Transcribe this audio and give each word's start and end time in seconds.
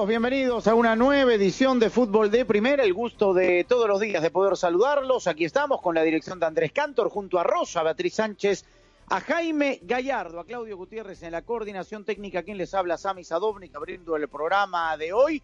Saludos, 0.00 0.08
bienvenidos 0.08 0.66
a 0.66 0.74
una 0.74 0.96
nueva 0.96 1.34
edición 1.34 1.78
de 1.78 1.90
Fútbol 1.90 2.30
de 2.30 2.46
Primera. 2.46 2.84
El 2.84 2.94
gusto 2.94 3.34
de 3.34 3.66
todos 3.68 3.86
los 3.86 4.00
días 4.00 4.22
de 4.22 4.30
poder 4.30 4.56
saludarlos. 4.56 5.26
Aquí 5.26 5.44
estamos 5.44 5.82
con 5.82 5.94
la 5.94 6.02
dirección 6.02 6.40
de 6.40 6.46
Andrés 6.46 6.72
Cantor, 6.72 7.10
junto 7.10 7.38
a 7.38 7.42
Rosa, 7.42 7.82
Beatriz 7.82 8.14
Sánchez, 8.14 8.64
a 9.08 9.20
Jaime 9.20 9.78
Gallardo, 9.82 10.40
a 10.40 10.46
Claudio 10.46 10.78
Gutiérrez 10.78 11.22
en 11.22 11.32
la 11.32 11.42
coordinación 11.42 12.06
técnica, 12.06 12.42
quien 12.42 12.56
les 12.56 12.72
habla, 12.72 12.96
Sami 12.96 13.24
Sadovnik, 13.24 13.76
abriendo 13.76 14.16
el 14.16 14.26
programa 14.28 14.96
de 14.96 15.12
hoy 15.12 15.42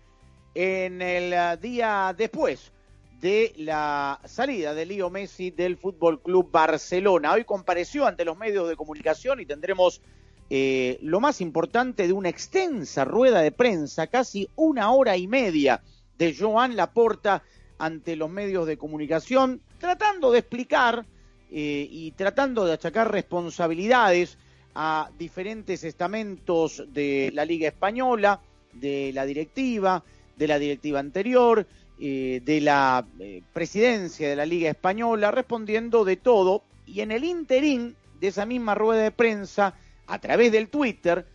en 0.55 1.03
el 1.03 1.61
día 1.61 2.15
después 2.17 2.73
de 3.21 3.53
la 3.59 4.21
salida 4.25 4.73
de 4.73 4.87
Leo 4.87 5.11
Messi 5.11 5.51
del 5.51 5.77
Fútbol 5.77 6.23
Club 6.23 6.51
Barcelona. 6.51 7.33
Hoy 7.33 7.45
compareció 7.45 8.07
ante 8.07 8.25
los 8.25 8.39
medios 8.39 8.67
de 8.71 8.77
comunicación 8.77 9.39
y 9.39 9.45
tendremos 9.45 10.01
eh, 10.49 10.99
lo 11.03 11.19
más 11.19 11.41
importante 11.41 12.07
de 12.07 12.13
una 12.13 12.29
extensa 12.29 13.05
rueda 13.05 13.41
de 13.41 13.51
prensa, 13.51 14.07
casi 14.07 14.49
una 14.55 14.93
hora 14.93 15.17
y 15.17 15.27
media 15.27 15.83
de 16.19 16.37
Joan 16.37 16.77
Laporta 16.77 17.43
ante 17.79 18.15
los 18.15 18.31
medios 18.31 18.67
de 18.67 18.79
comunicación, 18.79 19.61
tratando 19.79 20.31
de 20.31 20.39
explicar 20.39 21.05
eh, 21.51 21.89
y 21.91 22.13
tratando 22.13 22.65
de 22.65 22.75
achacar 22.75 23.11
responsabilidades 23.11 24.39
a 24.75 25.11
diferentes 25.19 25.83
estamentos 25.83 26.85
de 26.93 27.33
la 27.35 27.45
Liga 27.45 27.69
Española, 27.69 28.41
de 28.73 29.11
la 29.13 29.27
directiva, 29.27 30.05
de 30.37 30.47
la 30.47 30.59
directiva 30.61 31.01
anterior, 31.01 31.67
eh, 31.99 32.41
de 32.45 32.61
la 32.61 33.05
presidencia 33.53 34.29
de 34.29 34.37
la 34.37 34.47
Liga 34.47 34.71
Española, 34.71 35.33
respondiendo 35.33 36.05
de 36.05 36.17
todo, 36.17 36.63
y 36.87 37.01
en 37.01 37.11
el 37.11 37.25
interín 37.25 37.97
de 38.21 38.29
esa 38.29 38.47
misma 38.47 38.75
rueda 38.75 39.03
de 39.03 39.11
prensa, 39.11 39.75
a 40.07 40.19
través 40.19 40.53
del 40.53 40.69
Twitter, 40.69 41.27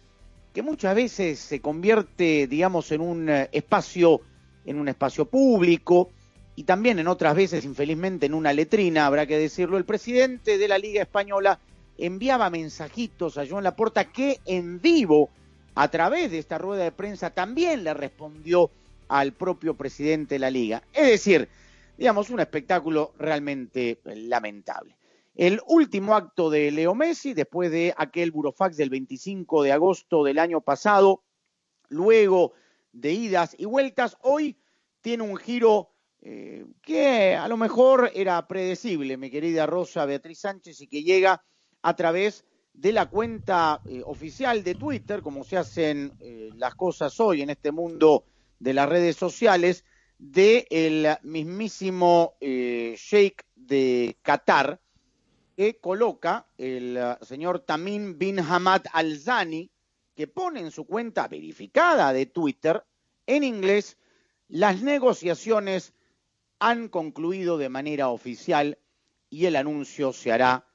que 0.54 0.62
muchas 0.62 0.96
veces 0.96 1.40
se 1.40 1.62
convierte, 1.62 2.48
digamos, 2.48 2.92
en 2.92 3.02
un 3.02 3.30
eh, 3.30 3.50
espacio, 3.52 4.22
en 4.66 4.78
un 4.78 4.88
espacio 4.88 5.26
público, 5.26 6.10
y 6.56 6.64
también 6.64 7.00
en 7.00 7.08
otras 7.08 7.36
veces, 7.36 7.64
infelizmente, 7.66 8.26
en 8.26 8.34
una 8.34 8.54
letrina, 8.54 9.06
habrá 9.06 9.26
que 9.26 9.38
decirlo, 9.38 9.78
el 9.78 9.86
presidente 9.86 10.58
de 10.58 10.68
la 10.68 10.78
Liga 10.78 11.02
Española 11.02 11.60
enviaba 11.98 12.50
mensajitos 12.50 13.38
a 13.38 13.48
Joan 13.48 13.64
Laporta 13.64 14.12
que 14.12 14.40
en 14.46 14.82
vivo, 14.82 15.30
a 15.76 15.88
través 15.90 16.32
de 16.32 16.40
esta 16.40 16.58
rueda 16.58 16.84
de 16.84 16.92
prensa, 16.92 17.30
también 17.30 17.84
le 17.84 17.94
respondió 17.94 18.70
al 19.08 19.34
propio 19.34 19.76
presidente 19.76 20.36
de 20.36 20.40
la 20.40 20.50
Liga. 20.50 20.84
Es 20.94 21.08
decir, 21.08 21.48
digamos, 21.98 22.30
un 22.30 22.40
espectáculo 22.40 23.14
realmente 23.18 24.00
lamentable. 24.04 24.96
El 25.34 25.62
último 25.68 26.16
acto 26.16 26.50
de 26.50 26.72
Leo 26.72 26.94
Messi, 26.94 27.34
después 27.34 27.72
de 27.72 27.94
aquel 27.98 28.32
burofax 28.32 28.78
del 28.78 28.90
25 28.90 29.64
de 29.64 29.72
agosto 29.72 30.24
del 30.24 30.40
año 30.40 30.62
pasado, 30.62 31.24
luego 31.90 32.54
de 32.92 33.14
idas 33.14 33.56
y 33.58 33.66
vueltas, 33.66 34.18
hoy 34.22 34.58
tiene 35.02 35.24
un 35.24 35.38
giro 35.38 35.90
eh, 36.22 36.66
que 36.82 37.36
a 37.36 37.48
lo 37.48 37.58
mejor 37.58 38.12
era 38.14 38.48
predecible, 38.48 39.18
mi 39.18 39.32
querida 39.32 39.66
Rosa 39.66 40.06
Beatriz 40.06 40.40
Sánchez, 40.40 40.82
y 40.82 40.88
que 40.88 41.04
llega 41.04 41.44
a 41.82 41.96
través 41.96 42.46
de 42.74 42.92
la 42.92 43.10
cuenta 43.10 43.82
eh, 43.86 44.02
oficial 44.06 44.64
de 44.64 44.76
Twitter, 44.76 45.22
como 45.22 45.44
se 45.44 45.58
hacen 45.58 46.14
eh, 46.20 46.50
las 46.56 46.76
cosas 46.76 47.20
hoy 47.20 47.42
en 47.42 47.50
este 47.50 47.72
mundo 47.72 48.26
de 48.60 48.74
las 48.74 48.88
redes 48.88 49.16
sociales, 49.16 49.86
del 50.18 50.66
el 50.70 51.08
mismísimo 51.24 52.36
eh, 52.40 52.96
Sheikh 52.98 53.44
de 53.56 54.18
Qatar, 54.22 54.80
que 55.62 55.78
coloca 55.78 56.48
el 56.58 56.98
uh, 56.98 57.24
señor 57.24 57.60
Tamim 57.60 58.18
bin 58.18 58.40
Hamad 58.40 58.82
Al-Zani, 58.94 59.70
que 60.16 60.26
pone 60.26 60.60
en 60.60 60.72
su 60.72 60.86
cuenta 60.86 61.28
verificada 61.28 62.12
de 62.14 62.26
Twitter, 62.26 62.84
en 63.28 63.44
inglés, 63.44 64.00
las 64.48 64.82
negociaciones 64.82 65.94
han 66.58 66.90
concluido 66.90 67.60
de 67.60 67.70
manera 67.70 68.10
oficial 68.10 68.80
y 69.30 69.46
el 69.46 69.56
anuncio 69.56 70.14
se 70.14 70.32
hará 70.32 70.66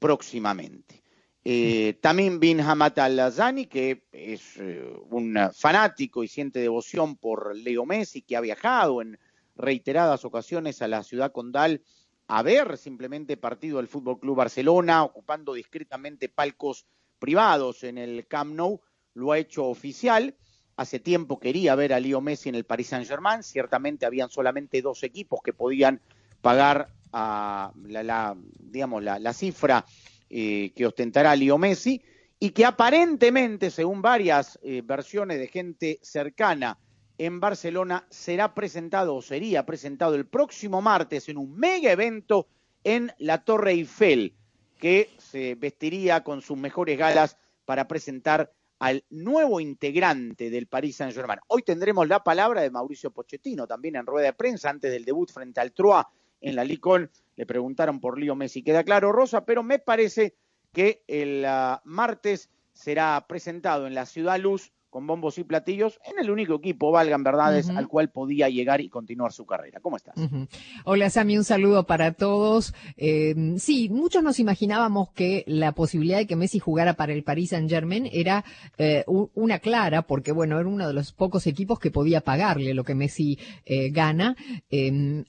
próximamente. 0.00 1.04
Eh, 1.44 1.96
Tamim 2.00 2.40
bin 2.40 2.60
Hamad 2.62 2.98
Al-Zani, 2.98 3.66
que 3.66 4.08
es 4.10 4.56
eh, 4.56 4.92
un 5.08 5.38
fanático 5.54 6.24
y 6.24 6.26
siente 6.26 6.58
devoción 6.58 7.14
por 7.16 7.54
Leo 7.54 7.86
Messi, 7.86 8.22
que 8.22 8.36
ha 8.36 8.40
viajado 8.40 9.02
en 9.02 9.20
reiteradas 9.54 10.24
ocasiones 10.24 10.82
a 10.82 10.88
la 10.88 11.04
ciudad 11.04 11.30
condal 11.30 11.80
a 12.28 12.42
ver 12.42 12.76
simplemente 12.76 13.36
partido 13.36 13.78
del 13.78 13.88
Fútbol 13.88 14.18
Club 14.18 14.36
Barcelona, 14.36 15.04
ocupando 15.04 15.54
discretamente 15.54 16.28
palcos 16.28 16.86
privados 17.18 17.84
en 17.84 17.98
el 17.98 18.26
Camp 18.26 18.54
Nou, 18.54 18.80
lo 19.14 19.32
ha 19.32 19.38
hecho 19.38 19.66
oficial. 19.66 20.36
Hace 20.76 21.00
tiempo 21.00 21.38
quería 21.38 21.74
ver 21.74 21.92
a 21.92 22.00
Leo 22.00 22.20
Messi 22.20 22.48
en 22.48 22.54
el 22.54 22.64
Paris 22.64 22.88
Saint-Germain. 22.88 23.42
Ciertamente 23.42 24.04
habían 24.04 24.28
solamente 24.28 24.82
dos 24.82 25.02
equipos 25.02 25.40
que 25.42 25.54
podían 25.54 26.02
pagar 26.42 26.88
a 27.12 27.72
la, 27.86 28.02
la, 28.02 29.18
la 29.18 29.32
cifra 29.32 29.86
eh, 30.28 30.72
que 30.74 30.86
ostentará 30.86 31.34
Leo 31.34 31.56
Messi 31.56 32.02
y 32.38 32.50
que 32.50 32.66
aparentemente, 32.66 33.70
según 33.70 34.02
varias 34.02 34.58
eh, 34.62 34.82
versiones 34.84 35.38
de 35.38 35.48
gente 35.48 35.98
cercana 36.02 36.78
en 37.18 37.40
Barcelona 37.40 38.06
será 38.10 38.54
presentado 38.54 39.14
o 39.14 39.22
sería 39.22 39.64
presentado 39.64 40.14
el 40.14 40.26
próximo 40.26 40.82
martes 40.82 41.28
en 41.28 41.38
un 41.38 41.56
mega 41.56 41.92
evento 41.92 42.46
en 42.84 43.12
la 43.18 43.44
Torre 43.44 43.72
Eiffel, 43.72 44.34
que 44.78 45.10
se 45.18 45.54
vestiría 45.54 46.22
con 46.22 46.42
sus 46.42 46.56
mejores 46.56 46.98
galas 46.98 47.36
para 47.64 47.88
presentar 47.88 48.52
al 48.78 49.04
nuevo 49.10 49.60
integrante 49.60 50.50
del 50.50 50.66
Paris 50.66 50.96
Saint-Germain. 50.96 51.40
Hoy 51.48 51.62
tendremos 51.62 52.06
la 52.08 52.22
palabra 52.22 52.60
de 52.60 52.70
Mauricio 52.70 53.10
Pochettino, 53.10 53.66
también 53.66 53.96
en 53.96 54.06
rueda 54.06 54.26
de 54.26 54.32
prensa, 54.34 54.68
antes 54.68 54.92
del 54.92 55.04
debut 55.04 55.30
frente 55.30 55.60
al 55.60 55.72
Troyes 55.72 56.04
en 56.40 56.54
la 56.54 56.64
Ligue 56.64 57.08
Le 57.36 57.46
preguntaron 57.46 58.00
por 58.00 58.18
Lío 58.18 58.34
Messi, 58.34 58.62
queda 58.62 58.84
claro, 58.84 59.12
Rosa, 59.12 59.44
pero 59.46 59.62
me 59.62 59.78
parece 59.78 60.34
que 60.72 61.02
el 61.06 61.44
uh, 61.46 61.80
martes 61.84 62.50
será 62.74 63.24
presentado 63.26 63.86
en 63.86 63.94
la 63.94 64.04
Ciudad 64.04 64.38
Luz 64.38 64.72
con 64.96 65.06
bombos 65.06 65.36
y 65.36 65.44
platillos 65.44 66.00
en 66.10 66.18
el 66.24 66.30
único 66.30 66.54
equipo, 66.54 66.90
valgan 66.90 67.22
verdades, 67.22 67.68
uh 67.68 67.72
-huh. 67.72 67.76
al 67.76 67.86
cual 67.86 68.08
podía 68.08 68.48
llegar 68.48 68.80
y 68.80 68.88
continuar 68.88 69.30
su 69.30 69.44
carrera. 69.44 69.78
¿Cómo 69.80 69.98
estás? 69.98 70.16
Uh 70.16 70.22
-huh. 70.22 70.48
Hola 70.86 71.10
Sami, 71.10 71.36
un 71.36 71.44
saludo 71.44 71.84
para 71.84 72.14
todos. 72.14 72.72
Eh, 72.96 73.34
sí, 73.58 73.90
muchos 73.90 74.22
nos 74.22 74.40
imaginábamos 74.40 75.10
que 75.10 75.44
la 75.48 75.72
posibilidad 75.72 76.16
de 76.16 76.26
que 76.26 76.34
Messi 76.34 76.60
jugara 76.60 76.94
para 76.94 77.12
el 77.12 77.24
Paris 77.24 77.50
Saint 77.50 77.68
Germain 77.68 78.08
era 78.10 78.42
eh, 78.78 79.04
una 79.06 79.58
clara, 79.58 80.00
porque 80.00 80.32
bueno, 80.32 80.58
era 80.58 80.66
uno 80.66 80.88
de 80.88 80.94
los 80.94 81.12
pocos 81.12 81.46
equipos 81.46 81.78
que 81.78 81.90
podía 81.90 82.22
pagarle 82.22 82.72
lo 82.72 82.82
que 82.82 82.94
Messi 82.94 83.38
eh, 83.66 83.90
gana, 83.90 84.34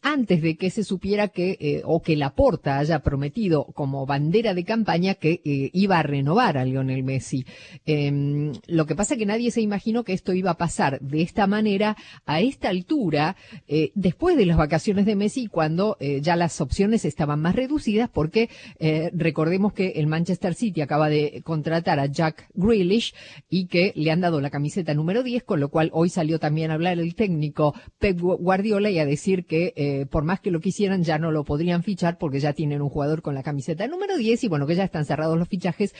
antes 0.01 0.42
de 0.42 0.56
que 0.56 0.69
se 0.69 0.86
supiera 0.86 1.27
que, 1.27 1.57
eh, 1.59 1.81
o 1.83 2.01
que 2.01 2.15
Laporta 2.15 2.77
haya 2.77 3.00
prometido 3.00 3.65
como 3.74 4.06
bandera 4.06 4.53
de 4.53 4.63
campaña 4.63 5.15
que 5.15 5.42
iba 5.44 6.00
a 6.00 6.03
renovar 6.03 6.57
a 6.57 6.63
Lionel 6.63 7.03
Messi. 7.03 7.45
lo 7.86 8.86
que 8.86 8.95
pasa 8.95 9.15
es 9.15 9.19
que 9.19 9.25
nadie 9.25 9.51
se 9.56 9.56
se 9.57 9.62
imaginó 9.63 10.04
que 10.04 10.13
esto 10.13 10.33
iba 10.36 10.51
a 10.51 10.57
pasar 10.57 11.00
de 11.00 11.24
esta 11.24 11.48
manera, 11.48 11.98
a 12.27 12.42
esta 12.42 12.69
altura, 12.69 13.36
eh, 13.68 13.89
después 13.95 14.38
de 14.38 14.45
las 14.45 14.56
vacaciones 14.56 15.07
de 15.07 15.15
Messi, 15.15 15.48
cuando 15.48 15.98
eh, 16.00 16.21
ya 16.21 16.36
las 16.36 16.62
opciones 16.62 17.06
estaban 17.06 17.42
más 17.42 17.56
reducidas, 17.56 18.07
porque 18.07 18.51
eh, 18.77 19.09
recordemos 19.15 19.74
que 19.74 19.94
el 19.95 20.06
Manchester 20.06 20.54
City 20.54 20.81
acaba 20.81 21.09
de 21.09 21.42
contratar 21.44 22.00
a 22.00 22.06
Jack 22.06 22.50
Grealish 22.54 23.15
y 23.50 23.65
que 23.65 23.94
le 23.95 24.12
han 24.12 24.21
dado 24.21 24.42
la 24.42 24.51
camiseta 24.51 24.94
número 24.94 25.24
10, 25.24 25.44
con 25.44 25.59
lo 25.59 25.69
cual 25.69 25.89
hoy 25.92 26.09
salió 26.09 26.38
también 26.38 26.69
a 26.69 26.75
hablar 26.75 27.00
el 27.00 27.15
técnico 27.15 27.74
Pep 27.98 28.19
Guardiola 28.19 28.92
y 28.92 29.00
a 29.00 29.07
decir 29.07 29.48
que 29.48 30.06
por 30.12 30.24
más 30.24 30.39
que 30.39 30.51
lo 30.51 30.59
quisieran 30.59 31.04
ya 31.04 31.18
no 31.18 31.31
lo 31.31 31.44
podrían 31.45 31.81
fichar 31.81 32.19
porque 32.19 32.39
ya 32.39 32.54
tienen 32.54 32.83
un 32.83 32.89
jugador 32.89 33.24
con 33.24 33.33
la 33.33 33.42
camiseta 33.42 33.88
número 33.88 34.18
10 34.18 34.44
y 34.44 34.48
bueno, 34.50 34.68
que 34.68 34.75
ya 34.75 34.83
están 34.83 35.06
cerrados 35.06 35.36
los 35.36 35.48
fichajes, 35.48 35.95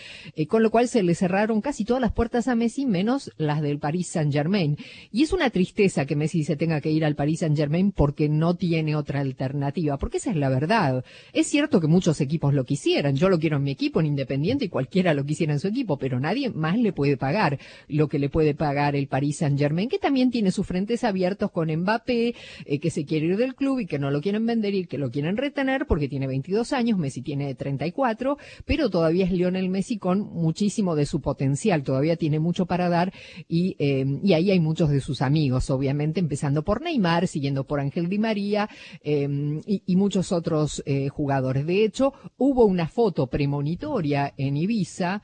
con 0.48 0.62
lo 0.62 0.70
cual 0.70 0.88
se 0.88 1.02
le 1.02 1.16
cerraron 1.16 1.62
casi 1.62 1.86
todas 1.86 2.02
las 2.02 2.12
puertas 2.12 2.48
a 2.48 2.54
Messi 2.54 2.86
menos 2.86 3.32
las 3.48 3.62
del 3.62 3.80
Paris 3.80 4.08
Saint 4.08 4.32
Germain. 4.32 4.78
Y 5.12 5.24
es 5.24 5.34
una 5.34 5.50
tristeza 5.50 6.06
que 6.06 6.16
Messi 6.16 6.44
se 6.44 6.56
tenga 6.56 6.82
que 6.82 6.92
ir 6.92 7.04
al 7.04 7.16
Paris 7.16 7.40
Saint 7.40 7.58
Germain 7.58 7.92
porque 7.92 8.30
no 8.30 8.56
tiene 8.56 8.96
otra 8.96 9.22
alternativa, 9.22 9.98
porque 9.98 10.18
esa 10.18 10.30
es 10.30 10.36
la 10.36 10.50
verdad. 10.50 11.04
Es 11.34 11.48
cierto 11.48 11.82
que 11.82 11.88
muchos 11.88 12.22
equipos 12.22 12.54
lo 12.54 12.66
quisieran, 12.66 13.16
yo 13.16 13.30
lo 13.30 13.40
quiero 13.40 13.58
en 13.58 13.64
mi 13.64 13.72
equipo, 13.72 14.00
en 14.00 14.08
Independiente, 14.08 14.66
y 14.66 14.70
cualquiera 14.70 15.14
lo 15.14 15.26
quisiera 15.26 15.54
en 15.54 15.60
su 15.60 15.68
equipo, 15.68 15.98
pero 15.98 16.20
nadie 16.20 16.50
más 16.50 16.78
le 16.78 16.94
puede 16.94 17.18
pagar 17.18 17.60
lo 17.88 18.08
que 18.08 18.20
le 18.20 18.30
puede 18.30 18.54
pagar 18.54 18.96
el 18.96 19.08
Paris 19.08 19.38
Saint 19.38 19.58
Germain, 19.58 19.90
que 19.90 20.00
también 20.00 20.32
tiene 20.32 20.52
sus 20.52 20.68
frentes 20.68 21.04
abiertos 21.04 21.52
con 21.52 21.72
Mbappé, 21.74 22.36
eh, 22.66 22.80
que 22.80 22.90
se 22.90 23.06
quiere 23.06 23.28
ir 23.28 23.38
del 23.38 23.56
club 23.56 23.80
y 23.80 23.86
que 23.86 24.00
no 24.00 24.12
lo 24.12 24.22
quieren 24.22 24.46
vender 24.46 24.74
y 24.76 24.86
que 24.86 24.98
lo 24.98 25.10
quieren 25.10 25.38
retener 25.38 25.86
porque 25.88 26.08
tiene 26.08 26.28
22 26.28 26.74
años, 26.74 26.98
Messi 26.98 27.22
tiene 27.22 27.56
34, 27.56 28.38
pero 28.66 28.90
todavía 28.90 29.26
es 29.26 29.32
Lionel 29.32 29.70
Messi 29.70 29.98
con 29.98 30.20
muchísimo 30.20 30.96
de 30.96 31.06
su 31.06 31.22
potencial, 31.22 31.84
todavía 31.84 32.16
tiene 32.16 32.40
mucho 32.40 32.66
para 32.66 32.90
dar 32.90 33.14
y, 33.48 33.76
eh, 33.80 34.06
y 34.24 34.34
ahí 34.34 34.52
hay 34.52 34.60
muchos 34.60 34.90
de 34.90 35.02
sus 35.02 35.22
amigos, 35.22 35.70
obviamente, 35.70 36.20
empezando 36.20 36.64
por 36.64 36.82
Neymar, 36.82 37.28
siguiendo 37.28 37.66
por 37.66 37.80
Ángel 37.80 38.10
Di 38.10 38.20
María 38.20 38.70
eh, 39.04 39.28
y, 39.66 39.96
muchos 39.96 40.32
otros 40.32 40.84
eh, 40.86 41.10
jugadores. 41.10 41.66
De 41.66 41.84
hecho, 41.84 42.14
hubo 42.38 42.66
una 42.66 42.88
foto 42.88 43.28
premonitoria 43.28 44.34
en 44.38 44.58
Ibiza, 44.58 45.22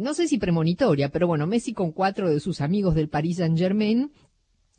no 0.00 0.14
sé 0.14 0.28
si 0.28 0.38
premonitoria, 0.38 1.10
pero 1.10 1.26
bueno, 1.26 1.46
Messi 1.46 1.74
con 1.74 1.92
cuatro 1.92 2.30
de 2.30 2.40
sus 2.40 2.62
amigos 2.62 2.94
del 2.94 3.10
Paris 3.10 3.36
Saint 3.36 3.58
Germain 3.58 4.10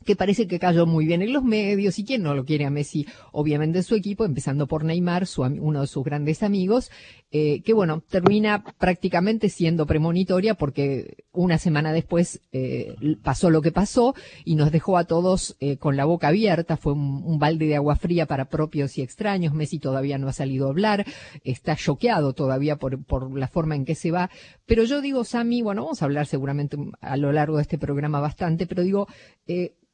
que 0.06 0.16
parece 0.16 0.46
que 0.46 0.58
cayó 0.58 0.86
muy 0.86 1.04
bien 1.04 1.20
en 1.20 1.32
los 1.32 1.44
medios 1.44 1.98
y 1.98 2.04
quien 2.04 2.22
no 2.22 2.34
lo 2.34 2.46
quiere 2.46 2.64
a 2.64 2.70
Messi, 2.70 3.06
obviamente 3.32 3.78
en 3.78 3.84
su 3.84 3.94
equipo, 3.94 4.24
empezando 4.24 4.66
por 4.66 4.84
Neymar, 4.84 5.26
uno 5.60 5.80
de 5.80 5.86
sus 5.86 6.04
grandes 6.04 6.42
amigos, 6.42 6.90
eh, 7.32 7.60
que 7.62 7.72
bueno, 7.74 8.02
termina 8.08 8.62
prácticamente 8.78 9.48
siendo 9.48 9.84
premonitoria 9.84 10.54
porque 10.54 11.24
una 11.32 11.58
semana 11.58 11.92
después 11.92 12.40
eh, 12.52 12.94
pasó 13.22 13.50
lo 13.50 13.62
que 13.62 13.72
pasó 13.72 14.14
y 14.44 14.54
nos 14.54 14.70
dejó 14.70 14.96
a 14.96 15.04
todos 15.04 15.56
eh, 15.58 15.76
con 15.76 15.96
la 15.96 16.04
boca 16.04 16.28
abierta, 16.28 16.76
fue 16.76 16.92
un, 16.92 17.38
balde 17.38 17.66
de 17.66 17.76
agua 17.76 17.96
fría 17.96 18.26
para 18.26 18.46
propios 18.46 18.96
y 18.96 19.02
extraños, 19.02 19.52
Messi 19.52 19.80
todavía 19.80 20.18
no 20.18 20.28
ha 20.28 20.32
salido 20.32 20.68
a 20.68 20.70
hablar, 20.70 21.04
está 21.42 21.74
choqueado 21.74 22.32
todavía 22.32 22.76
por, 22.76 23.04
por 23.04 23.36
la 23.36 23.48
forma 23.48 23.74
en 23.74 23.84
que 23.84 23.96
se 23.96 24.12
va, 24.12 24.30
pero 24.64 24.84
yo 24.84 25.00
digo, 25.00 25.24
Sami, 25.24 25.62
bueno, 25.62 25.82
vamos 25.82 26.00
a 26.00 26.04
hablar 26.04 26.26
seguramente 26.26 26.76
a 27.00 27.16
lo 27.16 27.32
largo 27.32 27.56
de 27.56 27.62
este 27.62 27.76
programa 27.76 28.20
bastante, 28.20 28.66
pero 28.66 28.84
digo, 28.84 29.08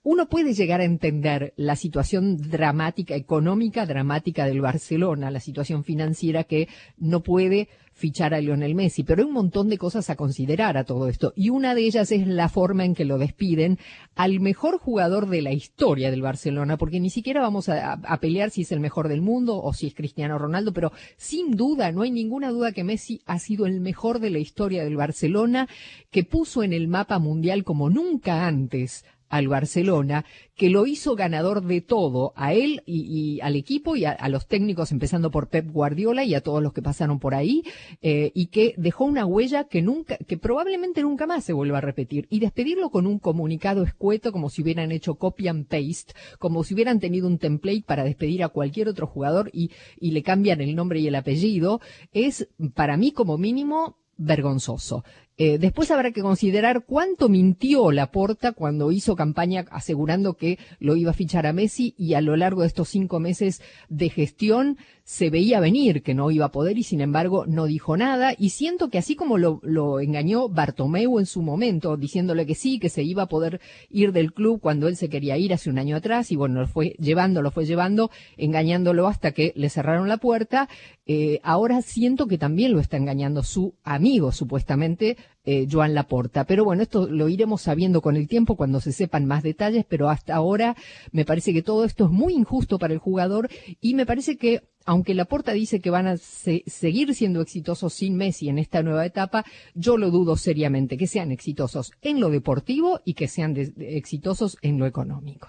uno 0.05 0.29
puede 0.29 0.53
llegar 0.53 0.81
a 0.81 0.85
entender 0.85 1.53
la 1.57 1.77
situación 1.77 2.37
dramática, 2.37 3.15
económica 3.15 3.87
dramática 3.87 4.47
del 4.47 4.61
Barcelona, 4.61 5.31
la 5.31 5.41
situación 5.41 5.85
financiera 5.85 6.45
que 6.45 6.69
no 6.99 7.23
puede 7.23 7.69
fichar 7.95 8.35
a 8.35 8.41
Lionel 8.41 8.75
Messi, 8.75 9.05
pero 9.05 9.23
hay 9.23 9.29
un 9.29 9.35
montón 9.35 9.69
de 9.69 9.79
cosas 9.79 10.11
a 10.11 10.17
considerar 10.17 10.77
a 10.77 10.85
todo 10.85 11.09
esto. 11.09 11.33
Y 11.37 11.51
una 11.51 11.75
de 11.75 11.83
ellas 11.83 12.11
es 12.11 12.27
la 12.27 12.49
forma 12.49 12.85
en 12.85 12.95
que 12.95 13.05
lo 13.05 13.19
despiden 13.19 13.79
al 14.17 14.41
mejor 14.41 14.79
jugador 14.79 15.29
de 15.29 15.43
la 15.43 15.53
historia 15.53 16.11
del 16.11 16.23
Barcelona, 16.23 16.79
porque 16.79 17.01
ni 17.01 17.11
siquiera 17.11 17.41
vamos 17.41 17.69
a, 17.69 17.93
a, 17.93 18.21
pelear 18.21 18.51
si 18.51 18.63
es 18.63 18.73
el 18.73 18.81
mejor 18.81 19.09
del 19.09 19.23
mundo 19.23 19.63
o 19.63 19.73
si 19.73 19.87
es 19.87 19.95
Cristiano 19.95 20.39
Ronaldo, 20.39 20.73
pero 20.73 20.91
sin 21.17 21.53
duda, 21.53 21.93
no 21.93 22.03
hay 22.03 22.11
ninguna 22.11 22.51
duda 22.51 22.73
que 22.73 22.83
Messi 22.83 23.21
ha 23.27 23.39
sido 23.39 23.67
el 23.67 23.81
mejor 23.81 24.19
de 24.19 24.31
la 24.31 24.39
historia 24.39 24.85
del 24.85 24.97
Barcelona, 24.97 25.69
que 26.11 26.25
puso 26.25 26.63
en 26.63 26.73
el 26.73 26.89
mapa 26.89 27.19
mundial 27.19 27.63
como 27.63 27.91
nunca 27.91 28.47
antes 28.47 29.05
al 29.33 29.49
Barcelona, 29.49 30.27
que 30.55 30.69
lo 30.69 30.85
hizo 30.87 31.17
ganador 31.17 31.65
de 31.65 31.81
todo, 31.81 32.35
a 32.37 32.53
él 32.53 32.83
y, 32.85 33.41
al 33.41 33.57
equipo 33.57 33.97
y 33.97 34.05
a, 34.05 34.29
los 34.29 34.47
técnicos, 34.47 34.93
empezando 34.93 35.31
por 35.31 35.49
Pep 35.49 35.71
Guardiola 35.71 36.23
y 36.23 36.35
a 36.35 36.43
todos 36.43 36.63
los 36.63 36.75
que 36.75 36.83
pasaron 36.83 37.19
por 37.19 37.35
ahí, 37.35 37.63
eh, 38.03 38.31
y 38.35 38.49
que 38.49 38.75
dejó 38.77 39.07
una 39.07 39.25
huella 39.25 39.65
que 39.65 39.81
nunca, 39.81 40.19
que 40.19 40.37
probablemente 40.37 41.01
nunca 41.01 41.27
más 41.27 41.45
se 41.45 41.55
vuelva 41.55 41.79
a 41.79 41.81
repetir. 41.81 42.27
Y 42.29 42.41
despedirlo 42.41 42.91
con 42.91 43.07
un 43.07 43.19
comunicado 43.19 43.83
escueto, 43.85 44.33
como 44.33 44.51
si 44.51 44.61
hubieran 44.61 44.93
hecho 44.93 45.15
copy 45.15 45.49
and 45.49 45.67
paste, 45.67 46.13
como 46.39 46.63
si 46.63 46.75
hubieran 46.75 47.01
tenido 47.01 47.27
un 47.27 47.39
template 47.39 47.85
para 47.87 48.05
despedir 48.05 48.45
a 48.45 48.51
cualquier 48.51 48.89
otro 48.89 49.07
jugador 49.07 49.49
y, 49.55 49.71
y 49.99 50.11
le 50.11 50.23
cambian 50.23 50.61
el 50.61 50.77
nombre 50.77 51.01
y 51.01 51.07
el 51.07 51.15
apellido, 51.15 51.81
es 52.13 52.49
para 52.75 52.99
mí 52.99 53.13
como 53.13 53.39
mínimo 53.39 53.97
vergonzoso. 54.19 55.05
Eh, 55.39 55.59
después 55.59 55.91
habrá 55.91 56.13
que 56.13 56.21
considerar 56.21 56.85
cuánto 56.85 57.29
mintió 57.29 57.91
Laporta 57.91 58.53
cuando 58.53 58.93
hizo 58.93 59.17
campaña 59.17 59.65
asegurando 59.71 60.35
que 60.35 60.59
lo 60.79 60.95
iba 60.95 61.11
a 61.13 61.15
fichar 61.15 61.47
a 61.47 61.55
Messi 61.55 61.95
y 61.97 62.15
a 62.15 62.21
lo 62.21 62.37
largo 62.37 62.61
de 62.61 62.67
estos 62.67 62.91
cinco 62.91 63.19
meses 63.19 63.63
de 63.89 64.11
gestión 64.11 64.77
se 65.05 65.31
veía 65.31 65.59
venir 65.59 66.03
que 66.03 66.15
no 66.15 66.31
iba 66.31 66.47
a 66.47 66.53
poder 66.53 66.79
y 66.79 66.85
sin 66.85 67.01
embargo 67.01 67.45
no 67.47 67.67
dijo 67.67 67.97
nada. 67.97 68.35
Y 68.39 68.51
siento 68.51 68.89
que 68.89 68.99
así 68.99 69.17
como 69.17 69.39
lo, 69.39 70.01
engañó 70.01 70.49
Bartomeu 70.49 71.19
en 71.19 71.27
su 71.27 71.43
momento 71.43 71.97
diciéndole 71.97 72.47
que 72.47 72.55
sí, 72.55 72.79
que 72.79 72.89
se 72.89 73.03
iba 73.03 73.25
a 73.25 73.29
poder 73.29 73.61
ir 73.91 74.13
del 74.13 74.33
club 74.33 74.61
cuando 74.61 74.87
él 74.87 74.97
se 74.97 75.09
quería 75.09 75.37
ir 75.39 75.53
hace 75.55 75.71
un 75.71 75.79
año 75.79 75.97
atrás 75.97 76.31
y 76.31 76.37
bueno, 76.37 76.61
lo 76.61 76.69
fue 76.69 76.95
llevando, 76.99 77.43
lo 77.43 77.51
fue 77.51 77.67
llevando, 77.67 78.11
engañándolo 78.37 79.09
hasta 79.09 79.33
que 79.33 79.53
le 79.57 79.71
cerraron 79.71 80.09
la 80.09 80.19
puerta, 80.19 80.69
eh, 81.05 81.41
ahora 81.43 81.83
siento 81.83 82.27
que 82.27 82.39
también 82.39 82.73
lo 82.73 82.79
está 82.79 82.97
engañando 82.97 83.43
su 83.43 83.75
amigo 83.83 84.31
supuestamente 84.31 85.17
eh, 85.45 85.67
Joan 85.71 85.95
Laporta. 85.95 86.45
Pero 86.45 86.65
bueno, 86.65 86.83
esto 86.83 87.09
lo 87.09 87.29
iremos 87.29 87.63
sabiendo 87.63 88.01
con 88.01 88.17
el 88.17 88.29
tiempo 88.29 88.57
cuando 88.57 88.81
se 88.81 88.93
sepan 88.93 89.27
más 89.27 89.43
detalles, 89.43 89.85
pero 89.89 90.09
hasta 90.09 90.35
ahora 90.35 90.77
me 91.11 91.25
parece 91.25 91.53
que 91.53 91.63
todo 91.63 91.85
esto 91.85 92.05
es 92.05 92.11
muy 92.11 92.35
injusto 92.35 92.79
para 92.79 92.95
el 92.95 93.01
jugador 93.01 93.49
y 93.81 93.95
me 93.95 94.07
parece 94.07 94.37
que 94.37 94.63
aunque 94.85 95.15
Laporta 95.15 95.53
dice 95.53 95.81
que 95.81 95.91
van 95.91 96.07
a 96.07 96.17
seguir 96.17 97.15
siendo 97.15 97.41
exitosos 97.41 97.95
sin 97.95 98.17
Messi 98.17 98.49
en 98.49 98.59
esta 98.59 98.83
nueva 98.83 99.07
etapa, 99.07 99.45
yo 99.75 99.97
lo 99.97 100.11
dudo 100.11 100.37
seriamente, 100.37 100.97
que 100.97 101.07
sean 101.07 101.31
exitosos 101.31 101.93
en 102.03 102.21
lo 102.21 102.31
deportivo 102.31 103.01
y 103.05 103.15
que 103.15 103.29
sean 103.29 103.57
exitosos 103.79 104.59
en 104.61 104.79
lo 104.79 104.87
económico. 104.87 105.49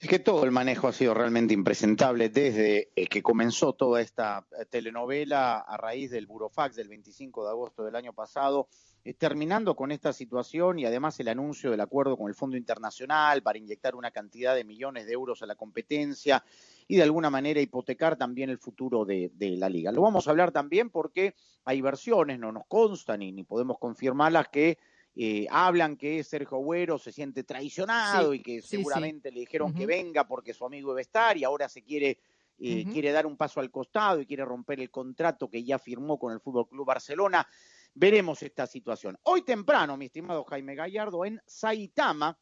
Es 0.00 0.08
que 0.08 0.18
todo 0.18 0.44
el 0.44 0.50
manejo 0.50 0.88
ha 0.88 0.94
sido 0.94 1.12
realmente 1.12 1.52
impresentable 1.52 2.30
desde 2.30 2.90
eh, 2.96 3.06
que 3.06 3.22
comenzó 3.22 3.74
toda 3.74 4.00
esta 4.00 4.46
eh, 4.58 4.64
telenovela 4.64 5.58
a 5.58 5.76
raíz 5.76 6.10
del 6.10 6.26
Burofax 6.26 6.74
del 6.76 6.88
25 6.88 7.44
de 7.44 7.50
agosto 7.50 7.84
del 7.84 7.94
año 7.94 8.14
pasado, 8.14 8.68
terminando 9.18 9.74
con 9.74 9.92
esta 9.92 10.12
situación 10.12 10.78
y 10.78 10.84
además 10.84 11.18
el 11.20 11.28
anuncio 11.28 11.70
del 11.70 11.80
acuerdo 11.80 12.18
con 12.18 12.28
el 12.28 12.34
Fondo 12.34 12.56
Internacional 12.56 13.42
para 13.42 13.58
inyectar 13.58 13.94
una 13.94 14.10
cantidad 14.10 14.54
de 14.54 14.64
millones 14.64 15.06
de 15.06 15.12
euros 15.12 15.42
a 15.42 15.46
la 15.46 15.54
competencia 15.54 16.44
y 16.86 16.96
de 16.96 17.02
alguna 17.02 17.30
manera 17.30 17.60
hipotecar 17.60 18.16
también 18.16 18.50
el 18.50 18.58
futuro 18.58 19.04
de, 19.04 19.30
la 19.38 19.68
liga. 19.68 19.90
Lo 19.92 20.02
vamos 20.02 20.26
a 20.26 20.32
hablar 20.32 20.52
también 20.52 20.90
porque 20.90 21.34
hay 21.64 21.80
versiones, 21.80 22.38
no 22.38 22.52
nos 22.52 22.66
constan 22.66 23.22
y 23.22 23.32
ni 23.32 23.44
podemos 23.44 23.78
confirmarlas 23.78 24.48
que 24.48 24.76
eh, 25.16 25.46
hablan 25.50 25.96
que 25.96 26.22
Sergio 26.22 26.58
Agüero 26.58 26.98
se 26.98 27.12
siente 27.12 27.42
traicionado 27.42 28.34
y 28.34 28.42
que 28.42 28.60
seguramente 28.60 29.30
le 29.30 29.40
dijeron 29.40 29.72
que 29.72 29.86
venga 29.86 30.26
porque 30.26 30.52
su 30.52 30.66
amigo 30.66 30.90
debe 30.90 31.02
estar 31.02 31.36
y 31.38 31.44
ahora 31.44 31.68
se 31.68 31.82
quiere, 31.82 32.18
eh, 32.58 32.84
quiere 32.92 33.12
dar 33.12 33.24
un 33.24 33.36
paso 33.36 33.60
al 33.60 33.70
costado 33.70 34.20
y 34.20 34.26
quiere 34.26 34.44
romper 34.44 34.80
el 34.80 34.90
contrato 34.90 35.48
que 35.48 35.64
ya 35.64 35.78
firmó 35.78 36.18
con 36.18 36.32
el 36.32 36.40
Fútbol 36.40 36.68
Club 36.68 36.86
Barcelona. 36.86 37.46
Veremos 37.94 38.42
esta 38.42 38.66
situación. 38.66 39.18
Hoy 39.22 39.42
temprano, 39.42 39.96
mi 39.96 40.06
estimado 40.06 40.44
Jaime 40.44 40.74
Gallardo, 40.74 41.24
en 41.24 41.40
Saitama 41.46 42.38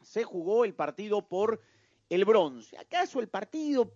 se 0.00 0.24
jugó 0.24 0.64
el 0.64 0.74
partido 0.74 1.28
por 1.28 1.60
el 2.08 2.24
bronce. 2.24 2.76
¿Acaso 2.76 3.20
el 3.20 3.28
partido 3.28 3.94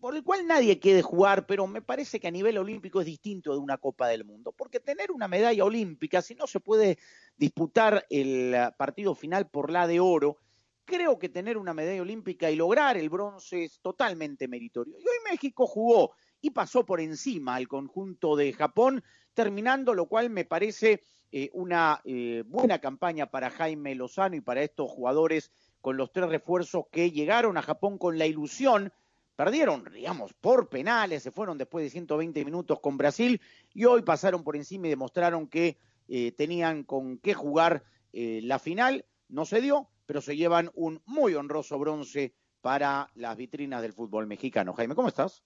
por 0.00 0.16
el 0.16 0.24
cual 0.24 0.46
nadie 0.46 0.78
quiere 0.78 1.02
jugar, 1.02 1.46
pero 1.46 1.66
me 1.66 1.82
parece 1.82 2.18
que 2.18 2.28
a 2.28 2.30
nivel 2.30 2.58
olímpico 2.58 3.00
es 3.00 3.06
distinto 3.06 3.52
de 3.52 3.58
una 3.58 3.78
Copa 3.78 4.08
del 4.08 4.24
Mundo, 4.24 4.52
porque 4.52 4.80
tener 4.80 5.12
una 5.12 5.28
medalla 5.28 5.64
olímpica, 5.64 6.22
si 6.22 6.34
no 6.34 6.46
se 6.46 6.60
puede 6.60 6.98
disputar 7.36 8.04
el 8.10 8.54
ah, 8.54 8.74
partido 8.76 9.14
final 9.14 9.48
por 9.48 9.70
la 9.70 9.86
de 9.86 10.00
oro, 10.00 10.38
creo 10.84 11.18
que 11.18 11.28
tener 11.28 11.56
una 11.56 11.74
medalla 11.74 12.02
olímpica 12.02 12.50
y 12.50 12.56
lograr 12.56 12.96
el 12.96 13.08
bronce 13.08 13.64
es 13.64 13.80
totalmente 13.80 14.48
meritorio. 14.48 14.98
Y 14.98 15.02
hoy 15.02 15.30
México 15.30 15.66
jugó 15.66 16.12
y 16.40 16.50
pasó 16.50 16.84
por 16.84 17.00
encima 17.00 17.54
al 17.54 17.68
conjunto 17.68 18.36
de 18.36 18.52
Japón, 18.52 19.02
terminando, 19.34 19.94
lo 19.94 20.06
cual 20.06 20.30
me 20.30 20.44
parece 20.44 21.02
eh, 21.32 21.50
una 21.52 22.00
eh, 22.04 22.44
buena 22.46 22.78
campaña 22.78 23.26
para 23.26 23.50
Jaime 23.50 23.94
Lozano 23.94 24.36
y 24.36 24.40
para 24.40 24.62
estos 24.62 24.90
jugadores 24.90 25.50
con 25.80 25.96
los 25.96 26.12
tres 26.12 26.28
refuerzos 26.28 26.84
que 26.90 27.10
llegaron 27.10 27.56
a 27.56 27.62
Japón 27.62 27.98
con 27.98 28.18
la 28.18 28.26
ilusión 28.26 28.92
Perdieron, 29.36 29.82
digamos, 29.92 30.32
por 30.32 30.68
penales, 30.68 31.24
se 31.24 31.32
fueron 31.32 31.58
después 31.58 31.84
de 31.84 31.90
120 31.90 32.44
minutos 32.44 32.78
con 32.78 32.96
Brasil 32.96 33.40
y 33.72 33.84
hoy 33.84 34.02
pasaron 34.02 34.44
por 34.44 34.54
encima 34.54 34.86
y 34.86 34.90
demostraron 34.90 35.48
que 35.48 35.76
eh, 36.06 36.30
tenían 36.30 36.84
con 36.84 37.18
qué 37.18 37.34
jugar 37.34 37.82
la 38.12 38.60
final. 38.60 39.04
no 39.26 39.44
se 39.44 39.60
dio, 39.60 39.88
pero 40.06 40.20
se 40.20 40.36
llevan 40.36 40.70
un 40.74 41.02
muy 41.04 41.34
honroso 41.34 41.80
bronce 41.80 42.32
para 42.60 43.10
las 43.16 43.36
vitrinas 43.36 43.82
del 43.82 43.92
fútbol 43.92 44.28
mexicano. 44.28 44.72
Jaime, 44.72 44.94
¿cómo 44.94 45.08
estás? 45.08 45.42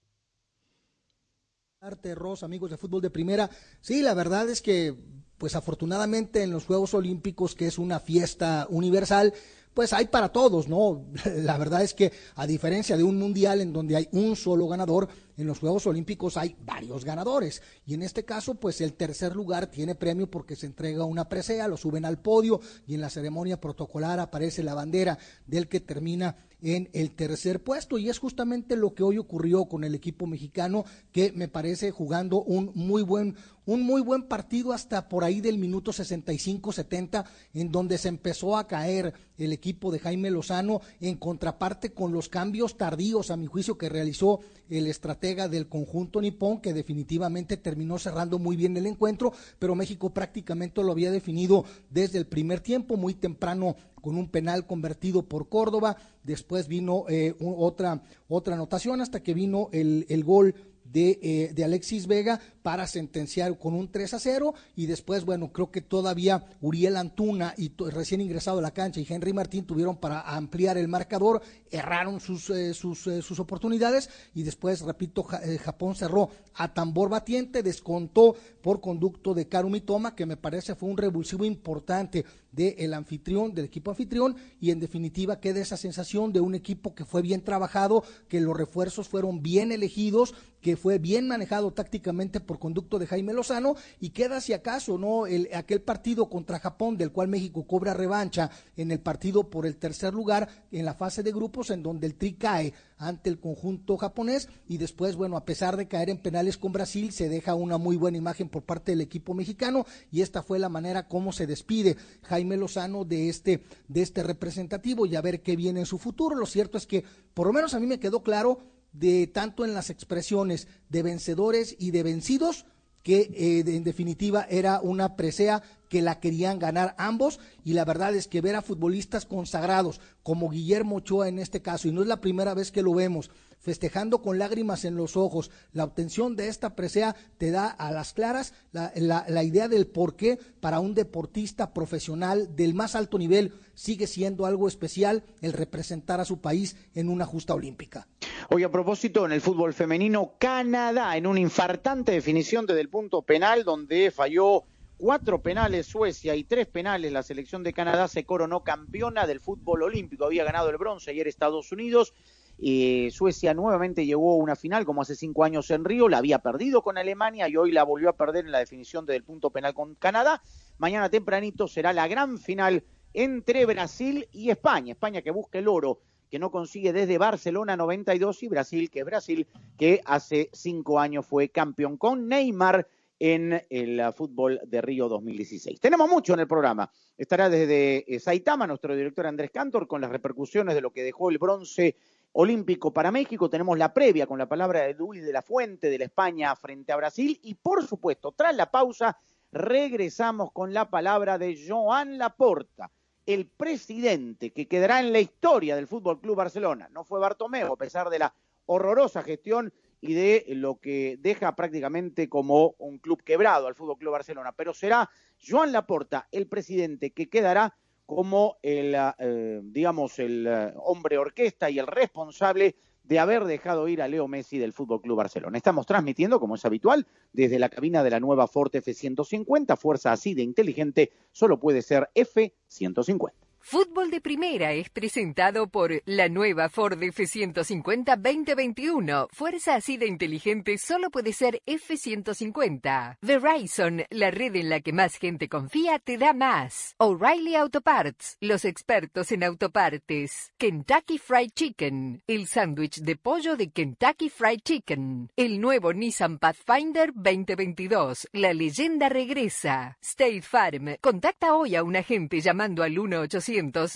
Arte 1.81 2.13
Rosa, 2.13 2.45
amigos 2.45 2.69
de 2.69 2.75
fútbol 2.75 3.01
de 3.01 3.09
primera. 3.09 3.49
Sí, 3.79 4.01
la 4.01 4.13
verdad 4.13 4.49
es 4.49 4.61
que, 4.61 4.93
pues 5.37 5.55
afortunadamente 5.55 6.43
en 6.43 6.51
los 6.51 6.65
Juegos 6.65 6.93
Olímpicos, 6.93 7.55
que 7.55 7.67
es 7.67 7.77
una 7.77 8.01
fiesta 8.01 8.67
universal, 8.69 9.33
pues 9.73 9.93
hay 9.93 10.07
para 10.07 10.27
todos, 10.27 10.67
¿no? 10.67 11.05
La 11.37 11.57
verdad 11.57 11.81
es 11.81 11.93
que 11.93 12.11
a 12.35 12.45
diferencia 12.45 12.97
de 12.97 13.03
un 13.03 13.17
mundial 13.17 13.61
en 13.61 13.71
donde 13.71 13.95
hay 13.95 14.09
un 14.11 14.35
solo 14.35 14.67
ganador, 14.67 15.07
en 15.39 15.47
los 15.47 15.59
Juegos 15.59 15.87
Olímpicos 15.87 16.35
hay 16.37 16.55
varios 16.65 17.05
ganadores. 17.05 17.61
Y 17.85 17.93
en 17.93 18.01
este 18.01 18.25
caso, 18.25 18.55
pues 18.55 18.81
el 18.81 18.93
tercer 18.93 19.35
lugar 19.35 19.67
tiene 19.67 19.95
premio 19.95 20.29
porque 20.29 20.55
se 20.55 20.65
entrega 20.65 21.05
una 21.05 21.29
presea, 21.29 21.67
lo 21.67 21.77
suben 21.77 22.05
al 22.05 22.21
podio 22.21 22.59
y 22.85 22.95
en 22.95 23.01
la 23.01 23.09
ceremonia 23.09 23.61
protocolar 23.61 24.19
aparece 24.19 24.63
la 24.63 24.73
bandera 24.73 25.17
del 25.47 25.67
que 25.67 25.79
termina 25.79 26.35
en 26.61 26.89
el 26.93 27.11
tercer 27.11 27.63
puesto. 27.63 27.97
Y 27.97 28.09
es 28.09 28.19
justamente 28.19 28.75
lo 28.75 28.93
que 28.93 29.03
hoy 29.03 29.17
ocurrió 29.17 29.65
con 29.65 29.83
el 29.83 29.95
equipo 29.95 30.27
mexicano, 30.27 30.85
que 31.11 31.31
me 31.31 31.47
parece 31.47 31.91
jugando 31.91 32.41
un 32.41 32.71
muy 32.75 33.01
buen, 33.01 33.35
un 33.65 33.83
muy 33.83 34.01
buen 34.01 34.23
partido 34.23 34.73
hasta 34.73 35.07
por 35.07 35.23
ahí 35.23 35.41
del 35.41 35.57
minuto 35.57 35.91
65-70, 35.91 37.25
en 37.53 37.71
donde 37.71 37.97
se 37.97 38.09
empezó 38.09 38.57
a 38.57 38.67
caer 38.67 39.13
el 39.37 39.53
equipo 39.53 39.91
de 39.91 39.99
Jaime 39.99 40.31
Lozano, 40.31 40.81
en 40.99 41.15
contraparte 41.15 41.93
con 41.93 42.11
los 42.11 42.27
cambios 42.27 42.77
tardíos, 42.77 43.31
a 43.31 43.37
mi 43.37 43.45
juicio, 43.45 43.77
que 43.77 43.87
realizó 43.87 44.41
el 44.69 44.87
estratega 44.87 45.28
del 45.35 45.67
conjunto 45.67 46.21
nipón, 46.21 46.59
que 46.59 46.73
definitivamente 46.73 47.57
terminó 47.57 47.99
cerrando 47.99 48.39
muy 48.39 48.55
bien 48.55 48.75
el 48.77 48.87
encuentro, 48.87 49.31
pero 49.59 49.75
México 49.75 50.09
prácticamente 50.09 50.83
lo 50.83 50.91
había 50.91 51.11
definido 51.11 51.65
desde 51.89 52.17
el 52.17 52.25
primer 52.25 52.59
tiempo, 52.61 52.97
muy 52.97 53.13
temprano 53.13 53.75
con 54.01 54.17
un 54.17 54.29
penal 54.29 54.65
convertido 54.65 55.23
por 55.23 55.49
Córdoba, 55.49 55.97
después 56.23 56.67
vino 56.67 57.05
eh, 57.09 57.35
otra, 57.39 58.01
otra 58.27 58.55
anotación 58.55 59.01
hasta 59.01 59.21
que 59.21 59.33
vino 59.33 59.69
el, 59.71 60.05
el 60.09 60.23
gol 60.23 60.55
de, 60.91 61.19
eh, 61.21 61.51
de, 61.53 61.63
Alexis 61.63 62.07
Vega 62.07 62.39
para 62.61 62.87
sentenciar 62.87 63.57
con 63.57 63.73
un 63.73 63.91
3 63.91 64.13
a 64.13 64.19
0 64.19 64.53
y 64.75 64.85
después, 64.85 65.25
bueno, 65.25 65.51
creo 65.51 65.71
que 65.71 65.81
todavía 65.81 66.45
Uriel 66.61 66.97
Antuna 66.97 67.53
y 67.57 67.71
recién 67.91 68.21
ingresado 68.21 68.59
a 68.59 68.61
la 68.61 68.71
cancha 68.71 68.99
y 68.99 69.07
Henry 69.07 69.33
Martín 69.33 69.65
tuvieron 69.65 69.97
para 69.97 70.21
ampliar 70.21 70.77
el 70.77 70.87
marcador, 70.87 71.41
erraron 71.71 72.19
sus, 72.19 72.49
eh, 72.49 72.73
sus, 72.73 73.07
eh, 73.07 73.21
oportunidades. 73.37 74.09
Y 74.33 74.43
después, 74.43 74.81
repito, 74.81 75.23
Japón 75.23 75.95
cerró 75.95 76.29
a 76.55 76.73
tambor 76.73 77.09
batiente, 77.09 77.63
descontó 77.63 78.35
por 78.61 78.81
conducto 78.81 79.33
de 79.33 79.47
Karumi 79.47 79.81
Toma, 79.81 80.15
que 80.15 80.25
me 80.25 80.37
parece 80.37 80.75
fue 80.75 80.89
un 80.89 80.97
revulsivo 80.97 81.45
importante 81.45 82.25
del 82.51 82.93
anfitrión, 82.93 83.53
del 83.53 83.65
equipo 83.65 83.91
anfitrión, 83.91 84.35
y 84.59 84.71
en 84.71 84.79
definitiva 84.79 85.39
queda 85.39 85.61
esa 85.61 85.77
sensación 85.77 86.33
de 86.33 86.39
un 86.39 86.55
equipo 86.55 86.95
que 86.95 87.05
fue 87.05 87.21
bien 87.21 87.41
trabajado, 87.41 88.03
que 88.27 88.41
los 88.41 88.57
refuerzos 88.57 89.07
fueron 89.07 89.41
bien 89.41 89.71
elegidos, 89.71 90.33
que 90.61 90.75
fue 90.75 90.99
bien 90.99 91.27
manejado 91.27 91.71
tácticamente 91.71 92.39
por 92.41 92.59
conducto 92.59 92.99
de 92.99 93.07
Jaime 93.07 93.33
Lozano, 93.33 93.75
y 93.99 94.09
queda 94.09 94.41
si 94.41 94.53
acaso, 94.53 94.97
¿no? 94.97 95.25
El, 95.25 95.49
aquel 95.53 95.81
partido 95.81 96.29
contra 96.29 96.59
Japón, 96.59 96.97
del 96.97 97.11
cual 97.11 97.27
México 97.27 97.65
cobra 97.65 97.93
revancha 97.93 98.49
en 98.75 98.91
el 98.91 98.99
partido 98.99 99.49
por 99.49 99.65
el 99.65 99.77
tercer 99.77 100.13
lugar 100.13 100.49
en 100.71 100.85
la 100.85 100.95
fase 100.95 101.23
de 101.23 101.31
grupos, 101.31 101.69
en 101.69 101.83
donde 101.83 102.07
el 102.07 102.15
Tri 102.15 102.33
cae 102.33 102.73
ante 102.97 103.29
el 103.29 103.39
conjunto 103.39 103.95
japonés, 103.95 104.49
y 104.67 104.77
después, 104.77 105.15
bueno, 105.15 105.37
a 105.37 105.45
pesar 105.45 105.77
de 105.77 105.87
caer 105.87 106.09
en 106.09 106.17
penales 106.17 106.57
con 106.57 106.73
Brasil, 106.73 107.13
se 107.13 107.29
deja 107.29 107.55
una 107.55 107.77
muy 107.77 107.95
buena 107.95 108.17
imagen 108.17 108.49
por 108.49 108.63
parte 108.63 108.91
del 108.91 109.01
equipo 109.01 109.33
mexicano, 109.33 109.85
y 110.11 110.21
esta 110.21 110.43
fue 110.43 110.59
la 110.59 110.67
manera 110.67 111.07
como 111.07 111.31
se 111.31 111.47
despide 111.47 111.95
Jaime 112.23 112.38
Lozano 112.43 113.05
de 113.05 113.29
este, 113.29 113.63
de 113.87 114.01
este 114.01 114.23
representativo 114.23 115.05
y 115.05 115.15
a 115.15 115.21
ver 115.21 115.41
qué 115.41 115.55
viene 115.55 115.81
en 115.81 115.85
su 115.85 115.97
futuro. 115.97 116.35
Lo 116.35 116.45
cierto 116.45 116.77
es 116.77 116.85
que, 116.85 117.03
por 117.33 117.47
lo 117.47 117.53
menos 117.53 117.73
a 117.73 117.79
mí 117.79 117.87
me 117.87 117.99
quedó 117.99 118.23
claro, 118.23 118.59
de 118.91 119.27
tanto 119.27 119.65
en 119.65 119.73
las 119.73 119.89
expresiones 119.89 120.67
de 120.89 121.03
vencedores 121.03 121.75
y 121.77 121.91
de 121.91 122.03
vencidos, 122.03 122.65
que 123.03 123.31
eh, 123.33 123.63
en 123.65 123.83
definitiva 123.83 124.45
era 124.49 124.81
una 124.81 125.15
presea 125.15 125.63
que 125.89 126.01
la 126.01 126.19
querían 126.19 126.59
ganar 126.59 126.95
ambos 126.97 127.39
y 127.63 127.73
la 127.73 127.85
verdad 127.85 128.13
es 128.13 128.27
que 128.27 128.41
ver 128.41 128.55
a 128.55 128.61
futbolistas 128.61 129.25
consagrados 129.25 130.01
como 130.21 130.49
Guillermo 130.49 130.97
Ochoa 130.97 131.27
en 131.27 131.39
este 131.39 131.61
caso, 131.61 131.87
y 131.87 131.91
no 131.91 132.01
es 132.01 132.07
la 132.07 132.21
primera 132.21 132.53
vez 132.53 132.71
que 132.71 132.83
lo 132.83 132.93
vemos, 132.93 133.31
festejando 133.59 134.21
con 134.21 134.39
lágrimas 134.39 134.85
en 134.85 134.95
los 134.95 135.17
ojos. 135.17 135.51
La 135.73 135.83
obtención 135.83 136.35
de 136.35 136.47
esta 136.47 136.75
presea 136.75 137.15
te 137.37 137.51
da 137.51 137.67
a 137.67 137.91
las 137.91 138.13
claras 138.13 138.53
la, 138.71 138.93
la, 138.95 139.43
idea 139.43 139.67
del 139.67 139.87
por 139.87 140.15
qué 140.15 140.39
para 140.59 140.79
un 140.79 140.93
deportista 140.93 141.73
profesional 141.73 142.55
del 142.55 142.73
más 142.73 142.95
alto 142.95 143.17
nivel 143.17 143.53
sigue 143.73 144.07
siendo 144.07 144.45
algo 144.45 144.67
especial 144.67 145.23
el 145.41 145.53
representar 145.53 146.19
a 146.19 146.25
su 146.25 146.41
país 146.41 146.75
en 146.95 147.09
una 147.09 147.25
justa 147.25 147.53
olímpica. 147.53 148.07
Hoy 148.49 148.63
a 148.63 148.71
propósito, 148.71 149.25
en 149.25 149.31
el 149.31 149.41
fútbol 149.41 149.73
femenino, 149.73 150.33
Canadá 150.39 151.15
en 151.17 151.27
una 151.27 151.39
infartante 151.39 152.11
definición 152.11 152.65
desde 152.65 152.81
el 152.81 152.89
punto 152.89 153.21
penal 153.21 153.63
donde 153.63 154.11
falló 154.11 154.63
cuatro 154.97 155.41
penales 155.41 155.87
Suecia 155.87 156.35
y 156.35 156.43
tres 156.43 156.67
penales 156.67 157.11
la 157.11 157.23
selección 157.23 157.63
de 157.63 157.73
Canadá 157.73 158.07
se 158.07 158.25
coronó 158.25 158.63
campeona 158.63 159.25
del 159.25 159.39
fútbol 159.39 159.83
olímpico. 159.83 160.25
Había 160.25 160.43
ganado 160.43 160.69
el 160.69 160.77
bronce 160.77 161.11
ayer 161.11 161.27
Estados 161.27 161.71
Unidos 161.71 162.13
eh, 162.61 163.09
Suecia 163.11 163.53
nuevamente 163.53 164.05
llegó 164.05 164.33
a 164.33 164.37
una 164.37 164.55
final 164.55 164.85
como 164.85 165.01
hace 165.01 165.15
cinco 165.15 165.43
años 165.43 165.69
en 165.71 165.85
Río, 165.85 166.09
la 166.09 166.17
había 166.17 166.39
perdido 166.39 166.81
con 166.81 166.97
Alemania 166.97 167.47
y 167.47 167.55
hoy 167.55 167.71
la 167.71 167.83
volvió 167.83 168.09
a 168.09 168.17
perder 168.17 168.45
en 168.45 168.51
la 168.51 168.59
definición 168.59 169.05
del 169.05 169.23
punto 169.23 169.49
penal 169.49 169.73
con 169.73 169.95
Canadá. 169.95 170.41
Mañana 170.77 171.09
tempranito 171.09 171.67
será 171.67 171.93
la 171.93 172.07
gran 172.07 172.37
final 172.37 172.83
entre 173.13 173.65
Brasil 173.65 174.27
y 174.31 174.49
España. 174.49 174.91
España 174.91 175.21
que 175.21 175.31
busca 175.31 175.59
el 175.59 175.67
oro 175.67 175.99
que 176.29 176.39
no 176.39 176.51
consigue 176.51 176.93
desde 176.93 177.17
Barcelona 177.17 177.75
92 177.75 178.43
y 178.43 178.47
Brasil, 178.47 178.89
que 178.89 178.99
es 178.99 179.05
Brasil, 179.05 179.47
que 179.77 180.01
hace 180.05 180.49
cinco 180.53 180.99
años 180.99 181.25
fue 181.25 181.49
campeón 181.49 181.97
con 181.97 182.27
Neymar 182.27 182.87
en 183.19 183.65
el 183.69 184.01
fútbol 184.13 184.61
de 184.65 184.81
Río 184.81 185.09
2016. 185.09 185.79
Tenemos 185.79 186.09
mucho 186.09 186.33
en 186.33 186.39
el 186.39 186.47
programa. 186.47 186.89
Estará 187.17 187.49
desde 187.49 188.05
eh, 188.07 188.19
Saitama 188.19 188.65
nuestro 188.65 188.95
director 188.95 189.27
Andrés 189.27 189.51
Cantor 189.51 189.87
con 189.87 190.01
las 190.01 190.09
repercusiones 190.09 190.75
de 190.75 190.81
lo 190.81 190.91
que 190.91 191.03
dejó 191.03 191.29
el 191.29 191.37
bronce 191.37 191.97
olímpico 192.33 192.93
para 192.93 193.11
México. 193.11 193.49
Tenemos 193.49 193.77
la 193.77 193.93
previa 193.93 194.27
con 194.27 194.37
la 194.37 194.47
palabra 194.47 194.81
de 194.81 194.93
Luis 194.93 195.23
de 195.23 195.33
la 195.33 195.41
Fuente 195.41 195.89
de 195.89 195.97
la 195.97 196.05
España 196.05 196.55
frente 196.55 196.91
a 196.91 196.97
Brasil. 196.97 197.39
Y 197.43 197.55
por 197.55 197.85
supuesto, 197.85 198.31
tras 198.31 198.55
la 198.55 198.69
pausa, 198.71 199.17
regresamos 199.51 200.51
con 200.51 200.73
la 200.73 200.89
palabra 200.89 201.37
de 201.37 201.59
Joan 201.67 202.17
Laporta, 202.17 202.91
el 203.25 203.47
presidente 203.47 204.51
que 204.51 204.67
quedará 204.67 204.99
en 204.99 205.11
la 205.11 205.19
historia 205.19 205.75
del 205.75 205.87
Fútbol 205.87 206.19
Club 206.19 206.35
Barcelona. 206.35 206.89
No 206.91 207.03
fue 207.03 207.19
Bartomeu, 207.19 207.73
a 207.73 207.77
pesar 207.77 208.09
de 208.09 208.19
la 208.19 208.33
horrorosa 208.65 209.23
gestión 209.23 209.73
y 210.01 210.13
de 210.13 210.45
lo 210.49 210.79
que 210.79 211.17
deja 211.19 211.55
prácticamente 211.55 212.29
como 212.29 212.75
un 212.77 212.99
club 212.99 213.21
quebrado 213.23 213.67
al 213.67 213.75
Fútbol 213.75 213.97
Club 213.97 214.13
Barcelona, 214.13 214.53
pero 214.53 214.73
será 214.73 215.09
Joan 215.45 215.71
Laporta 215.71 216.27
el 216.31 216.47
presidente 216.47 217.11
que 217.11 217.29
quedará 217.29 217.75
como 218.09 218.57
el, 218.63 218.95
eh, 219.19 219.61
digamos, 219.61 220.17
el 220.17 220.47
eh, 220.47 220.73
hombre 220.77 221.19
orquesta 221.19 221.69
y 221.69 221.77
el 221.77 221.85
responsable 221.85 222.75
de 223.03 223.19
haber 223.19 223.43
dejado 223.43 223.87
ir 223.87 224.01
a 224.01 224.07
Leo 224.07 224.27
Messi 224.27 224.57
del 224.57 224.73
Fútbol 224.73 224.99
Club 224.99 225.17
Barcelona. 225.17 225.55
Estamos 225.55 225.85
transmitiendo, 225.85 226.39
como 226.39 226.55
es 226.55 226.65
habitual, 226.65 227.05
desde 227.33 227.59
la 227.59 227.69
cabina 227.69 228.03
de 228.03 228.09
la 228.09 228.19
nueva 228.19 228.47
Ford 228.47 228.75
F-150. 228.75 229.77
Fuerza 229.77 230.11
así 230.11 230.33
de 230.33 230.41
inteligente 230.41 231.11
solo 231.31 231.59
puede 231.59 231.83
ser 231.83 232.09
F-150. 232.15 233.31
Fútbol 233.61 234.09
de 234.09 234.19
Primera 234.19 234.71
es 234.73 234.89
presentado 234.89 235.67
por 235.67 236.01
la 236.05 236.27
nueva 236.27 236.69
Ford 236.69 236.97
F150 236.97 238.17
2021. 238.17 239.27
Fuerza 239.31 239.75
así 239.75 239.97
de 239.97 240.07
inteligente 240.07 240.77
solo 240.77 241.11
puede 241.11 241.33
ser 241.33 241.61
F150. 241.67 243.17
Verizon, 243.21 244.03
la 244.09 244.31
red 244.31 244.55
en 244.55 244.69
la 244.69 244.79
que 244.79 244.91
más 244.91 245.15
gente 245.17 245.47
confía, 245.49 245.99
te 245.99 246.17
da 246.17 246.33
más. 246.33 246.95
O'Reilly 246.97 247.55
Auto 247.55 247.81
Parts, 247.81 248.37
los 248.39 248.65
expertos 248.65 249.31
en 249.31 249.43
autopartes. 249.43 250.51
Kentucky 250.57 251.19
Fried 251.19 251.51
Chicken, 251.53 252.23
el 252.25 252.47
sándwich 252.47 253.01
de 253.01 253.15
pollo 253.17 253.55
de 253.55 253.69
Kentucky 253.69 254.29
Fried 254.29 254.61
Chicken. 254.63 255.29
El 255.35 255.61
nuevo 255.61 255.93
Nissan 255.93 256.39
Pathfinder 256.39 257.11
2022. 257.13 258.29
La 258.33 258.53
leyenda 258.53 259.09
regresa. 259.09 259.97
State 260.01 260.41
Farm, 260.41 260.95
contacta 261.01 261.53
hoy 261.53 261.75
a 261.75 261.83
un 261.83 261.95
agente 261.95 262.39
llamando 262.39 262.81
al 262.81 262.91
1800 262.91 263.48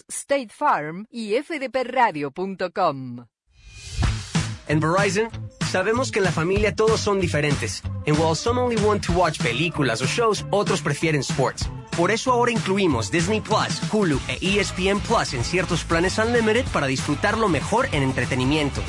State 0.09 0.49
Farm 0.49 1.05
y 1.11 1.35
fdpradio.com. 1.35 3.25
En 4.67 4.79
Verizon, 4.79 5.29
sabemos 5.69 6.11
que 6.11 6.19
en 6.19 6.25
la 6.25 6.31
familia 6.31 6.73
todos 6.73 6.99
son 6.99 7.19
diferentes. 7.19 7.83
And 8.07 8.17
while 8.17 8.33
some 8.35 8.59
only 8.59 8.77
want 8.77 9.05
to 9.05 9.13
watch 9.13 9.39
películas 9.39 10.01
o 10.01 10.05
shows, 10.05 10.45
otros 10.51 10.81
prefieren 10.81 11.21
sports. 11.21 11.69
Por 11.97 12.09
eso 12.09 12.31
ahora 12.31 12.51
incluimos 12.51 13.11
Disney 13.11 13.41
Plus, 13.41 13.81
Hulu 13.91 14.19
e 14.27 14.39
ESPN 14.41 14.99
Plus 15.01 15.33
en 15.33 15.43
ciertos 15.43 15.83
planes 15.83 16.17
Unlimited 16.17 16.65
para 16.73 16.87
disfrutarlo 16.87 17.49
mejor 17.49 17.87
en 17.91 18.03
entretenimiento. 18.03 18.81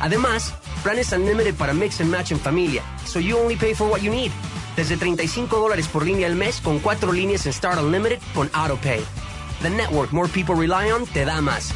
Además, 0.00 0.54
planes 0.82 1.12
Unlimited 1.12 1.54
para 1.56 1.74
mix 1.74 2.00
and 2.00 2.10
match 2.10 2.30
en 2.30 2.38
familia, 2.38 2.82
so 3.04 3.18
you 3.20 3.36
only 3.36 3.56
pay 3.56 3.74
for 3.74 3.88
what 3.88 4.00
you 4.00 4.10
need. 4.10 4.30
Desde 4.76 4.96
35 4.96 5.58
dólares 5.58 5.88
por 5.88 6.06
línea 6.06 6.26
al 6.26 6.36
mes 6.36 6.60
con 6.60 6.78
cuatro 6.78 7.12
líneas 7.12 7.46
en 7.46 7.52
Start 7.52 7.80
Unlimited 7.80 8.20
con 8.34 8.48
AutoPay. 8.52 9.25
The 9.62 9.70
network 9.70 10.12
more 10.12 10.28
people 10.28 10.54
rely 10.54 10.90
on 10.90 11.06
te 11.06 11.24
da 11.24 11.40
más. 11.40 11.72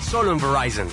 Solo 0.00 0.32
en 0.32 0.38
Verizon. 0.38 0.88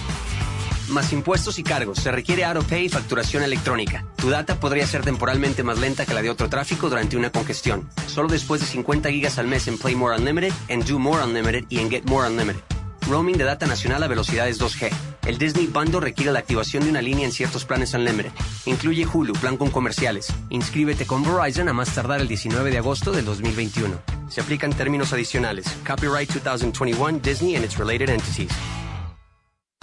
Más 0.90 1.14
impuestos 1.14 1.58
y 1.60 1.64
cargos. 1.64 2.00
Se 2.00 2.12
requiere 2.12 2.46
AutoPay 2.46 2.86
y 2.86 2.90
facturación 2.90 3.44
electrónica. 3.44 4.06
Tu 4.18 4.30
data 4.30 4.60
podría 4.60 4.86
ser 4.86 5.04
temporalmente 5.04 5.64
más 5.64 5.80
lenta 5.80 6.06
que 6.06 6.14
la 6.14 6.22
de 6.22 6.30
otro 6.30 6.50
tráfico 6.50 6.90
durante 6.90 7.18
una 7.18 7.32
congestión. 7.32 7.90
Solo 8.08 8.28
después 8.28 8.62
de 8.62 8.68
50 8.68 9.10
gigas 9.10 9.38
al 9.40 9.48
mes 9.48 9.68
en 9.68 9.78
Play 9.78 9.96
More 9.96 10.18
Unlimited, 10.18 10.54
en 10.68 10.82
Do 10.82 11.00
More 11.00 11.24
Unlimited 11.24 11.66
y 11.70 11.80
en 11.80 11.90
Get 11.90 12.06
More 12.06 12.28
Unlimited. 12.28 12.62
Roaming 13.08 13.38
de 13.38 13.44
data 13.44 13.68
nacional 13.68 14.02
a 14.02 14.08
velocidades 14.08 14.60
2G. 14.60 14.92
El 15.28 15.38
Disney 15.38 15.68
Bundle 15.68 16.00
requiere 16.00 16.32
la 16.32 16.40
activación 16.40 16.84
de 16.84 16.90
una 16.90 17.02
línea 17.02 17.26
en 17.26 17.32
ciertos 17.32 17.64
planes 17.64 17.94
Unlimited. 17.94 18.32
Incluye 18.66 19.06
Hulu, 19.06 19.34
plan 19.34 19.58
con 19.58 19.70
comerciales. 19.70 20.34
Inscríbete 20.50 21.06
con 21.06 21.24
Verizon 21.24 21.70
a 21.70 21.74
más 21.74 21.94
tardar 21.94 22.20
el 22.20 22.28
19 22.28 22.72
de 22.72 22.80
agosto 22.80 23.12
del 23.12 23.26
2021. 23.26 24.00
Se 24.30 24.42
aplican 24.42 24.74
términos 24.74 25.14
adicionales. 25.14 25.66
Copyright 25.86 26.32
2021 26.32 27.20
Disney 27.20 27.56
and 27.56 27.64
its 27.64 27.78
related 27.78 28.10
entities. 28.10 28.52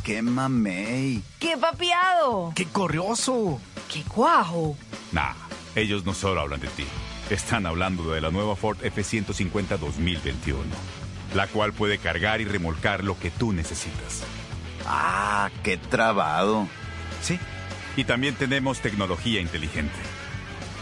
¡Qué 0.03 0.21
mamey! 0.21 1.23
¡Qué 1.39 1.57
papiado! 1.57 2.53
¡Qué 2.57 2.67
corrioso! 2.67 3.61
¡Qué 3.89 4.03
cuajo! 4.03 4.77
Nah, 5.13 5.35
ellos 5.77 6.05
no 6.05 6.13
solo 6.13 6.41
hablan 6.41 6.59
de 6.59 6.67
ti. 6.69 6.85
Están 7.31 7.67
hablando 7.67 8.11
de 8.13 8.21
la 8.21 8.33
nueva 8.33 8.57
Ford 8.57 8.79
F-150 8.83 9.79
2021, 9.79 10.59
la 11.35 11.47
cual 11.47 11.73
puede 11.73 11.99
cargar 11.99 12.41
y 12.41 12.45
remolcar 12.45 13.05
lo 13.05 13.19
que 13.19 13.31
tú 13.31 13.53
necesitas. 13.53 14.25
¡Ah, 14.87 15.51
qué 15.63 15.77
trabado! 15.77 16.69
Sí, 17.23 17.39
y 17.97 18.05
también 18.05 18.35
tenemos 18.35 18.81
tecnología 18.81 19.41
inteligente. 19.41 19.95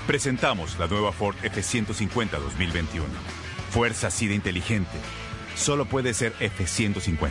Presentamos 0.06 0.78
la 0.78 0.86
nueva 0.86 1.12
Ford 1.12 1.36
F-150 1.42 2.30
2021. 2.30 3.06
Fuerza 3.70 4.08
así 4.08 4.26
de 4.26 4.34
inteligente. 4.34 4.98
Solo 5.54 5.84
puede 5.84 6.14
ser 6.14 6.34
F-150. 6.40 7.30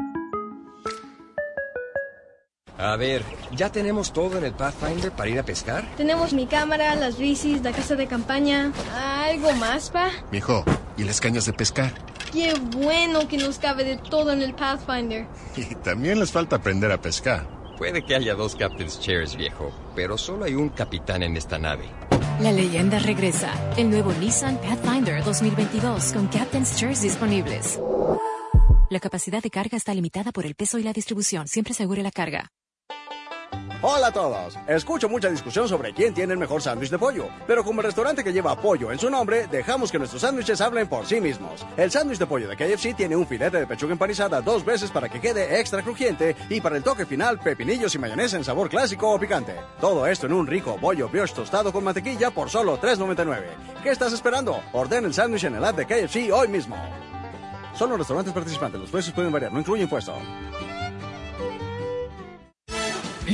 A 2.77 2.95
ver, 2.95 3.23
¿ya 3.55 3.71
tenemos 3.71 4.11
todo 4.11 4.37
en 4.37 4.43
el 4.43 4.53
Pathfinder 4.53 5.11
para 5.11 5.29
ir 5.29 5.39
a 5.39 5.43
pescar? 5.43 5.87
Tenemos 5.97 6.33
mi 6.33 6.47
cámara, 6.47 6.95
las 6.95 7.17
bicis, 7.17 7.61
la 7.61 7.71
casa 7.71 7.95
de 7.95 8.07
campaña. 8.07 8.71
¿Algo 8.95 9.51
más, 9.53 9.89
pa? 9.91 10.09
Mijo, 10.31 10.63
¿y 10.97 11.03
las 11.03 11.21
cañas 11.21 11.45
de 11.45 11.53
pescar? 11.53 11.93
Qué 12.31 12.53
bueno 12.77 13.27
que 13.27 13.37
nos 13.37 13.59
cabe 13.59 13.83
de 13.83 13.97
todo 13.97 14.31
en 14.31 14.41
el 14.41 14.53
Pathfinder. 14.53 15.27
Y 15.57 15.75
también 15.75 16.19
les 16.19 16.31
falta 16.31 16.55
aprender 16.55 16.91
a 16.91 17.01
pescar. 17.01 17.47
Puede 17.77 18.03
que 18.03 18.15
haya 18.15 18.35
dos 18.35 18.55
Captain's 18.55 18.99
Chairs, 18.99 19.35
viejo, 19.35 19.71
pero 19.95 20.17
solo 20.17 20.45
hay 20.45 20.53
un 20.55 20.69
capitán 20.69 21.23
en 21.23 21.35
esta 21.35 21.57
nave. 21.57 21.85
La 22.39 22.51
leyenda 22.51 22.99
regresa. 22.99 23.51
El 23.77 23.89
nuevo 23.89 24.13
Nissan 24.13 24.57
Pathfinder 24.57 25.23
2022 25.23 26.13
con 26.13 26.27
Captain's 26.27 26.75
Chairs 26.75 27.01
disponibles. 27.01 27.79
La 28.89 28.99
capacidad 28.99 29.41
de 29.41 29.49
carga 29.49 29.77
está 29.77 29.93
limitada 29.93 30.31
por 30.31 30.45
el 30.45 30.55
peso 30.55 30.77
y 30.77 30.83
la 30.83 30.93
distribución. 30.93 31.47
Siempre 31.47 31.73
asegure 31.73 32.03
la 32.03 32.11
carga. 32.11 32.51
Hola 33.83 34.07
a 34.07 34.11
todos. 34.11 34.59
Escucho 34.67 35.09
mucha 35.09 35.27
discusión 35.27 35.67
sobre 35.67 35.91
quién 35.91 36.13
tiene 36.13 36.33
el 36.33 36.39
mejor 36.39 36.61
sándwich 36.61 36.91
de 36.91 36.99
pollo, 36.99 37.29
pero 37.47 37.63
como 37.63 37.81
el 37.81 37.87
restaurante 37.87 38.23
que 38.23 38.31
lleva 38.31 38.55
pollo 38.55 38.91
en 38.91 38.99
su 38.99 39.09
nombre, 39.09 39.47
dejamos 39.47 39.91
que 39.91 39.97
nuestros 39.97 40.21
sándwiches 40.21 40.61
hablen 40.61 40.87
por 40.87 41.07
sí 41.07 41.19
mismos. 41.19 41.65
El 41.77 41.89
sándwich 41.89 42.19
de 42.19 42.27
pollo 42.27 42.47
de 42.47 42.55
KFC 42.55 42.95
tiene 42.95 43.15
un 43.15 43.25
filete 43.25 43.59
de 43.59 43.65
pechuga 43.65 43.93
empanizada 43.93 44.39
dos 44.39 44.63
veces 44.63 44.91
para 44.91 45.09
que 45.09 45.19
quede 45.19 45.59
extra 45.59 45.81
crujiente 45.81 46.35
y 46.49 46.61
para 46.61 46.77
el 46.77 46.83
toque 46.83 47.07
final 47.07 47.39
pepinillos 47.39 47.95
y 47.95 47.97
mayonesa 47.97 48.37
en 48.37 48.43
sabor 48.43 48.69
clásico 48.69 49.09
o 49.09 49.19
picante. 49.19 49.55
Todo 49.79 50.05
esto 50.05 50.27
en 50.27 50.33
un 50.33 50.45
rico 50.45 50.77
bollo 50.79 51.09
brioche 51.09 51.33
tostado 51.33 51.73
con 51.73 51.83
mantequilla 51.83 52.29
por 52.29 52.51
solo 52.51 52.79
$3.99. 52.79 53.41
¿Qué 53.81 53.89
estás 53.89 54.13
esperando? 54.13 54.61
Orden 54.73 55.05
el 55.05 55.13
sándwich 55.15 55.45
en 55.45 55.55
el 55.55 55.65
app 55.65 55.75
de 55.75 55.87
KFC 55.87 56.31
hoy 56.31 56.49
mismo. 56.49 56.77
Solo 57.73 57.97
restaurantes 57.97 58.31
participantes, 58.31 58.79
los 58.79 58.91
precios 58.91 59.15
pueden 59.15 59.31
variar, 59.31 59.51
no 59.51 59.59
incluye 59.59 59.81
impuesto. 59.81 60.13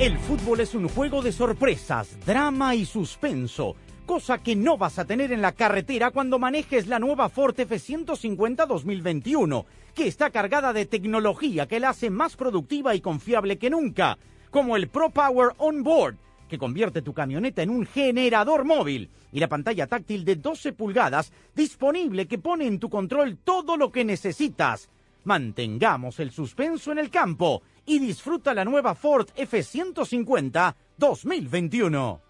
El 0.00 0.18
fútbol 0.18 0.60
es 0.60 0.74
un 0.74 0.88
juego 0.88 1.22
de 1.22 1.32
sorpresas, 1.32 2.18
drama 2.26 2.74
y 2.74 2.84
suspenso, 2.84 3.76
cosa 4.04 4.38
que 4.38 4.56
no 4.56 4.76
vas 4.76 4.98
a 4.98 5.04
tener 5.04 5.32
en 5.32 5.40
la 5.40 5.52
carretera 5.52 6.10
cuando 6.10 6.38
manejes 6.38 6.88
la 6.88 6.98
nueva 6.98 7.28
Ford 7.28 7.54
F150 7.54 8.66
2021, 8.66 9.64
que 9.94 10.08
está 10.08 10.30
cargada 10.30 10.72
de 10.72 10.84
tecnología 10.86 11.66
que 11.68 11.80
la 11.80 11.90
hace 11.90 12.10
más 12.10 12.36
productiva 12.36 12.94
y 12.94 13.00
confiable 13.00 13.56
que 13.56 13.70
nunca, 13.70 14.18
como 14.50 14.76
el 14.76 14.88
Pro 14.88 15.10
Power 15.10 15.52
On 15.58 15.82
Board 15.84 16.16
que 16.48 16.58
convierte 16.58 17.02
tu 17.02 17.14
camioneta 17.14 17.62
en 17.62 17.70
un 17.70 17.86
generador 17.86 18.64
móvil 18.64 19.10
y 19.32 19.40
la 19.40 19.48
pantalla 19.48 19.86
táctil 19.86 20.24
de 20.24 20.36
12 20.36 20.72
pulgadas 20.72 21.32
disponible 21.54 22.26
que 22.26 22.38
pone 22.38 22.66
en 22.66 22.78
tu 22.78 22.88
control 22.88 23.38
todo 23.42 23.76
lo 23.76 23.90
que 23.90 24.04
necesitas. 24.04 24.88
Mantengamos 25.24 26.20
el 26.20 26.30
suspenso 26.30 26.92
en 26.92 26.98
el 26.98 27.10
campo 27.10 27.62
y 27.86 27.98
disfruta 27.98 28.54
la 28.54 28.64
nueva 28.64 28.94
Ford 28.94 29.28
F150 29.36 30.74
2021. 30.98 32.20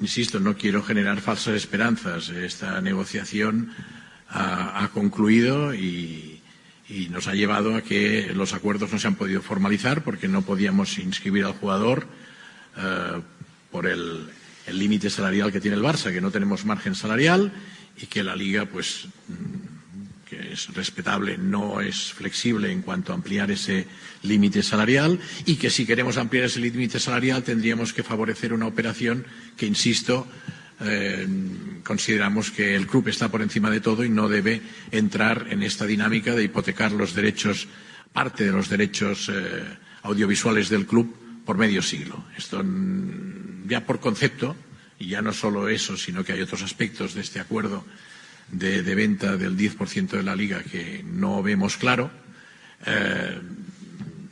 Insisto, 0.00 0.40
no 0.40 0.56
quiero 0.56 0.82
generar 0.82 1.20
falsas 1.20 1.54
esperanzas. 1.54 2.30
Esta 2.30 2.80
negociación 2.80 3.72
ha, 4.28 4.88
concluido 4.92 5.74
y, 5.74 6.40
nos 7.10 7.28
ha 7.28 7.34
llevado 7.34 7.76
a 7.76 7.82
que 7.82 8.32
los 8.34 8.52
acuerdos 8.52 8.92
no 8.92 8.98
se 8.98 9.06
han 9.06 9.14
podido 9.14 9.42
formalizar 9.42 10.02
porque 10.02 10.26
no 10.26 10.42
podíamos 10.42 10.98
inscribir 10.98 11.44
al 11.44 11.52
jugador 11.52 12.06
Uh, 12.76 13.20
por 13.70 13.86
el 13.86 14.28
límite 14.72 15.10
salarial 15.10 15.52
que 15.52 15.60
tiene 15.60 15.76
el 15.76 15.82
Barça, 15.82 16.12
que 16.12 16.20
no 16.20 16.30
tenemos 16.30 16.64
margen 16.64 16.94
salarial 16.94 17.52
y 18.00 18.06
que 18.06 18.22
la 18.22 18.36
Liga, 18.36 18.66
pues, 18.66 19.06
que 20.28 20.52
es 20.52 20.72
respetable, 20.74 21.38
no 21.38 21.80
es 21.80 22.12
flexible 22.12 22.70
en 22.70 22.82
cuanto 22.82 23.12
a 23.12 23.14
ampliar 23.14 23.50
ese 23.50 23.86
límite 24.22 24.62
salarial 24.62 25.18
y 25.46 25.56
que 25.56 25.70
si 25.70 25.86
queremos 25.86 26.16
ampliar 26.16 26.44
ese 26.44 26.60
límite 26.60 27.00
salarial 27.00 27.42
tendríamos 27.42 27.92
que 27.92 28.02
favorecer 28.02 28.52
una 28.52 28.66
operación 28.66 29.24
que, 29.56 29.66
insisto, 29.66 30.26
eh, 30.80 31.26
consideramos 31.84 32.50
que 32.50 32.74
el 32.74 32.86
club 32.86 33.08
está 33.08 33.28
por 33.28 33.42
encima 33.42 33.70
de 33.70 33.80
todo 33.80 34.04
y 34.04 34.08
no 34.08 34.28
debe 34.28 34.62
entrar 34.90 35.46
en 35.50 35.62
esta 35.62 35.84
dinámica 35.84 36.34
de 36.34 36.44
hipotecar 36.44 36.92
los 36.92 37.14
derechos, 37.14 37.68
parte 38.12 38.44
de 38.44 38.52
los 38.52 38.68
derechos 38.68 39.28
eh, 39.28 39.64
audiovisuales 40.02 40.68
del 40.68 40.86
club 40.86 41.14
por 41.50 41.58
medio 41.58 41.82
siglo. 41.82 42.14
Esto 42.38 42.62
mm, 42.62 43.66
ya 43.66 43.84
por 43.84 43.98
concepto, 43.98 44.54
y 45.00 45.08
ya 45.08 45.20
no 45.20 45.32
solo 45.32 45.68
eso, 45.68 45.96
sino 45.96 46.22
que 46.22 46.32
hay 46.32 46.40
otros 46.42 46.62
aspectos 46.62 47.14
de 47.14 47.22
este 47.22 47.40
acuerdo 47.40 47.84
de, 48.52 48.82
venta 48.94 49.36
del 49.36 49.56
10% 49.56 50.10
de 50.10 50.22
la 50.22 50.36
liga 50.36 50.62
que 50.62 51.02
no 51.02 51.42
vemos 51.42 51.76
claro, 51.76 52.08
eh, 52.86 53.36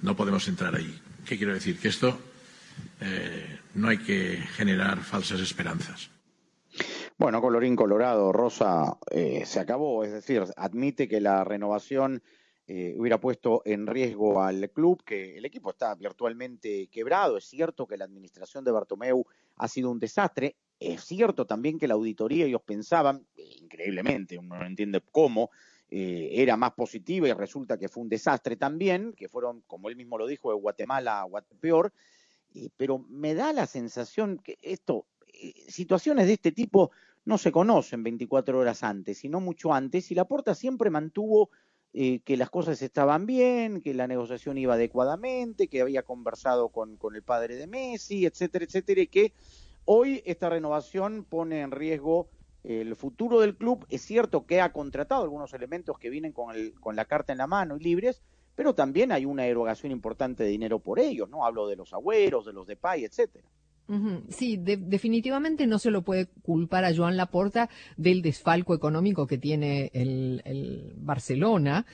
no 0.01 0.15
podemos 0.15 0.47
entrar 0.47 0.77
ahí. 0.77 0.97
¿Qué 1.27 1.37
quiero 1.37 1.55
decir? 1.55 1.81
Que 1.81 1.89
esto 1.89 2.17
eh, 3.01 3.59
no 3.75 3.89
hay 3.89 3.99
que 3.99 4.37
generar 4.55 5.03
falsas 5.03 5.41
esperanzas. 5.41 6.11
Bueno, 7.19 7.41
colorín 7.41 7.75
colorado, 7.75 8.31
Rosa, 8.31 8.97
eh, 9.11 9.43
se 9.45 9.59
acabó, 9.59 10.05
es 10.05 10.13
decir, 10.13 10.45
admite 10.57 11.09
que 11.09 11.21
la 11.21 11.43
renovación 11.43 12.23
eh, 12.71 12.95
hubiera 12.99 13.19
puesto 13.19 13.63
en 13.65 13.87
riesgo 13.87 14.43
al 14.43 14.71
club, 14.71 15.03
que 15.03 15.39
el 15.39 15.45
equipo 15.47 15.71
está 15.71 15.95
virtualmente 15.95 16.89
quebrado. 16.89 17.39
Es 17.39 17.47
cierto 17.47 17.87
que 17.87 17.97
la 17.97 18.05
administración 18.05 18.63
de 18.63 18.71
Bartomeu 18.71 19.25
ha 19.57 19.69
sido 19.69 19.91
un 19.91 19.99
desastre. 19.99 20.55
Es 20.79 21.03
cierto 21.03 21.47
también 21.47 21.79
que 21.79 21.89
la 21.89 21.95
auditoría, 21.95 22.45
ellos 22.45 22.61
pensaban, 22.61 23.27
eh, 23.37 23.57
increíblemente, 23.63 24.37
uno 24.37 24.59
no 24.59 24.67
entiende 24.67 25.01
cómo, 25.11 25.51
eh, 25.89 26.29
era 26.31 26.59
más 26.59 26.73
positiva 26.75 27.27
y 27.27 27.33
resulta 27.33 27.79
que 27.79 27.89
fue 27.89 28.03
un 28.03 28.11
desastre 28.11 28.57
también, 28.57 29.15
que 29.15 29.31
fueron, 29.31 29.63
como 29.67 29.89
él 29.89 29.97
mismo 29.97 30.19
lo 30.19 30.27
dijo, 30.27 30.51
de 30.51 30.59
Guatemala 30.59 31.23
a 31.23 31.25
Guatepeor. 31.25 31.91
Eh, 32.55 32.69
pero 32.77 32.99
me 32.99 33.33
da 33.33 33.55
la 33.55 33.67
sensación 33.67 34.41
que 34.45 34.59
esto, 34.61 35.07
situaciones 35.69 36.27
de 36.27 36.35
este 36.35 36.53
tipo 36.53 36.91
no 37.25 37.39
se 37.39 37.51
conocen 37.51 38.03
24 38.03 38.59
horas 38.59 38.83
antes, 38.83 39.17
sino 39.17 39.41
mucho 39.41 39.73
antes, 39.73 40.11
y 40.11 40.15
la 40.15 40.27
Porta 40.27 40.55
siempre 40.55 40.91
mantuvo 40.91 41.49
eh, 41.95 42.21
que 42.21 42.37
las 42.37 42.51
cosas 42.51 42.81
estaban 42.83 43.27
bien, 43.27 43.81
que 43.81 43.95
la 43.95 44.07
negociación 44.07 44.59
iba 44.59 44.75
adecuadamente, 44.75 45.69
que 45.69 45.81
había 45.81 46.03
conversado 46.03 46.69
con, 46.69 46.97
con 46.97 47.17
el 47.17 47.23
padre 47.23 47.57
de 47.57 47.67
Messi, 47.67 48.27
etcétera, 48.27 48.65
etcétera, 48.65 49.01
y 49.01 49.07
que 49.07 49.33
hoy 49.85 50.23
esta 50.27 50.51
renovación 50.51 51.25
pone 51.25 51.61
en 51.61 51.71
riesgo 51.71 52.29
el 52.65 52.95
futuro 52.97 53.41
del 53.41 53.57
club. 53.57 53.87
Es 53.89 54.03
cierto 54.03 54.45
que 54.47 54.61
ha 54.61 54.73
contratado 54.73 55.23
algunos 55.23 55.55
elementos 55.55 55.99
que 55.99 56.11
vienen 56.11 56.33
con, 56.33 56.55
el, 56.55 56.79
con 56.81 56.97
la 56.97 57.07
carta 57.07 57.33
en 57.33 57.39
la 57.39 57.47
mano 57.47 57.77
y 57.77 57.81
libres, 57.81 58.21
pero 58.55 58.75
también 58.75 59.13
hay 59.13 59.25
una 59.25 59.47
erogación 59.47 59.93
importante 59.93 60.43
de 60.43 60.51
dinero 60.51 60.79
por 60.81 60.99
ellos, 60.99 61.29
¿no? 61.31 61.47
Hablo 61.47 61.69
de 61.69 61.77
los 61.77 61.93
agüeros, 61.93 62.45
de 62.45 62.53
los 62.53 62.67
de 62.67 62.77
Pay, 62.77 63.05
etcétera. 63.05 63.49
Sí, 64.29 64.59
de- 64.59 64.77
definitivamente 64.77 65.67
no 65.67 65.79
se 65.79 65.91
lo 65.91 66.03
puede 66.03 66.27
culpar 66.43 66.85
a 66.85 66.95
Joan 66.95 67.17
Laporta 67.17 67.71
del 67.97 68.21
desfalco 68.21 68.75
económico 68.75 69.27
que 69.27 69.39
tiene 69.39 69.91
el, 69.95 70.43
el 70.45 70.93
Barcelona, 70.99 71.87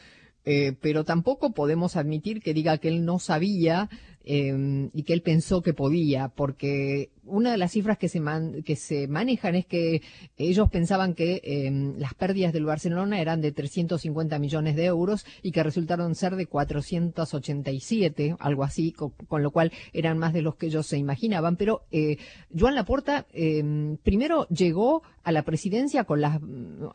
eh, 0.44 0.74
pero 0.80 1.04
tampoco 1.04 1.52
podemos 1.54 1.96
admitir 1.96 2.42
que 2.42 2.52
diga 2.52 2.78
que 2.78 2.88
él 2.88 3.04
no 3.04 3.18
sabía 3.18 3.88
eh, 4.24 4.88
y 4.92 5.02
que 5.02 5.12
él 5.12 5.22
pensó 5.22 5.62
que 5.62 5.74
podía, 5.74 6.28
porque 6.28 7.10
una 7.26 7.50
de 7.52 7.56
las 7.58 7.72
cifras 7.72 7.96
que 7.98 8.08
se, 8.08 8.20
man- 8.20 8.62
que 8.64 8.76
se 8.76 9.06
manejan 9.08 9.54
es 9.54 9.64
que 9.66 10.02
ellos 10.36 10.68
pensaban 10.70 11.14
que 11.14 11.40
eh, 11.42 11.70
las 11.98 12.12
pérdidas 12.14 12.52
del 12.52 12.66
Barcelona 12.66 13.20
eran 13.20 13.40
de 13.40 13.52
350 13.52 14.38
millones 14.38 14.76
de 14.76 14.84
euros 14.84 15.24
y 15.42 15.52
que 15.52 15.62
resultaron 15.62 16.14
ser 16.14 16.36
de 16.36 16.46
487, 16.46 18.36
algo 18.38 18.64
así, 18.64 18.92
con, 18.92 19.10
con 19.28 19.42
lo 19.42 19.50
cual 19.50 19.72
eran 19.92 20.18
más 20.18 20.32
de 20.32 20.42
los 20.42 20.56
que 20.56 20.66
ellos 20.66 20.86
se 20.86 20.98
imaginaban. 20.98 21.56
Pero 21.56 21.82
eh, 21.90 22.18
Joan 22.56 22.74
Laporta 22.74 23.26
eh, 23.32 23.96
primero 24.02 24.46
llegó 24.48 25.02
a 25.22 25.32
la 25.32 25.42
presidencia 25.42 26.04
con 26.04 26.20
las 26.20 26.40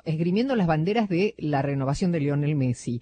esgrimiendo 0.05 0.55
las 0.55 0.67
banderas 0.67 1.09
de 1.09 1.33
la 1.37 1.61
renovación 1.61 2.11
de 2.11 2.19
Lionel 2.19 2.55
Messi. 2.55 3.01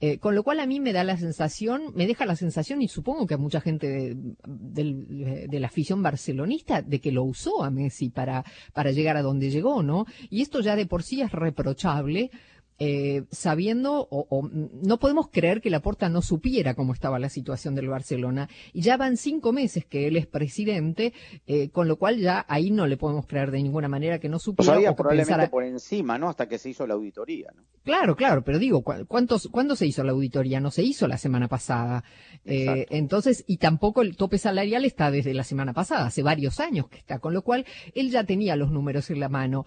Eh, 0.00 0.18
con 0.18 0.34
lo 0.36 0.44
cual 0.44 0.60
a 0.60 0.66
mí 0.66 0.78
me 0.78 0.92
da 0.92 1.02
la 1.02 1.16
sensación, 1.16 1.92
me 1.94 2.06
deja 2.06 2.24
la 2.24 2.36
sensación, 2.36 2.80
y 2.82 2.88
supongo 2.88 3.26
que 3.26 3.34
a 3.34 3.38
mucha 3.38 3.60
gente 3.60 3.88
de, 3.88 4.16
del- 4.46 5.48
de 5.48 5.60
la 5.60 5.66
afición 5.66 6.02
barcelonista, 6.02 6.82
de 6.82 7.00
que 7.00 7.10
lo 7.10 7.24
usó 7.24 7.64
a 7.64 7.70
Messi 7.70 8.08
para, 8.08 8.44
para 8.72 8.92
llegar 8.92 9.16
a 9.16 9.22
donde 9.22 9.50
llegó, 9.50 9.82
¿no? 9.82 10.06
Y 10.30 10.42
esto 10.42 10.60
ya 10.60 10.76
de 10.76 10.86
por 10.86 11.02
sí 11.02 11.20
es 11.20 11.32
reprochable, 11.32 12.30
eh, 12.78 13.24
sabiendo, 13.30 14.06
o, 14.10 14.26
o, 14.30 14.48
no 14.48 14.98
podemos 14.98 15.28
creer 15.30 15.60
que 15.60 15.70
Laporta 15.70 16.08
no 16.08 16.22
supiera 16.22 16.74
cómo 16.74 16.92
estaba 16.92 17.18
la 17.18 17.28
situación 17.28 17.74
del 17.74 17.88
Barcelona. 17.88 18.48
Y 18.72 18.82
ya 18.82 18.96
van 18.96 19.16
cinco 19.16 19.52
meses 19.52 19.84
que 19.84 20.06
él 20.06 20.16
es 20.16 20.26
presidente, 20.26 21.12
eh, 21.46 21.70
con 21.70 21.88
lo 21.88 21.96
cual 21.96 22.18
ya 22.18 22.44
ahí 22.48 22.70
no 22.70 22.86
le 22.86 22.96
podemos 22.96 23.26
creer 23.26 23.50
de 23.50 23.62
ninguna 23.62 23.88
manera 23.88 24.18
que 24.18 24.28
no 24.28 24.38
supiera 24.38 24.74
sabía 24.74 24.90
o 24.90 24.92
que 24.92 24.96
probablemente 24.96 25.32
pensara- 25.32 25.50
por 25.50 25.64
encima, 25.64 26.18
¿no? 26.18 26.28
Hasta 26.28 26.48
que 26.48 26.58
se 26.58 26.70
hizo 26.70 26.86
la 26.86 26.94
auditoría, 26.94 27.48
¿no? 27.54 27.62
Claro, 27.84 28.16
claro, 28.16 28.42
pero 28.44 28.58
digo, 28.58 28.82
¿cu- 28.82 29.06
¿cuántos, 29.06 29.48
¿cuándo 29.48 29.74
se 29.76 29.86
hizo 29.86 30.04
la 30.04 30.12
auditoría? 30.12 30.60
No 30.60 30.70
se 30.70 30.82
hizo 30.82 31.08
la 31.08 31.18
semana 31.18 31.48
pasada. 31.48 32.04
Eh, 32.44 32.86
entonces, 32.90 33.44
y 33.46 33.56
tampoco 33.56 34.02
el 34.02 34.16
tope 34.16 34.38
salarial 34.38 34.84
está 34.84 35.10
desde 35.10 35.34
la 35.34 35.44
semana 35.44 35.72
pasada, 35.72 36.06
hace 36.06 36.22
varios 36.22 36.60
años 36.60 36.88
que 36.88 36.98
está, 36.98 37.18
con 37.18 37.34
lo 37.34 37.42
cual 37.42 37.64
él 37.94 38.10
ya 38.10 38.24
tenía 38.24 38.56
los 38.56 38.70
números 38.70 39.10
en 39.10 39.20
la 39.20 39.28
mano. 39.28 39.64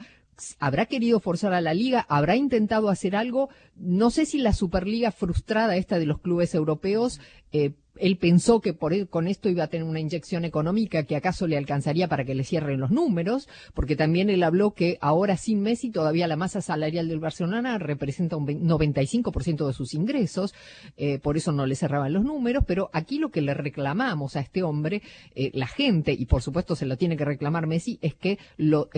¿Habrá 0.59 0.85
querido 0.85 1.19
forzar 1.19 1.53
a 1.53 1.61
la 1.61 1.73
liga? 1.73 2.05
¿Habrá 2.09 2.35
intentado 2.35 2.89
hacer 2.89 3.15
algo? 3.15 3.49
No 3.75 4.09
sé 4.09 4.25
si 4.25 4.39
la 4.39 4.53
Superliga 4.53 5.11
frustrada 5.11 5.75
esta 5.75 5.99
de 5.99 6.05
los 6.05 6.19
clubes 6.19 6.55
europeos, 6.55 7.19
eh, 7.51 7.73
él 8.01 8.17
pensó 8.17 8.59
que 8.59 8.73
por 8.73 8.93
él- 8.93 9.07
con 9.07 9.27
esto 9.27 9.47
iba 9.49 9.63
a 9.63 9.67
tener 9.67 9.87
una 9.87 9.99
inyección 9.99 10.43
económica 10.45 11.03
que 11.03 11.15
acaso 11.15 11.47
le 11.47 11.57
alcanzaría 11.57 12.07
para 12.07 12.25
que 12.25 12.35
le 12.35 12.43
cierren 12.43 12.79
los 12.79 12.91
números, 12.91 13.47
porque 13.73 13.95
también 13.95 14.29
él 14.29 14.43
habló 14.43 14.71
que 14.71 14.97
ahora 15.01 15.37
sin 15.37 15.61
Messi 15.61 15.91
todavía 15.91 16.27
la 16.27 16.35
masa 16.35 16.61
salarial 16.61 17.07
del 17.07 17.19
Barcelona 17.19 17.77
representa 17.77 18.35
un 18.35 18.45
vein- 18.45 18.65
95% 18.67 19.67
de 19.67 19.73
sus 19.73 19.93
ingresos, 19.93 20.53
eh, 20.97 21.19
por 21.19 21.37
eso 21.37 21.51
no 21.51 21.65
le 21.65 21.75
cerraban 21.75 22.13
los 22.13 22.23
números, 22.23 22.63
pero 22.67 22.89
aquí 22.93 23.19
lo 23.19 23.29
que 23.29 23.41
le 23.41 23.53
reclamamos 23.53 24.35
a 24.35 24.39
este 24.41 24.63
hombre, 24.63 25.01
eh, 25.35 25.51
la 25.53 25.67
gente, 25.67 26.13
y 26.13 26.25
por 26.25 26.41
supuesto 26.41 26.75
se 26.75 26.85
lo 26.85 26.97
tiene 26.97 27.17
que 27.17 27.25
reclamar 27.25 27.67
Messi, 27.67 27.99
es 28.01 28.15
que 28.15 28.39
lo, 28.57 28.89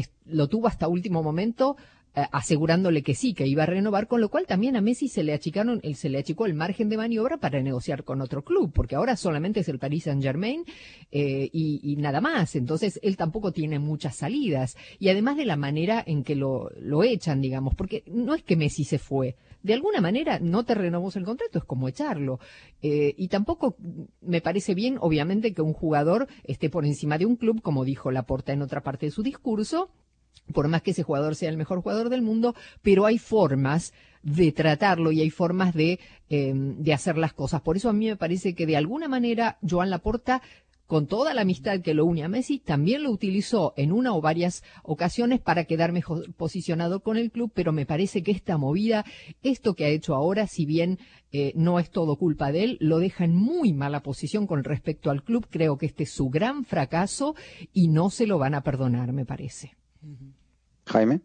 tuvo 0.50 0.68
hasta 0.68 0.88
último 0.88 1.22
momento 1.24 1.76
asegurándole 2.14 3.02
que 3.04 3.16
sí, 3.16 3.34
que 3.34 3.48
iba 3.48 3.64
a 3.64 3.68
renovar, 3.68 4.08
con 4.08 4.22
lo 4.22 4.30
cual 4.30 4.46
también 4.46 4.76
a 4.76 4.82
Messi 4.82 5.08
se 5.08 5.24
le 5.24 5.34
achicaron, 5.34 5.82
se 5.96 6.10
le 6.10 6.20
achicó 6.20 6.46
el 6.46 6.54
margen 6.54 6.90
de 6.90 6.98
maniobra 6.98 7.38
para 7.38 7.62
negociar 7.62 8.04
con 8.04 8.22
otro 8.22 8.44
club, 8.44 8.72
porque 8.74 8.96
ahora 8.96 9.16
solamente 9.16 9.62
es 9.62 9.70
el 9.70 9.80
Paris 9.80 10.04
Saint 10.04 10.22
Germain 10.22 10.64
y, 11.12 11.80
y 11.84 11.96
nada 11.98 12.22
más. 12.22 12.56
Entonces 12.56 13.00
él 13.02 13.18
tampoco 13.18 13.52
tiene 13.52 13.80
muchas 13.80 14.16
salidas. 14.16 14.78
Y 15.00 15.10
además 15.10 15.38
de 15.38 15.46
la 15.46 15.56
manera 15.56 16.04
en 16.06 16.24
que 16.24 16.36
lo, 16.36 16.70
lo 16.80 17.04
echan, 17.04 17.42
digamos, 17.42 17.76
porque 17.76 18.04
no 18.08 18.36
es 18.36 18.44
que 18.44 18.56
Messi 18.56 18.84
se 18.84 19.00
fue. 19.00 19.36
De 19.62 19.74
alguna 19.74 20.02
manera 20.02 20.40
no 20.40 20.66
te 20.66 20.76
renovamos 20.76 21.16
el 21.16 21.24
contrato, 21.24 21.60
es 21.60 21.64
como 21.64 21.88
echarlo. 21.88 22.40
Eh, 22.82 23.16
y 23.18 23.30
tampoco 23.30 23.78
me 24.22 24.42
parece 24.42 24.76
bien, 24.76 24.98
obviamente, 25.00 25.54
que 25.54 25.62
un 25.62 25.74
jugador 25.74 26.28
esté 26.44 26.70
por 26.70 26.86
encima 26.86 27.18
de 27.18 27.26
un 27.26 27.38
club, 27.38 27.62
como 27.62 27.86
dijo 27.86 28.12
Laporta 28.12 28.52
en 28.52 28.62
otra 28.62 28.82
parte 28.82 29.06
de 29.06 29.12
su 29.12 29.24
discurso, 29.24 29.90
por 30.54 30.68
más 30.68 30.82
que 30.82 30.92
ese 30.92 31.04
jugador 31.04 31.36
sea 31.36 31.50
el 31.50 31.58
mejor 31.58 31.82
jugador 31.82 32.10
del 32.10 32.22
mundo, 32.22 32.56
pero 32.82 33.06
hay 33.06 33.18
formas 33.18 33.94
de 34.24 34.52
tratarlo 34.52 35.12
y 35.12 35.22
hay 35.22 35.30
formas 35.30 35.74
de, 35.74 36.00
eh, 36.30 36.54
de 36.56 36.94
hacer 36.94 37.18
las 37.18 37.34
cosas. 37.34 37.62
Por 37.62 37.76
eso 37.76 37.90
a 37.90 37.94
mí 37.94 38.08
me 38.08 38.16
parece 38.16 38.56
que 38.56 38.66
de 38.66 38.78
alguna 38.78 39.08
manera 39.08 39.58
Joan 39.62 39.90
Laporta 39.90 40.42
con 40.94 41.08
toda 41.08 41.34
la 41.34 41.42
amistad 41.42 41.80
que 41.82 41.94
lo 41.94 42.06
une 42.06 42.24
a 42.24 42.28
Messi, 42.28 42.60
también 42.60 43.04
lo 43.04 43.10
utilizó 43.10 43.74
en 43.78 43.92
una 43.92 44.14
o 44.14 44.22
varias 44.22 44.64
ocasiones 44.84 45.40
para 45.40 45.64
quedar 45.66 45.92
mejor 45.92 46.32
posicionado 46.36 47.00
con 47.00 47.18
el 47.18 47.32
club, 47.32 47.52
pero 47.54 47.72
me 47.72 47.86
parece 47.86 48.22
que 48.22 48.32
esta 48.32 48.58
movida, 48.58 49.06
esto 49.42 49.74
que 49.74 49.86
ha 49.86 49.90
hecho 49.90 50.14
ahora, 50.14 50.46
si 50.46 50.66
bien 50.66 51.00
eh, 51.32 51.52
no 51.56 51.80
es 51.80 51.90
todo 51.90 52.18
culpa 52.18 52.52
de 52.52 52.64
él, 52.64 52.78
lo 52.80 53.00
deja 53.00 53.26
en 53.26 53.36
muy 53.36 53.74
mala 53.74 54.04
posición 54.04 54.46
con 54.46 54.64
respecto 54.64 55.10
al 55.10 55.24
club. 55.24 55.48
Creo 55.50 55.78
que 55.78 55.88
este 55.88 56.04
es 56.04 56.12
su 56.12 56.30
gran 56.30 56.64
fracaso 56.64 57.36
y 57.74 57.88
no 57.88 58.10
se 58.10 58.28
lo 58.28 58.38
van 58.38 58.54
a 58.54 58.62
perdonar, 58.62 59.14
me 59.14 59.26
parece. 59.26 59.76
Jaime. 60.88 61.22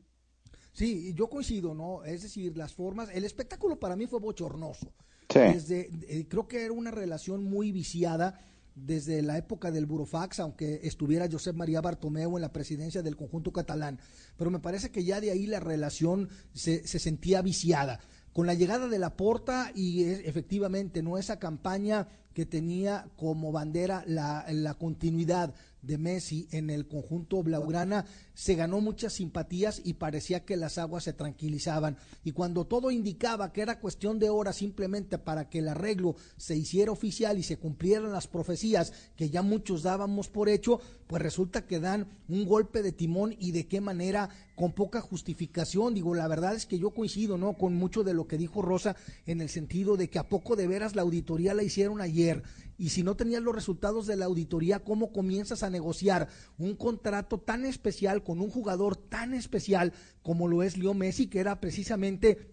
Sí, 0.72 1.12
yo 1.14 1.28
coincido, 1.28 1.74
¿no? 1.74 2.04
Es 2.04 2.22
decir, 2.22 2.56
las 2.56 2.72
formas, 2.72 3.08
el 3.12 3.24
espectáculo 3.24 3.80
para 3.80 3.96
mí 3.96 4.06
fue 4.06 4.20
bochornoso. 4.20 4.92
Sí. 5.28 5.40
Desde, 5.40 5.90
eh, 6.08 6.26
creo 6.28 6.46
que 6.46 6.64
era 6.64 6.72
una 6.72 6.90
relación 6.90 7.42
muy 7.42 7.72
viciada 7.72 8.40
desde 8.74 9.22
la 9.22 9.36
época 9.36 9.70
del 9.70 9.86
Burofax, 9.86 10.40
aunque 10.40 10.80
estuviera 10.84 11.28
Josep 11.30 11.56
María 11.56 11.80
Bartomeu 11.80 12.36
en 12.36 12.42
la 12.42 12.52
presidencia 12.52 13.02
del 13.02 13.16
conjunto 13.16 13.52
catalán. 13.52 13.98
Pero 14.36 14.50
me 14.50 14.60
parece 14.60 14.90
que 14.90 15.04
ya 15.04 15.20
de 15.20 15.30
ahí 15.30 15.46
la 15.46 15.60
relación 15.60 16.28
se, 16.52 16.86
se 16.86 16.98
sentía 16.98 17.42
viciada. 17.42 18.00
Con 18.32 18.46
la 18.46 18.54
llegada 18.54 18.88
de 18.88 18.98
la 18.98 19.16
Porta 19.16 19.72
y 19.74 20.04
eh, 20.04 20.22
efectivamente, 20.26 21.02
¿no? 21.02 21.18
Esa 21.18 21.40
campaña 21.40 22.08
que 22.38 22.46
tenía 22.46 23.10
como 23.16 23.50
bandera 23.50 24.04
la, 24.06 24.76
continuidad 24.78 25.56
de 25.82 25.98
Messi 25.98 26.46
en 26.52 26.70
el 26.70 26.86
conjunto 26.86 27.42
blaugrana 27.42 28.04
se 28.32 28.54
ganó 28.54 28.80
muchas 28.80 29.14
simpatías 29.14 29.80
y 29.82 29.94
parecía 29.94 30.44
que 30.44 30.56
las 30.56 30.78
aguas 30.78 31.02
se 31.02 31.12
tranquilizaban 31.12 31.96
y 32.22 32.30
cuando 32.30 32.64
todo 32.64 32.92
indicaba 32.92 33.52
que 33.52 33.62
era 33.62 33.80
cuestión 33.80 34.20
de 34.20 34.30
horas 34.30 34.54
simplemente 34.54 35.18
para 35.18 35.48
que 35.48 35.58
el 35.58 35.68
arreglo 35.68 36.14
se 36.36 36.56
hiciera 36.56 36.92
oficial 36.92 37.38
y 37.38 37.42
se 37.42 37.58
cumplieran 37.58 38.12
las 38.12 38.28
profecías 38.28 38.92
que 39.16 39.30
ya 39.30 39.42
muchos 39.42 39.82
dábamos 39.82 40.28
por 40.28 40.48
hecho, 40.48 40.80
pues 41.08 41.20
resulta 41.20 41.66
que 41.66 41.80
dan 41.80 42.06
un 42.28 42.44
golpe 42.44 42.82
de 42.82 42.92
timón 42.92 43.34
y 43.36 43.50
de 43.50 43.66
qué 43.66 43.80
manera 43.80 44.28
con 44.54 44.72
poca 44.72 45.00
justificación. 45.00 45.94
Digo, 45.94 46.14
la 46.14 46.28
verdad 46.28 46.54
es 46.54 46.66
que 46.66 46.78
yo 46.78 46.90
coincido, 46.90 47.38
¿no? 47.38 47.54
Con 47.54 47.74
mucho 47.74 48.04
de 48.04 48.12
lo 48.12 48.26
que 48.26 48.36
dijo 48.36 48.60
Rosa 48.60 48.96
en 49.24 49.40
el 49.40 49.48
sentido 49.48 49.96
de 49.96 50.10
que 50.10 50.18
a 50.18 50.28
poco 50.28 50.56
de 50.56 50.66
veras 50.66 50.96
la 50.96 51.02
auditoría 51.02 51.54
la 51.54 51.62
hicieron 51.62 52.00
ayer 52.00 52.27
Y 52.76 52.90
si 52.90 53.02
no 53.02 53.16
tenías 53.16 53.42
los 53.42 53.54
resultados 53.54 54.06
de 54.06 54.16
la 54.16 54.26
auditoría, 54.26 54.84
¿cómo 54.84 55.12
comienzas 55.12 55.62
a 55.62 55.70
negociar 55.70 56.28
un 56.58 56.76
contrato 56.76 57.38
tan 57.38 57.64
especial 57.64 58.22
con 58.22 58.40
un 58.40 58.50
jugador 58.50 58.96
tan 58.96 59.34
especial 59.34 59.92
como 60.22 60.46
lo 60.46 60.62
es 60.62 60.76
Leo 60.76 60.94
Messi, 60.94 61.26
que 61.26 61.40
era 61.40 61.60
precisamente 61.60 62.52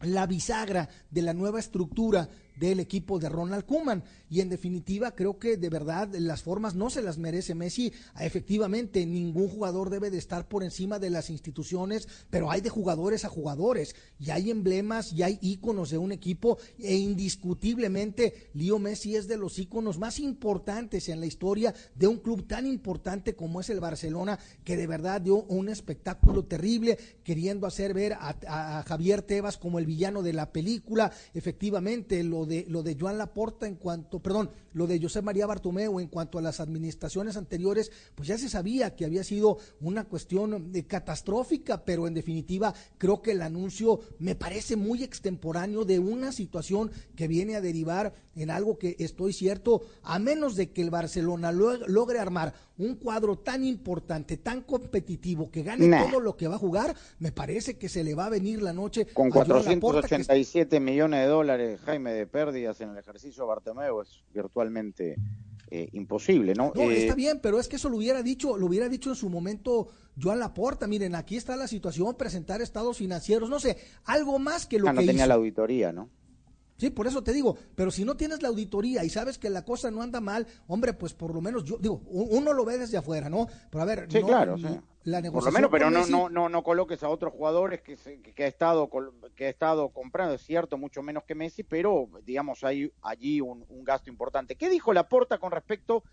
la 0.00 0.26
bisagra 0.26 0.88
de 1.10 1.22
la 1.22 1.34
nueva 1.34 1.58
estructura 1.58 2.28
del 2.56 2.80
equipo 2.80 3.18
de 3.18 3.28
Ronald 3.28 3.64
Koeman. 3.64 4.04
Y 4.28 4.40
en 4.40 4.48
definitiva, 4.48 5.14
creo 5.14 5.38
que 5.38 5.56
de 5.56 5.68
verdad 5.68 6.08
las 6.18 6.42
formas 6.42 6.74
no 6.74 6.90
se 6.90 7.02
las 7.02 7.18
merece 7.18 7.54
Messi. 7.54 7.92
Efectivamente, 8.18 9.06
ningún 9.06 9.48
jugador 9.48 9.90
debe 9.90 10.10
de 10.10 10.18
estar 10.18 10.48
por 10.48 10.64
encima 10.64 10.98
de 10.98 11.10
las 11.10 11.30
instituciones, 11.30 12.08
pero 12.30 12.50
hay 12.50 12.60
de 12.60 12.70
jugadores 12.70 13.24
a 13.24 13.28
jugadores 13.28 13.94
y 14.18 14.30
hay 14.30 14.50
emblemas 14.50 15.12
y 15.12 15.22
hay 15.22 15.38
íconos 15.40 15.90
de 15.90 15.98
un 15.98 16.12
equipo 16.12 16.58
e 16.78 16.96
indiscutiblemente 16.96 18.50
Leo 18.54 18.78
Messi 18.78 19.16
es 19.16 19.28
de 19.28 19.36
los 19.36 19.58
íconos 19.58 19.98
más 19.98 20.18
importantes 20.18 21.08
en 21.08 21.20
la 21.20 21.26
historia 21.26 21.74
de 21.94 22.06
un 22.06 22.18
club 22.18 22.46
tan 22.46 22.66
importante 22.66 23.34
como 23.34 23.60
es 23.60 23.70
el 23.70 23.80
Barcelona, 23.80 24.38
que 24.64 24.76
de 24.76 24.86
verdad 24.86 25.20
dio 25.20 25.42
un 25.44 25.68
espectáculo 25.68 26.44
terrible, 26.44 26.98
queriendo 27.22 27.66
hacer 27.66 27.94
ver 27.94 28.14
a, 28.14 28.36
a 28.48 28.82
Javier 28.82 29.22
Tebas 29.22 29.58
como 29.58 29.78
el 29.78 29.86
villano 29.86 30.22
de 30.22 30.32
la 30.32 30.52
película. 30.52 31.12
Efectivamente, 31.34 32.22
lo 32.24 32.45
lo 32.68 32.82
de 32.82 32.96
Joan 32.98 33.18
Laporta 33.18 33.66
en 33.66 33.76
cuanto, 33.76 34.20
perdón, 34.20 34.50
lo 34.72 34.86
de 34.86 35.00
José 35.00 35.22
María 35.22 35.46
Bartomeu 35.46 36.00
en 36.00 36.08
cuanto 36.08 36.38
a 36.38 36.42
las 36.42 36.60
administraciones 36.60 37.36
anteriores, 37.36 37.90
pues 38.14 38.28
ya 38.28 38.38
se 38.38 38.48
sabía 38.48 38.94
que 38.94 39.04
había 39.04 39.24
sido 39.24 39.58
una 39.80 40.04
cuestión 40.04 40.70
eh, 40.74 40.84
catastrófica, 40.84 41.84
pero 41.84 42.06
en 42.06 42.14
definitiva 42.14 42.74
creo 42.98 43.22
que 43.22 43.32
el 43.32 43.42
anuncio 43.42 44.00
me 44.18 44.34
parece 44.34 44.76
muy 44.76 45.02
extemporáneo 45.02 45.84
de 45.84 45.98
una 45.98 46.32
situación 46.32 46.90
que 47.14 47.28
viene 47.28 47.56
a 47.56 47.60
derivar 47.60 48.14
en 48.36 48.50
algo 48.50 48.78
que 48.78 48.96
estoy 48.98 49.32
cierto, 49.32 49.82
a 50.02 50.18
menos 50.18 50.54
de 50.56 50.70
que 50.70 50.82
el 50.82 50.90
Barcelona 50.90 51.50
logre 51.52 52.18
armar 52.18 52.54
un 52.78 52.96
cuadro 52.96 53.38
tan 53.38 53.64
importante, 53.64 54.36
tan 54.36 54.62
competitivo, 54.62 55.50
que 55.50 55.62
gane 55.62 55.86
Nah. 55.88 56.08
todo 56.10 56.20
lo 56.20 56.36
que 56.36 56.46
va 56.46 56.56
a 56.56 56.58
jugar, 56.58 56.94
me 57.18 57.32
parece 57.32 57.78
que 57.78 57.88
se 57.88 58.04
le 58.04 58.14
va 58.14 58.26
a 58.26 58.30
venir 58.30 58.62
la 58.62 58.72
noche 58.72 59.06
Con 59.06 59.28
a 59.28 59.30
Joan 59.32 59.48
Laporta, 59.48 60.02
que 60.02 60.08
487 60.08 60.80
millones 60.80 61.20
de 61.20 61.26
dólares, 61.26 61.80
Jaime, 61.84 62.12
de 62.12 62.26
pérdidas 62.26 62.80
en 62.80 62.90
el 62.90 62.98
ejercicio 62.98 63.46
Bartomeu 63.46 64.02
es 64.02 64.22
virtualmente 64.34 65.16
eh, 65.70 65.88
imposible, 65.92 66.54
¿no? 66.54 66.72
No, 66.74 66.82
Eh, 66.82 67.02
está 67.02 67.14
bien, 67.14 67.40
pero 67.42 67.58
es 67.58 67.66
que 67.68 67.76
eso 67.76 67.88
lo 67.88 67.96
hubiera 67.96 68.22
dicho, 68.22 68.56
lo 68.56 68.66
hubiera 68.66 68.88
dicho 68.88 69.10
en 69.10 69.16
su 69.16 69.28
momento 69.30 69.88
Joan 70.20 70.38
Laporta. 70.38 70.86
Miren, 70.86 71.14
aquí 71.14 71.36
está 71.36 71.56
la 71.56 71.66
situación, 71.66 72.14
presentar 72.16 72.62
estados 72.62 72.98
financieros, 72.98 73.50
no 73.50 73.58
sé, 73.58 73.76
algo 74.04 74.38
más 74.38 74.66
que 74.66 74.78
lo 74.78 74.88
ah, 74.88 74.92
no 74.92 75.00
que 75.00 75.06
tenía 75.06 75.22
hizo. 75.24 75.28
la 75.28 75.34
auditoría, 75.34 75.92
¿no? 75.92 76.08
Sí, 76.76 76.90
por 76.90 77.06
eso 77.06 77.22
te 77.22 77.32
digo, 77.32 77.56
pero 77.74 77.90
si 77.90 78.04
no 78.04 78.16
tienes 78.16 78.42
la 78.42 78.48
auditoría 78.48 79.02
y 79.04 79.08
sabes 79.10 79.38
que 79.38 79.48
la 79.48 79.64
cosa 79.64 79.90
no 79.90 80.02
anda 80.02 80.20
mal, 80.20 80.46
hombre, 80.66 80.92
pues 80.92 81.14
por 81.14 81.34
lo 81.34 81.40
menos 81.40 81.64
yo 81.64 81.78
digo, 81.78 82.02
uno 82.06 82.52
lo 82.52 82.64
ve 82.64 82.76
desde 82.78 82.98
afuera, 82.98 83.30
¿no? 83.30 83.46
Pero 83.70 83.82
a 83.82 83.86
ver, 83.86 84.06
Sí, 84.10 84.20
no, 84.20 84.26
claro, 84.26 84.58
sí. 84.58 84.64
la 84.64 85.22
Por 85.22 85.22
negociación 85.22 85.44
lo 85.44 85.52
menos, 85.52 85.70
pero 85.70 85.90
no, 85.90 86.00
Messi- 86.00 86.10
no, 86.10 86.28
no, 86.28 86.48
no 86.50 86.62
coloques 86.62 87.02
a 87.02 87.08
otros 87.08 87.32
jugadores 87.32 87.80
que, 87.80 87.96
se- 87.96 88.20
que 88.20 88.44
ha 88.44 88.48
estado 88.48 88.90
que 89.34 89.46
ha 89.46 89.48
estado 89.48 89.88
comprando, 89.90 90.34
es 90.34 90.42
cierto, 90.42 90.76
mucho 90.76 91.02
menos 91.02 91.24
que 91.26 91.34
Messi, 91.34 91.62
pero 91.62 92.08
digamos 92.24 92.62
hay 92.62 92.92
allí 93.00 93.40
un, 93.40 93.64
un 93.68 93.82
gasto 93.84 94.10
importante. 94.10 94.56
¿Qué 94.56 94.68
dijo 94.68 94.92
Laporta 94.92 95.38
con 95.38 95.52
respecto 95.52 96.04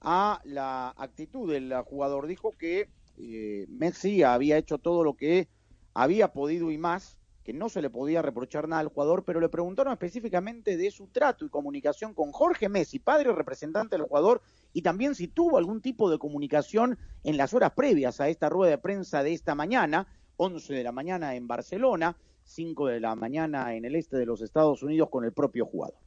a 0.00 0.40
la 0.44 0.92
actitud 0.96 1.52
del 1.52 1.72
jugador? 1.82 2.26
Dijo 2.26 2.52
que 2.58 2.90
eh, 3.16 3.66
Messi 3.68 4.22
había 4.24 4.56
hecho 4.56 4.78
todo 4.78 5.04
lo 5.04 5.14
que 5.14 5.48
había 5.94 6.32
podido 6.32 6.70
y 6.70 6.78
más, 6.78 7.18
que 7.44 7.52
no 7.52 7.68
se 7.68 7.82
le 7.82 7.90
podía 7.90 8.22
reprochar 8.22 8.68
nada 8.68 8.80
al 8.80 8.88
jugador, 8.88 9.24
pero 9.24 9.40
le 9.40 9.48
preguntaron 9.48 9.92
específicamente 9.92 10.76
de 10.76 10.90
su 10.90 11.08
trato 11.08 11.44
y 11.44 11.48
comunicación 11.48 12.14
con 12.14 12.32
Jorge 12.32 12.68
Messi, 12.68 12.98
padre 12.98 13.32
representante 13.32 13.96
del 13.96 14.06
jugador, 14.06 14.42
y 14.72 14.82
también 14.82 15.14
si 15.14 15.28
tuvo 15.28 15.58
algún 15.58 15.80
tipo 15.80 16.10
de 16.10 16.18
comunicación 16.18 16.98
en 17.24 17.36
las 17.36 17.54
horas 17.54 17.72
previas 17.72 18.20
a 18.20 18.28
esta 18.28 18.48
rueda 18.48 18.72
de 18.72 18.78
prensa 18.78 19.22
de 19.22 19.32
esta 19.32 19.54
mañana, 19.54 20.06
11 20.36 20.72
de 20.72 20.84
la 20.84 20.92
mañana 20.92 21.34
en 21.34 21.48
Barcelona, 21.48 22.16
5 22.44 22.88
de 22.88 23.00
la 23.00 23.14
mañana 23.14 23.74
en 23.74 23.84
el 23.84 23.96
este 23.96 24.16
de 24.16 24.26
los 24.26 24.42
Estados 24.42 24.82
Unidos 24.82 25.08
con 25.10 25.24
el 25.24 25.32
propio 25.32 25.66
jugador. 25.66 25.98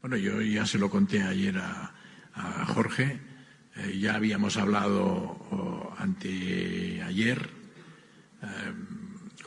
Bueno, 0.00 0.16
yo 0.16 0.40
ya 0.40 0.64
se 0.64 0.78
lo 0.78 0.88
conté 0.88 1.22
ayer 1.22 1.56
a, 1.58 1.94
a 2.32 2.66
Jorge. 2.66 3.20
Eh, 3.76 3.98
ya 3.98 4.14
habíamos 4.14 4.56
hablado 4.56 5.04
oh, 5.50 5.94
anteayer. 5.98 7.50
Eh, 8.42 8.74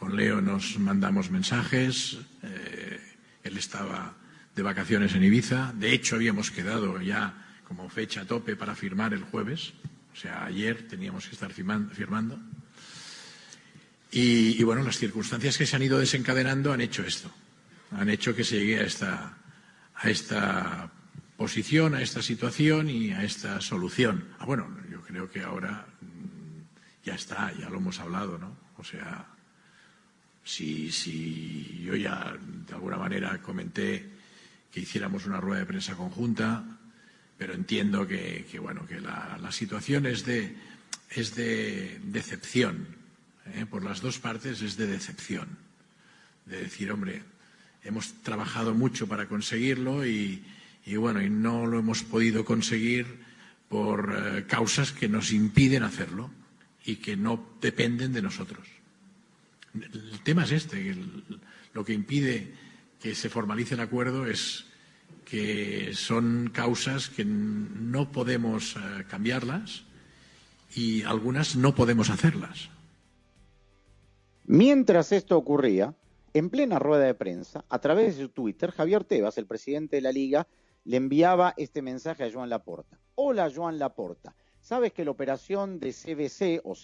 con 0.03 0.17
Leo 0.17 0.41
nos 0.41 0.77
mandamos 0.79 1.31
mensajes. 1.31 2.17
Eh, 2.43 2.99
él 3.41 3.57
estaba 3.57 4.13
de 4.53 4.61
vacaciones 4.61 5.15
en 5.15 5.23
Ibiza. 5.23 5.71
De 5.79 5.93
hecho, 5.93 6.15
habíamos 6.15 6.51
quedado 6.51 6.99
ya 7.01 7.33
como 7.65 7.87
fecha 7.89 8.25
tope 8.25 8.57
para 8.57 8.75
firmar 8.75 9.13
el 9.13 9.23
jueves. 9.23 9.71
O 10.11 10.15
sea, 10.17 10.43
ayer 10.43 10.89
teníamos 10.89 11.25
que 11.25 11.35
estar 11.35 11.53
firman- 11.53 11.89
firmando. 11.91 12.37
Y, 14.11 14.59
y, 14.59 14.63
bueno, 14.63 14.83
las 14.83 14.97
circunstancias 14.97 15.57
que 15.57 15.65
se 15.65 15.77
han 15.77 15.83
ido 15.83 15.97
desencadenando 15.99 16.73
han 16.73 16.81
hecho 16.81 17.03
esto. 17.05 17.31
Han 17.91 18.09
hecho 18.09 18.35
que 18.35 18.43
se 18.43 18.59
llegue 18.59 18.79
a 18.81 18.83
esta, 18.83 19.37
a 19.95 20.09
esta 20.09 20.91
posición, 21.37 21.95
a 21.95 22.01
esta 22.01 22.21
situación 22.21 22.89
y 22.89 23.11
a 23.11 23.23
esta 23.23 23.61
solución. 23.61 24.27
Ah, 24.37 24.45
bueno, 24.45 24.67
yo 24.91 24.99
creo 25.01 25.31
que 25.31 25.43
ahora 25.43 25.87
mm, 26.01 27.05
ya 27.05 27.15
está, 27.15 27.53
ya 27.57 27.69
lo 27.69 27.77
hemos 27.77 28.01
hablado, 28.01 28.37
¿no? 28.37 28.57
O 28.75 28.83
sea, 28.83 29.27
si, 30.43 30.91
si 30.91 31.81
yo 31.83 31.95
ya 31.95 32.35
de 32.67 32.73
alguna 32.73 32.97
manera 32.97 33.41
comenté 33.41 34.05
que 34.71 34.81
hiciéramos 34.81 35.25
una 35.25 35.39
rueda 35.39 35.59
de 35.59 35.65
prensa 35.67 35.95
conjunta, 35.95 36.63
pero 37.37 37.53
entiendo 37.53 38.07
que, 38.07 38.45
bueno, 38.61 38.85
que 38.87 38.99
la, 38.99 39.37
la 39.41 39.51
situación 39.51 40.05
es 40.05 40.25
de, 40.25 40.55
es 41.11 41.35
de 41.35 41.99
decepción. 42.03 42.87
¿eh? 43.53 43.65
Por 43.69 43.83
las 43.83 44.01
dos 44.01 44.19
partes 44.19 44.61
es 44.61 44.77
de 44.77 44.87
decepción. 44.87 45.47
De 46.45 46.61
decir, 46.61 46.91
hombre, 46.91 47.21
hemos 47.83 48.13
trabajado 48.23 48.73
mucho 48.73 49.07
para 49.07 49.27
conseguirlo 49.27 50.05
y, 50.05 50.43
y, 50.85 50.95
bueno, 50.95 51.21
y 51.21 51.29
no 51.29 51.65
lo 51.65 51.79
hemos 51.79 52.03
podido 52.03 52.43
conseguir 52.45 53.05
por 53.69 54.15
eh, 54.15 54.45
causas 54.47 54.91
que 54.91 55.07
nos 55.09 55.31
impiden 55.31 55.83
hacerlo 55.83 56.31
y 56.85 56.97
que 56.97 57.15
no 57.15 57.57
dependen 57.61 58.13
de 58.13 58.21
nosotros. 58.21 58.67
El 59.73 60.21
tema 60.23 60.43
es 60.43 60.51
este, 60.51 60.77
que 60.77 60.95
lo 61.73 61.83
que 61.83 61.93
impide 61.93 62.53
que 62.99 63.15
se 63.15 63.29
formalice 63.29 63.73
el 63.73 63.81
acuerdo 63.81 64.25
es 64.27 64.65
que 65.25 65.93
son 65.93 66.51
causas 66.53 67.09
que 67.09 67.25
no 67.25 68.11
podemos 68.11 68.75
eh, 68.75 69.05
cambiarlas 69.09 69.83
y 70.75 71.03
algunas 71.03 71.55
no 71.55 71.75
podemos 71.75 72.09
hacerlas. 72.09 72.69
Mientras 74.45 75.11
esto 75.11 75.37
ocurría, 75.37 75.95
en 76.33 76.49
plena 76.49 76.79
rueda 76.79 77.05
de 77.05 77.13
prensa, 77.13 77.63
a 77.69 77.79
través 77.79 78.15
de 78.17 78.23
su 78.23 78.29
Twitter, 78.29 78.71
Javier 78.71 79.03
Tebas, 79.03 79.37
el 79.37 79.47
presidente 79.47 79.97
de 79.97 80.01
la 80.01 80.11
liga, 80.11 80.47
le 80.83 80.97
enviaba 80.97 81.53
este 81.57 81.81
mensaje 81.81 82.23
a 82.23 82.31
Joan 82.31 82.49
Laporta. 82.49 82.99
Hola 83.15 83.51
Joan 83.53 83.79
Laporta, 83.79 84.35
sabes 84.59 84.93
que 84.93 85.05
la 85.05 85.11
operación 85.11 85.79
de 85.79 85.93
CBC 85.93 86.61
o 86.63 86.75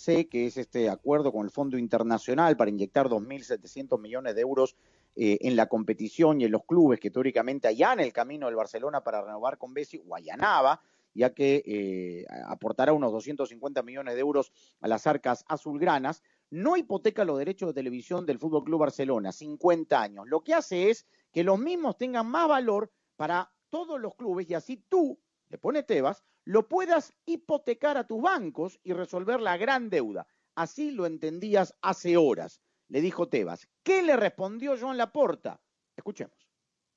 CVC, 0.00 0.28
que 0.28 0.46
es 0.46 0.56
este 0.56 0.88
acuerdo 0.88 1.32
con 1.32 1.44
el 1.44 1.50
Fondo 1.50 1.78
Internacional 1.78 2.56
para 2.56 2.70
inyectar 2.70 3.08
2.700 3.08 4.00
millones 4.00 4.34
de 4.34 4.40
euros 4.40 4.76
eh, 5.16 5.38
en 5.42 5.56
la 5.56 5.66
competición 5.66 6.40
y 6.40 6.44
en 6.44 6.52
los 6.52 6.64
clubes 6.64 7.00
que 7.00 7.10
teóricamente 7.10 7.68
allanan 7.68 8.00
el 8.00 8.12
camino 8.12 8.46
del 8.46 8.56
Barcelona 8.56 9.02
para 9.02 9.22
renovar 9.22 9.58
con 9.58 9.72
Messi, 9.72 10.00
o 10.06 10.16
allanaba, 10.16 10.80
ya 11.14 11.34
que 11.34 11.62
eh, 11.66 12.26
aportará 12.46 12.92
unos 12.92 13.12
250 13.12 13.82
millones 13.82 14.14
de 14.14 14.20
euros 14.20 14.52
a 14.80 14.88
las 14.88 15.06
arcas 15.06 15.44
azulgranas, 15.48 16.22
no 16.50 16.76
hipoteca 16.76 17.24
los 17.24 17.38
derechos 17.38 17.68
de 17.68 17.74
televisión 17.74 18.26
del 18.26 18.38
Fútbol 18.38 18.64
Club 18.64 18.80
Barcelona, 18.80 19.32
50 19.32 20.00
años. 20.00 20.26
Lo 20.28 20.42
que 20.42 20.54
hace 20.54 20.90
es 20.90 21.06
que 21.32 21.44
los 21.44 21.58
mismos 21.58 21.96
tengan 21.96 22.26
más 22.26 22.48
valor 22.48 22.90
para 23.16 23.52
todos 23.68 24.00
los 24.00 24.14
clubes 24.14 24.48
y 24.48 24.54
así 24.54 24.76
tú, 24.88 25.18
le 25.48 25.58
pone 25.58 25.82
Tebas, 25.82 26.24
lo 26.50 26.66
puedas 26.66 27.14
hipotecar 27.26 27.96
a 27.96 28.08
tus 28.08 28.20
bancos 28.20 28.80
y 28.82 28.92
resolver 28.92 29.40
la 29.40 29.56
gran 29.56 29.88
deuda. 29.88 30.26
Así 30.56 30.90
lo 30.90 31.06
entendías 31.06 31.76
hace 31.80 32.16
horas, 32.16 32.60
le 32.88 33.00
dijo 33.00 33.28
Tebas. 33.28 33.68
¿Qué 33.84 34.02
le 34.02 34.16
respondió 34.16 34.76
Joan 34.76 34.98
Laporta? 34.98 35.60
Escuchemos. 35.96 36.34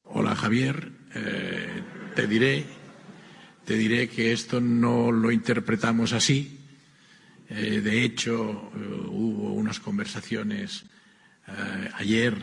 Hola 0.06 0.36
Javier, 0.36 0.92
Eh, 1.14 1.84
te 2.16 2.26
diré, 2.26 2.66
te 3.64 3.76
diré 3.76 4.10
que 4.10 4.32
esto 4.32 4.60
no 4.60 5.12
lo 5.12 5.32
interpretamos 5.32 6.14
así. 6.14 6.60
Eh, 7.48 7.80
de 7.82 8.04
hecho, 8.04 8.72
eh, 8.76 9.08
hubo 9.08 9.54
unas 9.54 9.80
conversaciones 9.80 10.86
ayer 11.96 12.34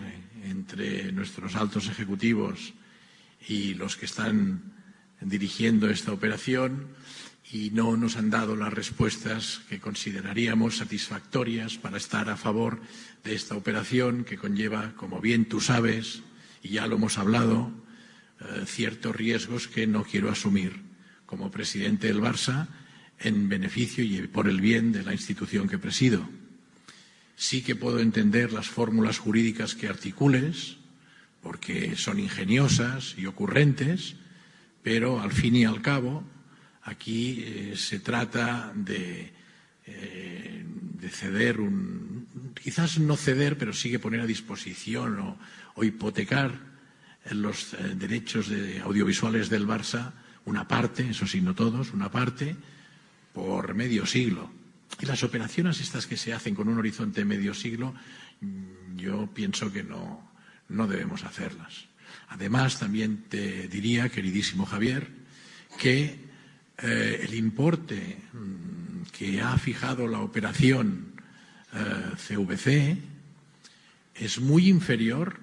entre 0.44 1.10
nuestros 1.10 1.56
altos 1.56 1.88
ejecutivos 1.88 2.74
y 3.48 3.72
los 3.74 3.96
que 3.96 4.04
están 4.04 4.79
dirigiendo 5.20 5.90
esta 5.90 6.12
operación 6.12 6.86
y 7.52 7.70
no 7.70 7.96
nos 7.96 8.16
han 8.16 8.30
dado 8.30 8.54
las 8.54 8.72
respuestas 8.72 9.60
que 9.68 9.80
consideraríamos 9.80 10.76
satisfactorias 10.76 11.78
para 11.78 11.96
estar 11.96 12.30
a 12.30 12.36
favor 12.36 12.80
de 13.24 13.34
esta 13.34 13.56
operación 13.56 14.24
que 14.24 14.38
conlleva, 14.38 14.94
como 14.96 15.20
bien 15.20 15.46
tú 15.46 15.60
sabes, 15.60 16.22
y 16.62 16.70
ya 16.70 16.86
lo 16.86 16.96
hemos 16.96 17.18
hablado, 17.18 17.72
eh, 18.40 18.64
ciertos 18.66 19.16
riesgos 19.16 19.66
que 19.66 19.86
no 19.86 20.04
quiero 20.04 20.30
asumir 20.30 20.90
como 21.26 21.50
presidente 21.50 22.06
del 22.06 22.20
Barça 22.20 22.68
en 23.18 23.48
beneficio 23.48 24.02
y 24.02 24.26
por 24.26 24.48
el 24.48 24.60
bien 24.60 24.92
de 24.92 25.02
la 25.02 25.12
institución 25.12 25.68
que 25.68 25.78
presido. 25.78 26.28
Sí 27.36 27.62
que 27.62 27.76
puedo 27.76 28.00
entender 28.00 28.52
las 28.52 28.68
fórmulas 28.68 29.18
jurídicas 29.18 29.74
que 29.74 29.88
articules, 29.88 30.76
porque 31.42 31.96
son 31.96 32.18
ingeniosas 32.18 33.14
y 33.16 33.26
ocurrentes, 33.26 34.16
pero 34.82 35.20
al 35.20 35.32
fin 35.32 35.56
y 35.56 35.64
al 35.64 35.82
cabo 35.82 36.24
aquí 36.82 37.42
eh, 37.44 37.74
se 37.76 38.00
trata 38.00 38.72
de, 38.74 39.32
eh, 39.86 40.64
de, 40.66 41.08
ceder 41.08 41.60
un, 41.60 42.52
quizás 42.62 42.98
no 42.98 43.16
ceder, 43.16 43.58
pero 43.58 43.72
sí 43.72 43.90
que 43.90 43.98
poner 43.98 44.20
a 44.20 44.26
disposición 44.26 45.18
o, 45.18 45.38
hipotecar 45.82 46.52
los 47.30 47.72
eh, 47.72 47.94
derechos 47.96 48.48
de 48.48 48.80
audiovisuales 48.80 49.48
del 49.48 49.66
Barça, 49.66 50.12
una 50.44 50.68
parte, 50.68 51.08
eso 51.08 51.26
sí, 51.26 51.40
no 51.40 51.54
todos, 51.54 51.94
una 51.94 52.10
parte, 52.10 52.54
por 53.32 53.74
medio 53.74 54.04
siglo. 54.04 54.50
Y 55.00 55.06
las 55.06 55.22
operaciones 55.22 55.80
estas 55.80 56.06
que 56.06 56.18
se 56.18 56.34
hacen 56.34 56.54
con 56.54 56.68
un 56.68 56.76
horizonte 56.76 57.24
medio 57.24 57.54
siglo, 57.54 57.94
mm, 58.40 58.96
yo 58.96 59.30
pienso 59.32 59.72
que 59.72 59.82
no, 59.82 60.30
no 60.68 60.86
debemos 60.86 61.24
hacerlas. 61.24 61.89
Además, 62.28 62.78
también 62.78 63.24
te 63.28 63.68
diría, 63.68 64.08
queridísimo 64.08 64.66
Javier, 64.66 65.08
que 65.78 66.30
eh, 66.82 67.20
el 67.22 67.34
importe 67.34 68.18
mm, 68.32 69.02
que 69.12 69.40
ha 69.40 69.56
fijado 69.58 70.06
la 70.06 70.20
operación 70.20 71.12
eh, 71.74 72.16
CVC 72.16 72.96
es 74.14 74.40
muy 74.40 74.68
inferior 74.68 75.40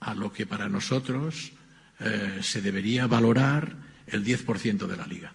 a 0.00 0.14
lo 0.14 0.32
que 0.32 0.46
para 0.46 0.68
nosotros 0.68 1.52
eh, 2.00 2.38
se 2.42 2.60
debería 2.60 3.06
valorar 3.06 3.76
el 4.06 4.24
10% 4.24 4.86
de 4.86 4.96
la 4.96 5.06
liga. 5.06 5.32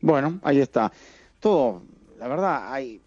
Bueno, 0.00 0.40
ahí 0.42 0.60
está. 0.60 0.90
Todo, 1.38 1.84
la 2.18 2.28
verdad, 2.28 2.72
hay 2.72 3.02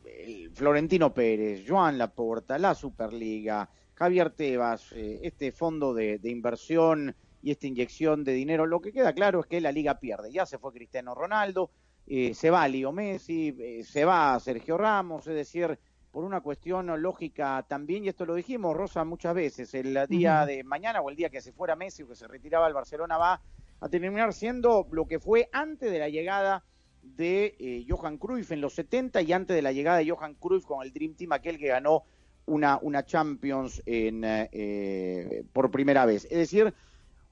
Florentino 0.54 1.14
Pérez, 1.14 1.64
Joan 1.68 1.98
Laporta, 1.98 2.58
la 2.60 2.76
Superliga, 2.76 3.68
Javier 4.02 4.32
Tebas, 4.32 4.94
eh, 4.94 5.20
este 5.22 5.52
fondo 5.52 5.94
de, 5.94 6.18
de, 6.18 6.32
inversión 6.32 7.16
y 7.44 7.52
esta 7.52 7.68
inyección 7.68 8.24
de 8.24 8.32
dinero. 8.32 8.66
Lo 8.66 8.82
que 8.82 8.92
queda 8.92 9.14
claro 9.14 9.42
es 9.42 9.46
que 9.46 9.62
la 9.62 9.72
liga 9.72 10.00
pierde. 10.00 10.32
Ya 10.32 10.48
se 10.48 10.58
fue 10.58 10.74
Cristiano 10.74 11.14
Ronaldo, 11.14 11.70
eh, 12.08 12.34
se 12.34 12.50
va 12.50 12.68
Leo 12.68 12.92
Messi, 12.92 13.56
eh, 13.60 13.84
se 13.84 14.04
va 14.04 14.40
Sergio 14.40 14.76
Ramos, 14.76 15.28
es 15.28 15.36
decir, 15.36 15.78
por 16.12 16.24
una 16.24 16.42
cuestión 16.42 17.00
lógica 17.00 17.64
también, 17.70 18.04
y 18.04 18.08
esto 18.08 18.26
lo 18.26 18.34
dijimos, 18.34 18.76
Rosa, 18.76 19.06
muchas 19.06 19.36
veces, 19.36 19.72
el 19.76 19.94
día 20.10 20.40
uh 20.40 20.44
-huh. 20.44 20.46
de 20.48 20.64
mañana 20.64 21.00
o 21.00 21.12
el 21.12 21.16
día 21.16 21.30
que 21.30 21.40
se 21.40 21.52
fuera 21.52 21.76
Messi 21.76 22.02
o 22.02 22.08
que 22.08 22.16
se 22.16 22.28
retiraba 22.28 22.68
el 22.68 22.74
Barcelona 22.74 23.20
va 23.20 23.40
a 23.82 23.88
terminar 23.88 24.34
siendo 24.34 24.88
lo 24.90 25.06
que 25.06 25.20
fue 25.20 25.48
antes 25.52 25.92
de 25.92 26.00
la 26.00 26.10
llegada 26.10 26.64
de 27.04 27.86
Johan 27.88 28.18
Cruyff 28.18 28.52
en 28.52 28.62
los 28.62 28.74
70 28.74 29.22
y 29.22 29.32
antes 29.32 29.56
de 29.56 29.62
la 29.62 29.72
llegada 29.72 30.00
de 30.00 30.10
Johan 30.10 30.34
Cruyff 30.34 30.66
con 30.66 30.82
el 30.82 30.92
Dream 30.92 31.14
Team, 31.14 31.34
aquel 31.34 31.60
que 31.60 31.68
ganó 31.68 32.04
una, 32.46 32.78
una 32.82 33.06
Champions 33.06 33.82
en, 33.86 34.22
eh, 34.26 35.44
por 35.54 35.72
primera 35.72 36.06
vez. 36.06 36.26
Es 36.26 36.38
decir, 36.38 36.74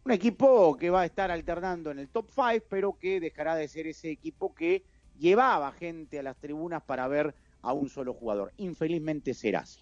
un 0.05 0.11
equipo 0.11 0.77
que 0.77 0.89
va 0.89 1.01
a 1.01 1.05
estar 1.05 1.31
alternando 1.31 1.91
en 1.91 1.99
el 1.99 2.09
top 2.09 2.29
5, 2.33 2.65
pero 2.69 2.97
que 2.97 3.19
dejará 3.19 3.55
de 3.55 3.67
ser 3.67 3.87
ese 3.87 4.11
equipo 4.11 4.53
que 4.53 4.83
llevaba 5.17 5.71
gente 5.71 6.19
a 6.19 6.23
las 6.23 6.37
tribunas 6.37 6.83
para 6.83 7.07
ver 7.07 7.35
a 7.61 7.73
un 7.73 7.89
solo 7.89 8.13
jugador. 8.13 8.53
Infelizmente 8.57 9.33
será 9.33 9.59
así. 9.59 9.81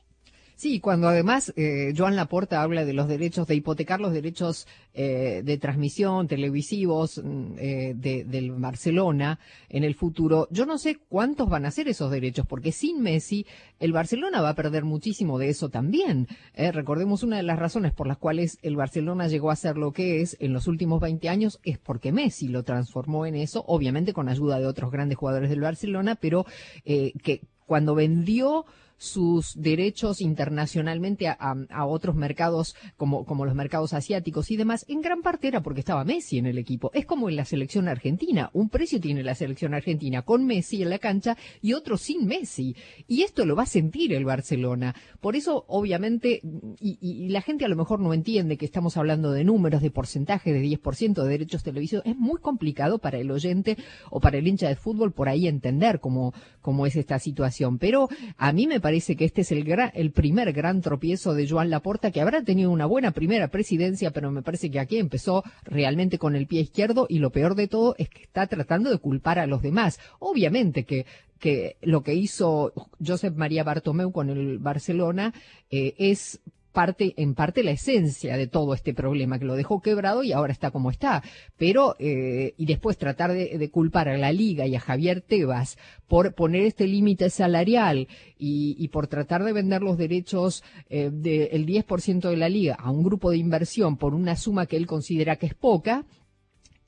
Sí, 0.58 0.80
cuando 0.80 1.08
además 1.08 1.54
eh, 1.56 1.94
Joan 1.96 2.16
Laporta 2.16 2.64
habla 2.64 2.84
de 2.84 2.94
los 2.94 3.08
derechos, 3.08 3.46
de 3.46 3.54
hipotecar 3.54 4.02
los 4.02 4.12
derechos 4.12 4.68
eh, 4.96 5.44
de 5.46 5.58
transmisión 5.60 6.28
televisivos 6.28 7.22
eh, 7.60 7.94
de, 7.96 8.24
del 8.24 8.54
Barcelona 8.54 9.38
en 9.70 9.84
el 9.84 9.94
futuro, 9.94 10.48
yo 10.50 10.66
no 10.66 10.80
sé 10.80 10.98
cuántos 11.10 11.48
van 11.48 11.68
a 11.68 11.72
ser 11.72 11.88
esos 11.88 12.10
derechos, 12.10 12.48
porque 12.48 12.72
sin 12.72 13.04
Messi 13.04 13.46
el 13.80 13.94
Barcelona 13.94 14.42
va 14.42 14.50
a 14.50 14.56
perder 14.56 14.84
muchísimo 14.84 15.38
de 15.38 15.50
eso 15.50 15.70
también. 15.70 16.28
Eh, 16.56 16.72
recordemos 16.72 17.22
una 17.22 17.38
de 17.38 17.44
las 17.44 17.60
razones 17.60 17.94
por 17.94 18.08
las 18.08 18.18
cuales 18.18 18.58
el 18.64 18.76
Barcelona 18.76 19.28
llegó 19.28 19.52
a 19.52 19.56
ser 19.56 19.78
lo 19.78 19.92
que 19.92 20.22
es 20.22 20.38
en 20.40 20.54
los 20.54 20.66
últimos 20.66 21.00
20 21.02 21.30
años 21.30 21.60
es 21.66 21.78
porque 21.78 22.12
Messi 22.12 22.48
lo 22.48 22.64
transformó 22.64 23.28
en 23.28 23.36
eso, 23.36 23.64
obviamente 23.68 24.12
con 24.12 24.28
ayuda 24.28 24.60
de 24.60 24.66
otros 24.66 24.90
grandes 24.90 25.20
jugadores 25.20 25.52
del 25.52 25.62
Barcelona, 25.62 26.16
pero 26.16 26.48
eh, 26.84 27.14
que 27.22 27.42
cuando 27.68 27.94
vendió 27.94 28.66
sus 28.98 29.54
derechos 29.56 30.22
internacionalmente 30.22 31.28
a, 31.28 31.86
otros 31.86 32.16
mercados 32.16 32.76
como, 32.98 33.26
como 33.26 33.46
los 33.46 33.56
mercados 33.56 33.94
asiáticos 33.94 34.52
y 34.52 34.58
demás, 34.58 34.86
en 34.88 35.02
gran 35.02 35.22
parte 35.22 35.48
era 35.48 35.62
porque 35.62 35.80
estaba 35.80 36.04
Messi 36.04 36.38
en 36.38 36.48
el 36.48 36.58
equipo. 36.58 36.92
Es 36.94 37.06
como 37.06 37.30
en 37.30 37.36
la 37.36 37.46
selección 37.46 37.88
argentina. 37.88 38.50
Un 38.54 38.70
precio 38.70 39.00
tiene 39.00 39.24
la 39.24 39.36
selección 39.36 39.74
argentina 39.74 40.24
con 40.24 40.46
Messi 40.46 40.82
en 40.82 40.90
la 40.90 41.00
cancha 41.00 41.38
y 41.62 41.74
otro 41.74 41.98
sin 41.98 42.26
Messi. 42.26 42.76
Y 43.08 43.22
esto 43.22 43.46
lo 43.46 43.56
va 43.56 43.64
a 43.64 43.68
sentir 43.68 44.14
el 44.14 44.26
Barcelona. 44.26 44.96
Por 45.22 45.36
eso, 45.36 45.66
obviamente, 45.68 46.42
y, 46.80 46.98
y 47.00 47.30
la 47.30 47.42
gente 47.42 47.66
a 47.66 47.70
lo 47.70 47.76
mejor 47.76 48.00
no 48.00 48.14
entiende 48.14 48.58
que 48.58 48.66
estamos 48.66 48.98
hablando 48.98 49.32
de 49.32 49.44
números, 49.44 49.82
de 49.82 49.92
porcentaje, 49.92 50.54
de 50.54 50.62
10% 50.62 51.24
de 51.24 51.30
derechos 51.30 51.64
televisivos. 51.64 52.06
Es 52.06 52.18
muy 52.18 52.40
complicado 52.40 53.00
para 53.00 53.20
el 53.20 53.32
oyente 53.32 53.78
o 54.10 54.20
para 54.20 54.38
el 54.38 54.48
hincha 54.48 54.68
de 54.68 54.76
fútbol 54.76 55.14
por 55.14 55.30
ahí 55.30 55.48
entender 55.48 56.00
cómo, 56.00 56.34
cómo 56.62 56.86
es 56.86 56.96
esta 56.96 57.20
situación. 57.20 57.78
Pero 57.78 58.10
a 58.38 58.52
mí 58.52 58.68
me 58.68 58.80
parece 58.80 58.87
que 59.16 59.26
este 59.26 59.42
es 59.42 59.52
el, 59.52 59.64
gran, 59.64 59.92
el 59.94 60.12
primer 60.12 60.54
gran 60.54 60.82
tropiezo 60.82 61.34
de 61.34 61.48
Joan 61.48 61.70
Laporta, 61.70 62.12
que 62.12 62.22
habrá 62.22 62.44
tenido 62.44 62.72
una 62.72 62.86
buena 62.86 63.12
primera 63.12 63.50
presidencia, 63.50 64.12
pero 64.12 64.32
me 64.32 64.42
parece 64.42 64.72
que 64.72 64.80
aquí 64.80 64.98
empezó 64.98 65.44
realmente 65.64 66.18
con 66.18 66.36
el 66.36 66.48
pie 66.48 66.62
izquierdo 66.62 67.06
y 67.10 67.20
lo 67.20 67.32
peor 67.32 67.56
de 67.56 67.68
todo 67.68 67.96
es 67.98 68.10
que 68.10 68.24
está 68.24 68.48
tratando 68.48 68.90
de 68.90 68.98
culpar 68.98 69.40
a 69.40 69.48
los 69.48 69.62
demás. 69.62 70.00
Obviamente 70.20 70.84
que 70.84 71.06
que 71.40 71.78
lo 71.82 72.02
que 72.02 72.16
hizo 72.16 72.74
Josep 73.06 73.36
María 73.36 73.64
Bartomeu 73.64 74.12
con 74.12 74.32
el 74.32 74.58
Barcelona 74.58 75.36
eh, 75.70 75.94
es 76.00 76.40
parte, 76.78 77.16
en 77.18 77.34
parte 77.34 77.64
la 77.64 77.72
esencia 77.72 78.38
de 78.38 78.46
todo 78.46 78.76
este 78.76 78.94
problema, 78.94 79.40
que 79.40 79.46
lo 79.46 79.56
dejó 79.56 79.82
quebrado 79.82 80.22
y 80.22 80.32
ahora 80.32 80.54
está 80.54 80.70
como 80.70 80.92
está. 80.92 81.24
Pero, 81.58 81.96
eh, 81.98 82.54
y 82.56 82.68
después 82.68 83.00
tratar 83.00 83.34
de, 83.34 83.72
culpar 83.72 84.10
a 84.10 84.18
la 84.20 84.32
Liga 84.32 84.68
y 84.68 84.76
a 84.76 84.80
Javier 84.80 85.22
Tebas 85.22 85.80
por 86.08 86.36
poner 86.36 86.62
este 86.62 86.86
límite 86.86 87.32
salarial 87.32 88.08
y, 88.38 88.76
y, 88.78 88.90
por 88.90 89.08
tratar 89.08 89.44
de 89.44 89.54
vender 89.54 89.82
los 89.82 89.98
derechos 89.98 90.64
eh, 90.92 91.10
del 91.12 91.66
10% 91.66 92.30
de 92.30 92.38
la 92.38 92.48
Liga 92.48 92.76
a 92.76 92.92
un 92.92 93.02
grupo 93.02 93.32
de 93.32 93.38
inversión 93.38 93.98
por 93.98 94.14
una 94.14 94.36
suma 94.36 94.68
que 94.68 94.78
él 94.78 94.86
considera 94.86 95.38
que 95.38 95.48
es 95.48 95.56
poca, 95.56 96.06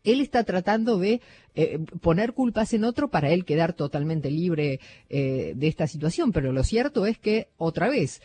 él 0.04 0.22
está 0.22 0.44
tratando 0.44 0.98
de 0.98 1.22
eh, 1.56 1.80
poner 2.02 2.34
culpas 2.34 2.74
en 2.74 2.84
otro 2.84 3.10
para 3.10 3.32
él 3.32 3.44
quedar 3.44 3.74
totalmente 3.74 4.32
libre 4.32 4.80
eh, 5.10 5.54
de 5.56 5.68
esta 5.68 5.88
situación. 5.88 6.32
Pero 6.32 6.54
lo 6.54 6.64
cierto 6.64 7.06
es 7.06 7.18
que, 7.18 7.50
otra 7.58 7.90
vez, 7.90 8.22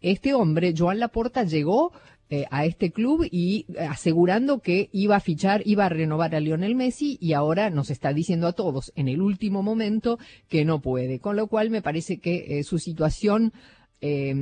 este 0.00 0.34
hombre, 0.34 0.74
Joan 0.76 0.98
Laporta, 0.98 1.44
llegó 1.44 1.92
eh, 2.28 2.46
a 2.50 2.64
este 2.64 2.90
club 2.90 3.26
y 3.30 3.66
asegurando 3.88 4.60
que 4.60 4.88
iba 4.92 5.16
a 5.16 5.20
fichar, 5.20 5.62
iba 5.64 5.86
a 5.86 5.88
renovar 5.88 6.34
a 6.34 6.40
Lionel 6.40 6.74
Messi 6.74 7.18
y 7.20 7.34
ahora 7.34 7.70
nos 7.70 7.90
está 7.90 8.12
diciendo 8.12 8.48
a 8.48 8.52
todos 8.52 8.92
en 8.96 9.08
el 9.08 9.20
último 9.20 9.62
momento 9.62 10.18
que 10.48 10.64
no 10.64 10.80
puede. 10.80 11.20
Con 11.20 11.36
lo 11.36 11.46
cual 11.46 11.70
me 11.70 11.82
parece 11.82 12.18
que 12.18 12.58
eh, 12.58 12.64
su 12.64 12.78
situación 12.78 13.52
eh, 14.00 14.34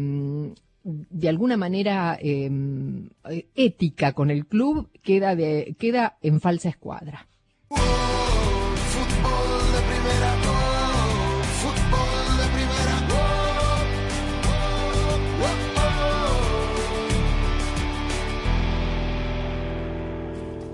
de 0.84 1.28
alguna 1.28 1.56
manera 1.56 2.18
eh, 2.20 2.50
ética 3.54 4.12
con 4.12 4.30
el 4.30 4.46
club 4.46 4.90
queda, 5.02 5.34
de, 5.34 5.74
queda 5.78 6.18
en 6.20 6.40
falsa 6.40 6.68
escuadra. 6.68 7.26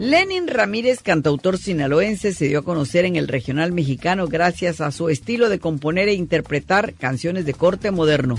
Lenin 0.00 0.48
Ramírez, 0.48 1.02
cantautor 1.02 1.58
sinaloense, 1.58 2.32
se 2.32 2.46
dio 2.46 2.60
a 2.60 2.64
conocer 2.64 3.04
en 3.04 3.16
el 3.16 3.28
regional 3.28 3.70
mexicano 3.70 4.28
gracias 4.28 4.80
a 4.80 4.92
su 4.92 5.10
estilo 5.10 5.50
de 5.50 5.58
componer 5.58 6.08
e 6.08 6.14
interpretar 6.14 6.94
canciones 6.94 7.44
de 7.44 7.52
corte 7.52 7.90
moderno. 7.90 8.38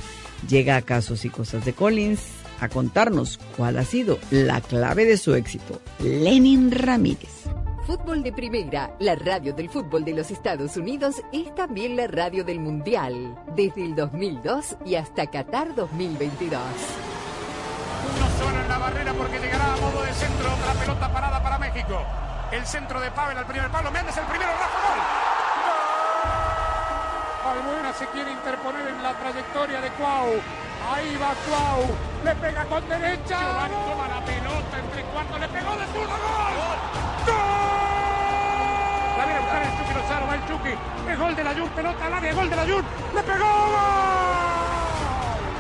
Llega 0.49 0.75
a 0.75 0.81
Casos 0.81 1.23
y 1.23 1.29
Cosas 1.29 1.63
de 1.63 1.73
Collins 1.73 2.19
a 2.59 2.67
contarnos 2.67 3.39
cuál 3.55 3.77
ha 3.77 3.85
sido 3.85 4.17
la 4.31 4.59
clave 4.59 5.05
de 5.05 5.17
su 5.17 5.35
éxito. 5.35 5.79
Lenin 5.99 6.71
Ramírez. 6.71 7.29
Fútbol 7.85 8.23
de 8.23 8.31
Primera, 8.31 8.95
la 8.99 9.13
radio 9.13 9.53
del 9.53 9.69
fútbol 9.69 10.03
de 10.03 10.13
los 10.13 10.31
Estados 10.31 10.77
Unidos, 10.77 11.17
es 11.31 11.53
también 11.53 11.95
la 11.95 12.07
radio 12.07 12.43
del 12.43 12.59
Mundial, 12.59 13.37
desde 13.55 13.85
el 13.85 13.93
2002 13.93 14.77
y 14.83 14.95
hasta 14.95 15.27
Qatar 15.27 15.75
2022. 15.75 16.59
Barrera 18.91 19.13
porque 19.13 19.39
llegará 19.39 19.73
a 19.73 19.77
modo 19.77 20.03
de 20.03 20.13
centro. 20.13 20.49
La 20.65 20.73
pelota 20.73 21.09
parada 21.09 21.41
para 21.41 21.57
México. 21.57 22.05
El 22.51 22.65
centro 22.65 22.99
de 22.99 23.09
Pavel 23.11 23.37
al 23.37 23.45
primer 23.45 23.69
palo. 23.69 23.91
Méndez 23.91 24.17
el 24.17 24.25
primero. 24.25 24.51
Rafa 24.51 24.79
Gol. 24.87 24.99
Albuena 27.51 27.93
se 27.93 28.07
quiere 28.07 28.31
interponer 28.31 28.87
en 28.87 29.03
la 29.03 29.13
trayectoria 29.13 29.81
de 29.81 29.89
Cuau. 29.91 30.41
Ahí 30.93 31.17
va 31.17 31.33
Cuau. 31.47 31.95
Le 32.23 32.35
pega 32.35 32.65
con 32.65 32.87
derecha. 32.87 33.39
Giovanni 33.39 33.75
toma 33.89 34.07
la 34.07 34.25
pelota 34.25 34.79
entre 34.79 35.03
cuartos. 35.05 35.39
Le 35.39 35.47
pegó 35.47 35.75
de 35.75 35.85
zurdo. 35.87 36.09
¡Gol! 36.09 36.55
¡Gol! 37.25 37.37
La 39.17 39.25
viene 39.25 39.39
a 39.39 39.41
buscar 39.41 39.63
el 39.63 39.77
Chucky 39.77 39.93
Lozano. 39.93 40.27
Va 40.27 40.35
el 40.35 40.47
Chucky. 40.47 40.75
Es 41.09 41.19
gol 41.19 41.35
de 41.35 41.43
la 41.43 41.53
Jun. 41.53 41.69
Pelota 41.69 42.05
al 42.05 42.13
área. 42.13 42.33
Gol 42.33 42.49
de 42.49 42.55
la 42.55 42.63
Jun. 42.63 42.85
¡Le 43.15 43.23
pegó! 43.23 43.45
¡Gol! 43.45 44.70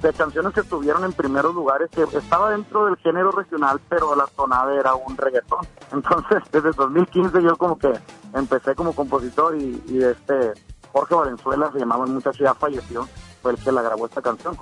De 0.00 0.12
canciones 0.12 0.52
que 0.54 0.60
estuvieron 0.60 1.04
en 1.04 1.12
primeros 1.12 1.54
lugares, 1.54 1.90
que 1.90 2.02
estaba 2.02 2.50
dentro 2.50 2.86
del 2.86 2.96
género 2.96 3.30
regional, 3.30 3.80
pero 3.88 4.14
la 4.16 4.26
tonada 4.26 4.74
era 4.74 4.94
un 4.94 5.16
reggaetón. 5.16 5.66
Entonces, 5.92 6.42
desde 6.50 6.70
2015 6.72 7.42
yo 7.42 7.56
como 7.56 7.78
que 7.78 7.92
empecé 8.34 8.74
como 8.74 8.92
compositor 8.94 9.56
y, 9.56 9.82
este 10.02 10.52
Jorge 10.92 11.14
Valenzuela, 11.14 11.70
se 11.72 11.78
llamaba 11.78 12.04
el 12.04 12.12
muchacho, 12.12 12.42
ya 12.42 12.52
falleció, 12.52 13.06
fue 13.42 13.52
el 13.52 13.58
que 13.58 13.70
la 13.70 13.80
grabó 13.80 14.06
esta 14.06 14.20
canción. 14.20 14.56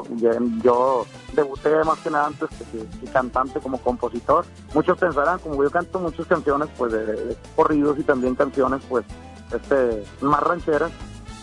Yo, 0.63 1.07
debuté 1.33 1.83
más 1.85 1.99
que 2.01 2.11
nada 2.11 2.27
antes 2.27 2.51
que, 2.51 2.87
que- 2.87 3.11
cantante 3.11 3.61
como 3.61 3.79
compositor. 3.79 4.45
Muchos 4.75 4.99
pensarán, 4.99 5.39
como 5.39 5.63
yo 5.63 5.71
canto 5.71 5.99
muchas 5.99 6.27
canciones, 6.27 6.69
pues 6.77 6.93
de 6.93 7.35
corridos 7.57 7.99
y 7.99 8.03
también 8.03 8.35
canciones, 8.35 8.83
pues, 8.91 9.07
este, 9.53 10.05
más 10.21 10.43
rancheras, 10.43 10.93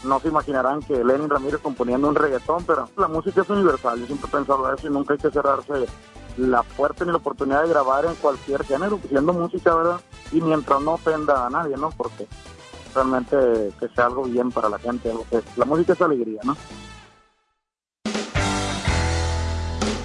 no 0.05 0.19
se 0.19 0.29
imaginarán 0.29 0.81
que 0.81 1.03
Lenin 1.03 1.29
Ramírez 1.29 1.59
componiendo 1.61 2.07
un 2.07 2.15
reggaetón, 2.15 2.63
pero 2.65 2.89
la 2.97 3.07
música 3.07 3.41
es 3.41 3.49
universal, 3.49 3.99
yo 3.99 4.05
siempre 4.05 4.29
he 4.29 4.31
pensado 4.31 4.73
eso 4.73 4.87
y 4.87 4.91
nunca 4.91 5.13
hay 5.13 5.19
que 5.19 5.31
cerrarse 5.31 5.85
la 6.37 6.63
puerta 6.63 7.05
ni 7.05 7.11
la 7.11 7.17
oportunidad 7.17 7.63
de 7.63 7.69
grabar 7.69 8.05
en 8.05 8.15
cualquier 8.15 8.63
género, 8.65 8.99
siendo 9.07 9.33
música, 9.33 9.73
¿verdad? 9.73 10.01
Y 10.31 10.41
mientras 10.41 10.81
no 10.81 10.93
ofenda 10.93 11.45
a 11.45 11.49
nadie, 11.49 11.77
¿no? 11.77 11.89
Porque 11.91 12.27
realmente 12.93 13.73
que 13.79 13.87
sea 13.89 14.05
algo 14.05 14.23
bien 14.23 14.51
para 14.51 14.69
la 14.69 14.79
gente, 14.79 15.13
la 15.55 15.65
música 15.65 15.93
es 15.93 16.01
alegría, 16.01 16.41
¿no? 16.43 16.55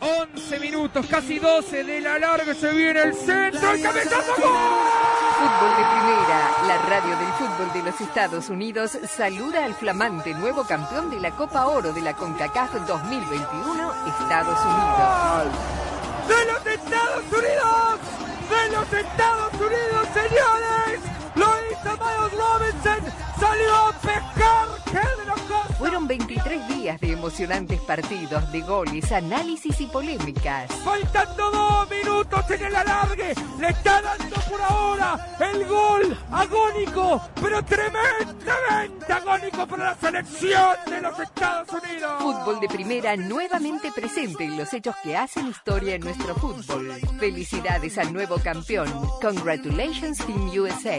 11 0.00 0.60
minutos, 0.60 1.06
casi 1.06 1.38
12 1.38 1.84
de 1.84 2.00
la 2.00 2.18
larga, 2.18 2.54
se 2.54 2.72
viene 2.72 3.02
el 3.02 3.14
centro, 3.14 3.70
el 3.70 3.82
cabezazo, 3.82 4.32
Fútbol 4.32 5.70
de 5.76 5.84
Primera, 5.84 6.50
la 6.66 6.78
radio 6.88 7.16
del 7.18 7.32
fútbol 7.34 7.72
de 7.74 7.82
los 7.90 8.00
Estados 8.00 8.48
Unidos, 8.48 8.98
saluda 9.06 9.64
al 9.64 9.74
flamante 9.74 10.32
nuevo 10.34 10.64
campeón 10.64 11.10
de 11.10 11.20
la 11.20 11.30
Copa 11.32 11.66
Oro 11.66 11.92
de 11.92 12.00
la 12.00 12.14
CONCACAF 12.14 12.86
2021, 12.86 13.92
Estados 14.06 14.58
Unidos. 14.64 15.54
¡De 16.28 16.52
los 16.52 16.66
Estados 16.66 17.24
Unidos! 17.32 18.00
¡De 18.48 18.76
los 18.76 18.92
Estados 18.92 19.52
Unidos, 19.54 20.08
señores! 20.14 21.19
¡Lo 21.90 21.96
hizo 21.96 22.04
Miles 22.04 22.32
Robinson! 22.38 23.12
¡Salió 23.38 23.76
a 23.76 23.92
pescar! 23.92 24.68
¡Qué 24.84 25.20
de 25.20 25.26
los 25.26 25.40
cosas! 25.40 25.78
Fueron 25.78 26.06
23 26.06 26.68
días 26.68 27.00
de 27.00 27.12
emocionantes 27.12 27.80
partidos, 27.80 28.52
de 28.52 28.60
goles, 28.60 29.10
análisis 29.12 29.80
y 29.80 29.86
polémicas. 29.86 30.70
Faltando 30.84 31.50
dos 31.50 31.90
minutos 31.90 32.50
en 32.50 32.64
el 32.64 32.76
alargue, 32.76 33.34
le 33.58 33.68
está 33.68 34.02
dando 34.02 34.36
por 34.50 34.60
ahora 34.60 35.36
el 35.40 35.64
gol 35.66 36.18
agónico, 36.30 37.20
pero 37.40 37.64
tremendamente 37.64 39.12
agónico 39.12 39.66
para 39.66 39.84
la 39.84 39.94
selección 39.94 40.76
de 40.86 41.00
los 41.00 41.18
Estados 41.18 41.68
Unidos. 41.70 42.12
Fútbol 42.20 42.60
de 42.60 42.68
primera 42.68 43.16
nuevamente 43.16 43.90
presente 43.92 44.44
en 44.44 44.58
los 44.58 44.72
hechos 44.74 44.94
que 45.02 45.16
hacen 45.16 45.46
historia 45.46 45.94
en 45.94 46.02
nuestro 46.02 46.34
fútbol. 46.34 46.92
Felicidades 47.18 47.96
al 47.96 48.12
nuevo 48.12 48.36
campeón. 48.42 48.88
Congratulations 49.22 50.18
Team 50.26 50.50
USA. 50.50 50.98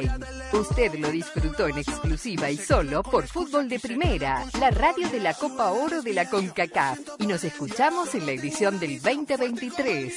Usted 0.54 0.81
lo 0.90 1.12
disfrutó 1.12 1.68
en 1.68 1.78
exclusiva 1.78 2.50
y 2.50 2.58
solo 2.58 3.04
por 3.04 3.28
Fútbol 3.28 3.70
de 3.70 3.80
Primera, 3.80 4.44
la 4.60 4.72
radio 4.72 5.08
de 5.10 5.20
la 5.20 5.36
Copa 5.36 5.72
Oro 5.72 6.02
de 6.02 6.14
la 6.14 6.28
CONCACAF. 6.28 7.00
Y 7.20 7.28
nos 7.28 7.44
escuchamos 7.44 8.16
en 8.16 8.26
la 8.26 8.32
edición 8.32 8.80
del 8.80 9.00
2023. 9.00 10.14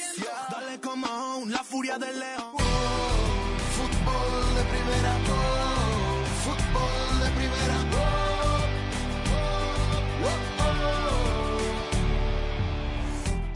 Dale 0.49 0.79
como 0.79 1.43
la 1.45 1.63
furia 1.63 1.99
del 1.99 2.19
león. 2.19 2.64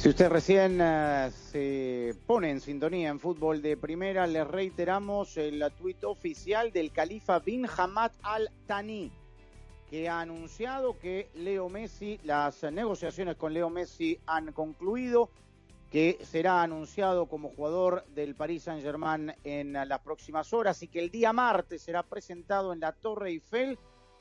Si 0.10 0.12
usted 0.12 0.30
recién 0.30 0.80
eh, 0.82 1.30
se 1.52 2.16
pone 2.26 2.50
en 2.50 2.60
sintonía 2.60 3.10
en 3.10 3.20
fútbol 3.20 3.62
de 3.62 3.78
primera, 3.78 4.26
les 4.26 4.48
reiteramos 4.48 5.38
el 5.38 5.64
tuit 5.78 6.04
oficial 6.04 6.72
del 6.72 6.92
califa 6.92 7.38
bin 7.38 7.68
Hamad 7.68 8.14
Al 8.24 8.50
Thani, 8.66 9.12
que 9.88 10.10
ha 10.10 10.22
anunciado 10.22 10.98
que 10.98 11.30
Leo 11.36 11.70
Messi, 11.70 12.20
las 12.24 12.64
negociaciones 12.64 13.36
con 13.36 13.54
Leo 13.54 13.70
Messi 13.70 14.20
han 14.26 14.52
concluido, 14.52 15.30
que 15.92 16.18
será 16.24 16.64
anunciado 16.64 17.28
como 17.28 17.50
jugador 17.50 18.04
del 18.08 18.34
Paris 18.34 18.64
Saint-Germain 18.64 19.36
en 19.44 19.74
las 19.74 20.00
próximas 20.00 20.52
horas 20.54 20.82
y 20.82 20.88
que 20.88 21.02
el 21.02 21.12
día 21.12 21.34
martes 21.34 21.84
será 21.84 22.02
presentado 22.02 22.74
en 22.74 22.80
la 22.80 22.94
Torre 22.94 23.30
Eiffel 23.30 23.78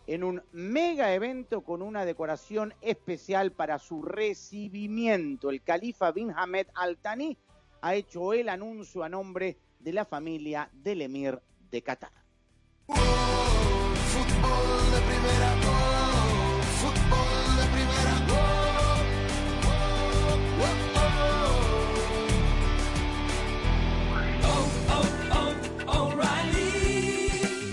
en 0.09 0.25
un 0.25 0.43
mega 0.53 1.13
evento 1.13 1.61
con 1.61 1.83
una 1.83 2.07
decoración 2.07 2.73
especial 2.81 3.53
para 3.53 3.79
su 3.79 4.03
recibimiento. 4.03 5.51
El 5.51 5.63
califa 5.63 6.13
bin 6.13 6.33
Hamed 6.35 6.67
Al 6.75 6.97
Thani 6.97 7.37
ha 7.83 7.95
hecho 7.95 8.33
el 8.33 8.49
anuncio 8.49 9.05
a 9.05 9.11
nombre 9.11 9.59
de 9.79 9.93
la 9.93 10.07
familia 10.07 10.71
del 10.73 11.03
emir 11.03 11.39
de 11.71 11.83
Qatar. 11.83 12.11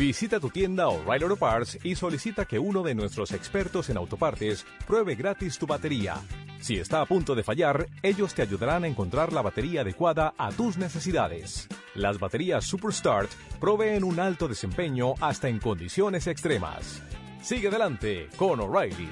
Visita 0.05 0.39
tu 0.39 0.51
tienda 0.51 0.87
O'Reilly 0.87 1.23
Auto 1.23 1.35
Parts 1.35 1.79
y 1.83 1.95
solicita 1.95 2.45
que 2.45 2.59
uno 2.59 2.83
de 2.83 2.93
nuestros 2.93 3.31
expertos 3.31 3.89
en 3.89 3.97
autopartes 3.97 4.63
pruebe 4.85 5.15
gratis 5.15 5.57
tu 5.57 5.65
batería. 5.65 6.21
Si 6.61 6.77
está 6.77 7.01
a 7.01 7.07
punto 7.07 7.33
de 7.33 7.41
fallar, 7.41 7.87
ellos 8.03 8.35
te 8.35 8.43
ayudarán 8.43 8.83
a 8.83 8.87
encontrar 8.87 9.33
la 9.33 9.41
batería 9.41 9.81
adecuada 9.81 10.35
a 10.37 10.51
tus 10.51 10.77
necesidades. 10.77 11.67
Las 11.95 12.19
baterías 12.19 12.65
Superstart 12.65 13.31
proveen 13.59 14.03
un 14.03 14.19
alto 14.19 14.47
desempeño 14.47 15.15
hasta 15.21 15.49
en 15.49 15.57
condiciones 15.57 16.27
extremas. 16.27 17.01
Sigue 17.41 17.69
adelante 17.69 18.29
con 18.37 18.59
O'Reilly. 18.59 19.09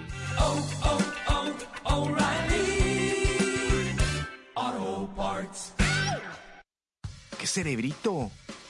Auto 4.54 5.10
Parts. 5.16 5.74
¡Qué 7.40 7.48
cerebrito! 7.48 8.30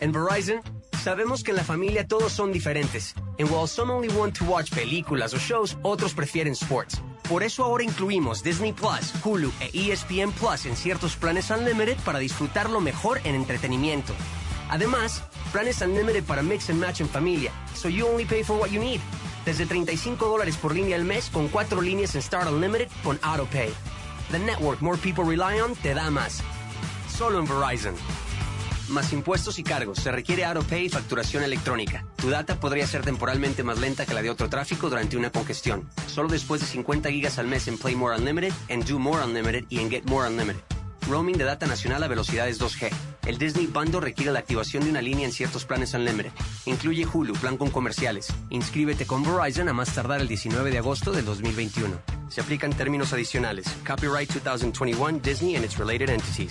En 0.00 0.12
Verizon, 0.12 0.62
sabemos 1.04 1.42
que 1.42 1.50
en 1.50 1.58
la 1.58 1.64
familia 1.64 2.06
todos 2.06 2.32
son 2.32 2.52
diferentes. 2.52 3.14
And 3.38 3.50
while 3.50 3.66
some 3.66 3.92
only 3.92 4.08
want 4.08 4.34
to 4.38 4.46
watch 4.46 4.70
películas 4.70 5.34
o 5.34 5.38
shows, 5.38 5.76
otros 5.82 6.14
prefieren 6.14 6.54
sports. 6.54 7.02
Por 7.28 7.42
eso 7.42 7.64
ahora 7.64 7.84
incluimos 7.84 8.42
Disney 8.42 8.72
Plus, 8.72 9.12
Hulu 9.22 9.52
e 9.60 9.92
ESPN 9.92 10.32
Plus 10.32 10.64
en 10.64 10.74
ciertos 10.74 11.16
planes 11.16 11.50
Unlimited 11.50 11.98
para 12.04 12.18
disfrutarlo 12.18 12.80
mejor 12.80 13.20
en 13.24 13.34
entretenimiento. 13.34 14.14
Además, 14.70 15.22
planes 15.52 15.82
Unlimited 15.82 16.24
para 16.24 16.42
mix 16.42 16.70
and 16.70 16.80
match 16.80 17.02
en 17.02 17.08
familia, 17.08 17.52
so 17.74 17.88
you 17.88 18.06
only 18.06 18.24
pay 18.24 18.42
for 18.42 18.56
what 18.56 18.70
you 18.70 18.80
need. 18.80 19.00
Desde 19.44 19.66
35 19.66 20.26
dólares 20.26 20.56
por 20.56 20.74
línea 20.74 20.96
al 20.96 21.04
mes 21.04 21.28
con 21.28 21.48
cuatro 21.48 21.82
líneas 21.82 22.14
en 22.14 22.22
Start 22.22 22.48
Unlimited 22.50 22.88
con 23.04 23.18
AutoPay. 23.22 23.70
The 24.32 24.38
network 24.38 24.80
more 24.80 24.96
people 24.96 25.24
rely 25.24 25.60
on 25.60 25.74
te 25.76 25.92
da 25.92 26.10
más. 26.10 26.42
Solo 27.16 27.38
en 27.38 27.46
Verizon. 27.46 27.94
Más 28.90 29.12
impuestos 29.12 29.60
y 29.60 29.62
cargos. 29.62 30.00
Se 30.00 30.10
requiere 30.10 30.44
AutoPay 30.44 30.86
y 30.86 30.88
facturación 30.88 31.44
electrónica. 31.44 32.04
Tu 32.16 32.28
data 32.28 32.58
podría 32.58 32.88
ser 32.88 33.02
temporalmente 33.02 33.62
más 33.62 33.78
lenta 33.78 34.04
que 34.04 34.14
la 34.14 34.22
de 34.22 34.30
otro 34.30 34.48
tráfico 34.48 34.90
durante 34.90 35.16
una 35.16 35.30
congestión. 35.30 35.88
Solo 36.08 36.28
después 36.28 36.60
de 36.60 36.66
50 36.66 37.08
gigas 37.10 37.38
al 37.38 37.46
mes 37.46 37.68
en 37.68 37.78
Play 37.78 37.94
More 37.94 38.16
Unlimited, 38.16 38.52
en 38.66 38.84
Do 38.84 38.98
More 38.98 39.24
Unlimited 39.24 39.64
y 39.68 39.78
en 39.78 39.90
Get 39.90 40.06
More 40.06 40.28
Unlimited. 40.28 40.60
Roaming 41.08 41.38
de 41.38 41.44
data 41.44 41.66
nacional 41.66 42.02
a 42.02 42.08
velocidades 42.08 42.60
2G. 42.60 42.90
El 43.26 43.38
Disney 43.38 43.68
Bundle 43.68 44.00
requiere 44.00 44.32
la 44.32 44.40
activación 44.40 44.82
de 44.82 44.90
una 44.90 45.02
línea 45.02 45.24
en 45.24 45.32
ciertos 45.32 45.64
planes 45.64 45.94
Unlimited. 45.94 46.32
Incluye 46.66 47.06
Hulu, 47.06 47.34
plan 47.34 47.56
con 47.56 47.70
comerciales. 47.70 48.32
Inscríbete 48.50 49.06
con 49.06 49.22
Verizon 49.22 49.68
a 49.68 49.72
más 49.72 49.94
tardar 49.94 50.20
el 50.20 50.26
19 50.26 50.68
de 50.72 50.78
agosto 50.78 51.12
del 51.12 51.24
2021. 51.24 51.96
Se 52.28 52.40
aplican 52.40 52.72
términos 52.72 53.12
adicionales. 53.12 53.66
Copyright 53.86 54.30
2021 54.32 55.20
Disney 55.22 55.54
and 55.54 55.64
its 55.64 55.78
related 55.78 56.10
entities. 56.10 56.50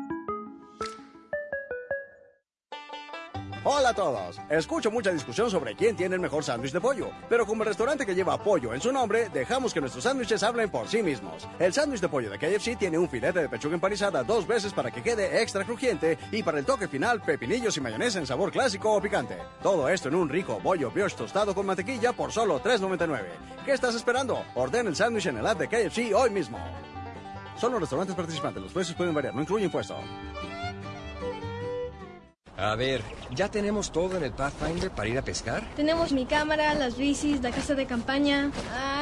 Hola 3.73 3.91
a 3.91 3.93
todos. 3.93 4.37
Escucho 4.49 4.91
mucha 4.91 5.13
discusión 5.13 5.49
sobre 5.49 5.77
quién 5.77 5.95
tiene 5.95 6.15
el 6.15 6.21
mejor 6.21 6.43
sándwich 6.43 6.73
de 6.73 6.81
pollo, 6.81 7.09
pero 7.29 7.45
como 7.45 7.63
el 7.63 7.69
restaurante 7.69 8.05
que 8.05 8.13
lleva 8.13 8.37
pollo 8.37 8.73
en 8.73 8.81
su 8.81 8.91
nombre, 8.91 9.29
dejamos 9.29 9.73
que 9.73 9.79
nuestros 9.79 10.03
sándwiches 10.03 10.43
hablen 10.43 10.69
por 10.69 10.89
sí 10.89 11.01
mismos. 11.01 11.47
El 11.57 11.71
sándwich 11.71 12.01
de 12.01 12.09
pollo 12.09 12.29
de 12.29 12.37
KFC 12.37 12.77
tiene 12.77 12.97
un 12.97 13.07
filete 13.07 13.39
de 13.39 13.47
pechuga 13.47 13.75
empanizada 13.75 14.25
dos 14.25 14.45
veces 14.45 14.73
para 14.73 14.91
que 14.91 15.01
quede 15.01 15.41
extra 15.41 15.63
crujiente 15.63 16.19
y 16.33 16.43
para 16.43 16.59
el 16.59 16.65
toque 16.65 16.89
final 16.89 17.21
pepinillos 17.21 17.77
y 17.77 17.79
mayonesa 17.79 18.19
en 18.19 18.27
sabor 18.27 18.51
clásico 18.51 18.91
o 18.91 19.01
picante. 19.01 19.37
Todo 19.63 19.87
esto 19.87 20.09
en 20.09 20.15
un 20.15 20.27
rico 20.27 20.59
bollo 20.61 20.91
brioche 20.91 21.15
tostado 21.15 21.55
con 21.55 21.65
mantequilla 21.65 22.11
por 22.11 22.33
solo 22.33 22.61
$3.99. 22.61 23.21
¿Qué 23.63 23.71
estás 23.71 23.95
esperando? 23.95 24.43
Ordena 24.53 24.89
el 24.89 24.97
sándwich 24.97 25.27
en 25.27 25.37
el 25.37 25.47
app 25.47 25.59
de 25.59 25.69
KFC 25.69 26.13
hoy 26.13 26.29
mismo. 26.29 26.59
Solo 27.55 27.79
restaurantes 27.79 28.17
participantes, 28.17 28.63
los 28.63 28.73
precios 28.73 28.97
pueden 28.97 29.13
variar, 29.13 29.33
no 29.33 29.41
incluye 29.41 29.63
impuesto. 29.63 29.95
A 32.61 32.75
ver, 32.75 33.01
¿ya 33.33 33.49
tenemos 33.49 33.91
todo 33.91 34.17
en 34.17 34.23
el 34.23 34.33
Pathfinder 34.33 34.91
para 34.91 35.09
ir 35.09 35.17
a 35.17 35.23
pescar? 35.23 35.67
Tenemos 35.75 36.11
mi 36.11 36.27
cámara, 36.27 36.75
las 36.75 36.95
bicis, 36.95 37.41
la 37.41 37.49
casa 37.49 37.73
de 37.73 37.87
campaña. 37.87 38.51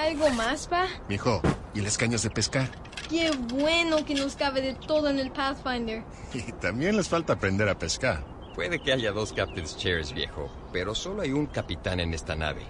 ¿Algo 0.01 0.29
más, 0.29 0.67
pa? 0.67 0.85
Mijo, 1.09 1.41
¿y 1.73 1.81
las 1.81 1.97
cañas 1.97 2.23
de 2.23 2.29
pescar? 2.29 2.69
Qué 3.09 3.31
bueno 3.53 4.05
que 4.05 4.15
nos 4.15 4.37
cabe 4.37 4.61
de 4.61 4.75
todo 4.75 5.09
en 5.09 5.19
el 5.19 5.31
Pathfinder. 5.31 6.03
Y 6.33 6.53
también 6.53 6.95
les 6.95 7.09
falta 7.09 7.33
aprender 7.33 7.67
a 7.67 7.77
pescar. 7.77 8.23
Puede 8.55 8.79
que 8.79 8.93
haya 8.93 9.11
dos 9.11 9.33
Captain's 9.33 9.75
Chairs, 9.75 10.13
viejo, 10.13 10.49
pero 10.71 10.95
solo 10.95 11.23
hay 11.23 11.33
un 11.33 11.47
capitán 11.47 11.99
en 11.99 12.13
esta 12.13 12.37
nave. 12.37 12.61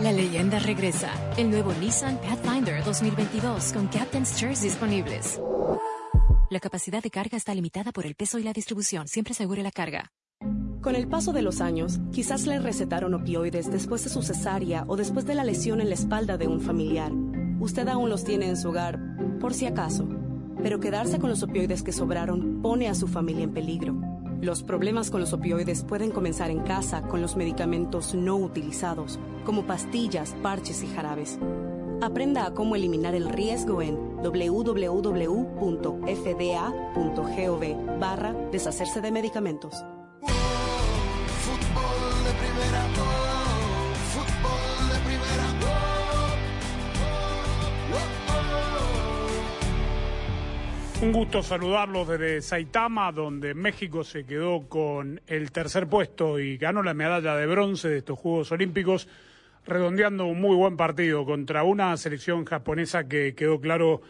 La 0.00 0.10
leyenda 0.10 0.58
regresa. 0.58 1.12
El 1.36 1.50
nuevo 1.50 1.72
Nissan 1.74 2.18
Pathfinder 2.18 2.82
2022 2.82 3.72
con 3.72 3.86
Captain's 3.86 4.36
Chairs 4.36 4.62
disponibles. 4.62 5.40
La 6.50 6.58
capacidad 6.58 7.00
de 7.00 7.10
carga 7.10 7.36
está 7.36 7.54
limitada 7.54 7.92
por 7.92 8.06
el 8.06 8.16
peso 8.16 8.40
y 8.40 8.42
la 8.42 8.52
distribución. 8.52 9.06
Siempre 9.06 9.32
asegure 9.32 9.62
la 9.62 9.70
carga. 9.70 10.10
Con 10.82 10.96
el 10.96 11.06
paso 11.06 11.32
de 11.32 11.42
los 11.42 11.60
años, 11.60 12.00
quizás 12.10 12.44
le 12.48 12.58
recetaron 12.58 13.14
opioides 13.14 13.70
después 13.70 14.02
de 14.02 14.10
su 14.10 14.20
cesárea 14.20 14.84
o 14.88 14.96
después 14.96 15.24
de 15.24 15.36
la 15.36 15.44
lesión 15.44 15.80
en 15.80 15.88
la 15.88 15.94
espalda 15.94 16.36
de 16.36 16.48
un 16.48 16.60
familiar. 16.60 17.12
Usted 17.60 17.86
aún 17.86 18.10
los 18.10 18.24
tiene 18.24 18.48
en 18.48 18.56
su 18.56 18.70
hogar, 18.70 18.98
por 19.38 19.54
si 19.54 19.66
acaso. 19.66 20.08
Pero 20.60 20.80
quedarse 20.80 21.20
con 21.20 21.30
los 21.30 21.44
opioides 21.44 21.84
que 21.84 21.92
sobraron 21.92 22.62
pone 22.62 22.88
a 22.88 22.96
su 22.96 23.06
familia 23.06 23.44
en 23.44 23.52
peligro. 23.52 23.94
Los 24.40 24.64
problemas 24.64 25.08
con 25.08 25.20
los 25.20 25.32
opioides 25.32 25.84
pueden 25.84 26.10
comenzar 26.10 26.50
en 26.50 26.62
casa 26.64 27.02
con 27.02 27.22
los 27.22 27.36
medicamentos 27.36 28.12
no 28.16 28.34
utilizados, 28.34 29.20
como 29.44 29.64
pastillas, 29.64 30.34
parches 30.42 30.82
y 30.82 30.88
jarabes. 30.88 31.38
Aprenda 32.00 32.44
a 32.44 32.54
cómo 32.54 32.74
eliminar 32.74 33.14
el 33.14 33.28
riesgo 33.28 33.82
en 33.82 34.16
www.fda.gov 34.16 34.80
barra 38.00 38.32
deshacerse 38.50 39.00
de 39.00 39.12
medicamentos. 39.12 39.84
Un 51.02 51.10
gusto 51.10 51.42
saludarlos 51.42 52.06
desde 52.06 52.40
Saitama, 52.42 53.10
donde 53.10 53.54
México 53.54 54.04
se 54.04 54.24
quedó 54.24 54.68
con 54.68 55.20
el 55.26 55.50
tercer 55.50 55.88
puesto 55.88 56.38
y 56.38 56.56
ganó 56.56 56.80
la 56.84 56.94
medalla 56.94 57.34
de 57.34 57.44
bronce 57.44 57.88
de 57.88 57.98
estos 57.98 58.16
Juegos 58.16 58.52
Olímpicos, 58.52 59.08
redondeando 59.66 60.26
un 60.26 60.40
muy 60.40 60.54
buen 60.54 60.76
partido 60.76 61.24
contra 61.24 61.64
una 61.64 61.96
selección 61.96 62.44
japonesa 62.44 63.08
que 63.08 63.34
quedó 63.34 63.60
claro 63.60 64.00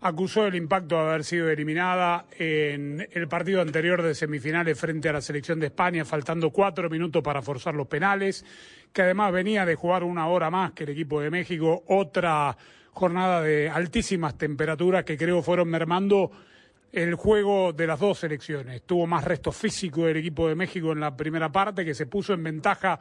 acusó 0.00 0.46
el 0.46 0.54
impacto 0.54 0.94
de 0.94 1.00
haber 1.00 1.24
sido 1.24 1.50
eliminada 1.50 2.26
en 2.38 3.06
el 3.10 3.28
partido 3.28 3.60
anterior 3.60 4.02
de 4.02 4.14
semifinales 4.14 4.78
frente 4.78 5.08
a 5.08 5.12
la 5.12 5.20
selección 5.20 5.58
de 5.58 5.66
España, 5.66 6.04
faltando 6.04 6.50
cuatro 6.50 6.88
minutos 6.88 7.22
para 7.22 7.42
forzar 7.42 7.74
los 7.74 7.88
penales, 7.88 8.44
que 8.92 9.02
además 9.02 9.32
venía 9.32 9.66
de 9.66 9.74
jugar 9.74 10.04
una 10.04 10.28
hora 10.28 10.50
más 10.50 10.72
que 10.72 10.84
el 10.84 10.90
equipo 10.90 11.20
de 11.20 11.30
México, 11.30 11.82
otra 11.88 12.56
jornada 12.92 13.42
de 13.42 13.68
altísimas 13.68 14.38
temperaturas 14.38 15.04
que 15.04 15.16
creo 15.16 15.42
fueron 15.42 15.68
mermando 15.68 16.30
el 16.92 17.14
juego 17.14 17.72
de 17.72 17.86
las 17.86 18.00
dos 18.00 18.20
selecciones. 18.20 18.82
Tuvo 18.82 19.06
más 19.06 19.24
resto 19.24 19.52
físico 19.52 20.06
el 20.06 20.16
equipo 20.16 20.48
de 20.48 20.54
México 20.54 20.92
en 20.92 21.00
la 21.00 21.16
primera 21.16 21.50
parte, 21.50 21.84
que 21.84 21.94
se 21.94 22.06
puso 22.06 22.32
en 22.32 22.42
ventaja 22.42 22.98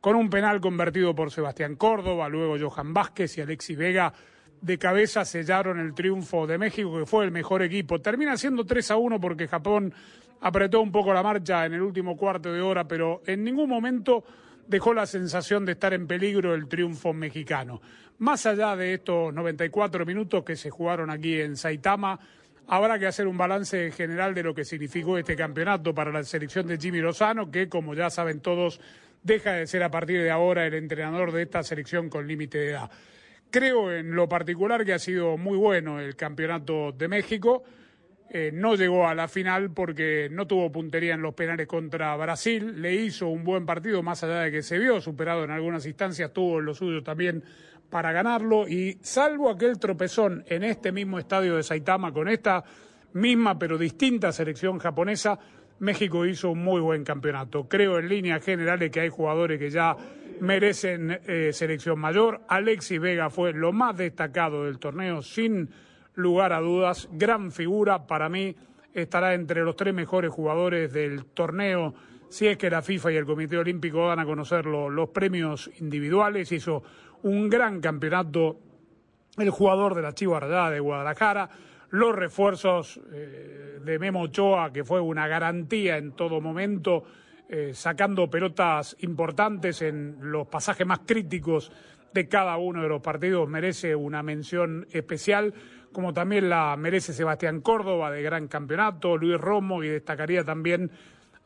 con 0.00 0.16
un 0.16 0.28
penal 0.28 0.60
convertido 0.60 1.14
por 1.14 1.30
Sebastián 1.30 1.76
Córdoba, 1.76 2.28
luego 2.28 2.56
Johan 2.58 2.92
Vázquez 2.92 3.38
y 3.38 3.40
Alexis 3.40 3.76
Vega 3.76 4.12
de 4.64 4.78
cabeza 4.78 5.26
sellaron 5.26 5.78
el 5.78 5.92
triunfo 5.92 6.46
de 6.46 6.56
México, 6.56 6.98
que 6.98 7.04
fue 7.04 7.26
el 7.26 7.30
mejor 7.30 7.62
equipo. 7.62 8.00
Termina 8.00 8.34
siendo 8.38 8.64
3 8.64 8.92
a 8.92 8.96
1 8.96 9.20
porque 9.20 9.46
Japón 9.46 9.92
apretó 10.40 10.80
un 10.80 10.90
poco 10.90 11.12
la 11.12 11.22
marcha 11.22 11.66
en 11.66 11.74
el 11.74 11.82
último 11.82 12.16
cuarto 12.16 12.50
de 12.50 12.62
hora, 12.62 12.88
pero 12.88 13.20
en 13.26 13.44
ningún 13.44 13.68
momento 13.68 14.24
dejó 14.66 14.94
la 14.94 15.04
sensación 15.04 15.66
de 15.66 15.72
estar 15.72 15.92
en 15.92 16.06
peligro 16.06 16.54
el 16.54 16.66
triunfo 16.66 17.12
mexicano. 17.12 17.82
Más 18.18 18.46
allá 18.46 18.74
de 18.74 18.94
estos 18.94 19.34
94 19.34 20.06
minutos 20.06 20.42
que 20.44 20.56
se 20.56 20.70
jugaron 20.70 21.10
aquí 21.10 21.42
en 21.42 21.58
Saitama, 21.58 22.18
habrá 22.66 22.98
que 22.98 23.06
hacer 23.06 23.26
un 23.26 23.36
balance 23.36 23.90
general 23.90 24.32
de 24.32 24.44
lo 24.44 24.54
que 24.54 24.64
significó 24.64 25.18
este 25.18 25.36
campeonato 25.36 25.94
para 25.94 26.10
la 26.10 26.24
selección 26.24 26.66
de 26.66 26.78
Jimmy 26.78 27.00
Lozano, 27.00 27.50
que 27.50 27.68
como 27.68 27.92
ya 27.94 28.08
saben 28.08 28.40
todos, 28.40 28.80
deja 29.22 29.52
de 29.52 29.66
ser 29.66 29.82
a 29.82 29.90
partir 29.90 30.22
de 30.22 30.30
ahora 30.30 30.66
el 30.66 30.72
entrenador 30.72 31.32
de 31.32 31.42
esta 31.42 31.62
selección 31.62 32.08
con 32.08 32.26
límite 32.26 32.56
de 32.56 32.70
edad. 32.70 32.90
Creo 33.54 33.92
en 33.92 34.16
lo 34.16 34.28
particular 34.28 34.84
que 34.84 34.94
ha 34.94 34.98
sido 34.98 35.38
muy 35.38 35.56
bueno 35.56 36.00
el 36.00 36.16
campeonato 36.16 36.90
de 36.90 37.06
México. 37.06 37.62
eh, 38.28 38.50
no 38.52 38.74
llegó 38.74 39.06
a 39.06 39.14
la 39.14 39.28
final 39.28 39.70
porque 39.70 40.28
no 40.28 40.44
tuvo 40.48 40.72
puntería 40.72 41.14
en 41.14 41.22
los 41.22 41.34
penales 41.34 41.68
contra 41.68 42.16
Brasil. 42.16 42.82
Le 42.82 42.92
hizo 42.96 43.28
un 43.28 43.44
buen 43.44 43.64
partido, 43.64 44.02
más 44.02 44.24
allá 44.24 44.40
de 44.40 44.50
que 44.50 44.60
se 44.60 44.76
vio 44.76 45.00
superado 45.00 45.44
en 45.44 45.52
algunas 45.52 45.86
instancias, 45.86 46.32
tuvo 46.32 46.60
lo 46.60 46.74
suyo 46.74 47.04
también 47.04 47.44
para 47.90 48.10
ganarlo. 48.10 48.66
Y 48.66 48.98
salvo 49.02 49.48
aquel 49.48 49.78
tropezón 49.78 50.42
en 50.48 50.64
este 50.64 50.90
mismo 50.90 51.20
estadio 51.20 51.54
de 51.54 51.62
Saitama 51.62 52.12
con 52.12 52.28
esta 52.28 52.64
misma 53.12 53.56
pero 53.56 53.78
distinta 53.78 54.32
selección 54.32 54.80
japonesa, 54.80 55.38
México 55.78 56.26
hizo 56.26 56.50
un 56.50 56.64
muy 56.64 56.80
buen 56.80 57.04
campeonato. 57.04 57.68
Creo 57.68 58.00
en 58.00 58.08
líneas 58.08 58.44
generales 58.44 58.90
que 58.90 58.98
hay 58.98 59.10
jugadores 59.10 59.60
que 59.60 59.70
ya 59.70 59.96
merecen 60.40 61.20
eh, 61.26 61.50
selección 61.52 61.98
mayor. 61.98 62.42
Alexis 62.48 63.00
Vega 63.00 63.30
fue 63.30 63.52
lo 63.52 63.72
más 63.72 63.96
destacado 63.96 64.64
del 64.64 64.78
torneo, 64.78 65.22
sin 65.22 65.70
lugar 66.14 66.52
a 66.52 66.60
dudas. 66.60 67.08
Gran 67.12 67.52
figura, 67.52 68.06
para 68.06 68.28
mí 68.28 68.54
estará 68.92 69.34
entre 69.34 69.62
los 69.62 69.76
tres 69.76 69.94
mejores 69.94 70.30
jugadores 70.30 70.92
del 70.92 71.24
torneo. 71.26 71.94
Si 72.28 72.46
es 72.46 72.56
que 72.56 72.70
la 72.70 72.82
FIFA 72.82 73.12
y 73.12 73.16
el 73.16 73.26
Comité 73.26 73.58
Olímpico 73.58 74.08
dan 74.08 74.18
a 74.18 74.24
conocer 74.24 74.66
los 74.66 75.08
premios 75.10 75.70
individuales, 75.78 76.50
hizo 76.52 76.82
un 77.22 77.48
gran 77.48 77.80
campeonato 77.80 78.58
el 79.38 79.50
jugador 79.50 79.94
de 79.94 80.02
la 80.02 80.14
Chiva 80.14 80.40
Rayada 80.40 80.70
de 80.70 80.80
Guadalajara 80.80 81.50
los 81.94 82.12
refuerzos 82.12 83.00
eh, 83.12 83.78
de 83.80 83.98
Memo 84.00 84.22
Ochoa, 84.22 84.72
que 84.72 84.82
fue 84.82 85.00
una 85.00 85.28
garantía 85.28 85.96
en 85.96 86.10
todo 86.10 86.40
momento, 86.40 87.04
eh, 87.48 87.72
sacando 87.74 88.30
pelotas 88.30 88.96
importantes 89.00 89.82
en 89.82 90.16
los 90.20 90.46
pasajes 90.46 90.86
más 90.86 91.00
críticos 91.06 91.70
de 92.12 92.28
cada 92.28 92.56
uno 92.56 92.82
de 92.82 92.88
los 92.88 93.02
partidos, 93.02 93.48
merece 93.48 93.94
una 93.94 94.22
mención 94.22 94.86
especial, 94.92 95.52
como 95.92 96.14
también 96.14 96.48
la 96.48 96.76
merece 96.76 97.12
Sebastián 97.12 97.60
Córdoba 97.60 98.10
de 98.10 98.22
gran 98.22 98.48
campeonato, 98.48 99.16
Luis 99.16 99.40
Romo 99.40 99.82
y 99.82 99.88
destacaría 99.88 100.44
también 100.44 100.90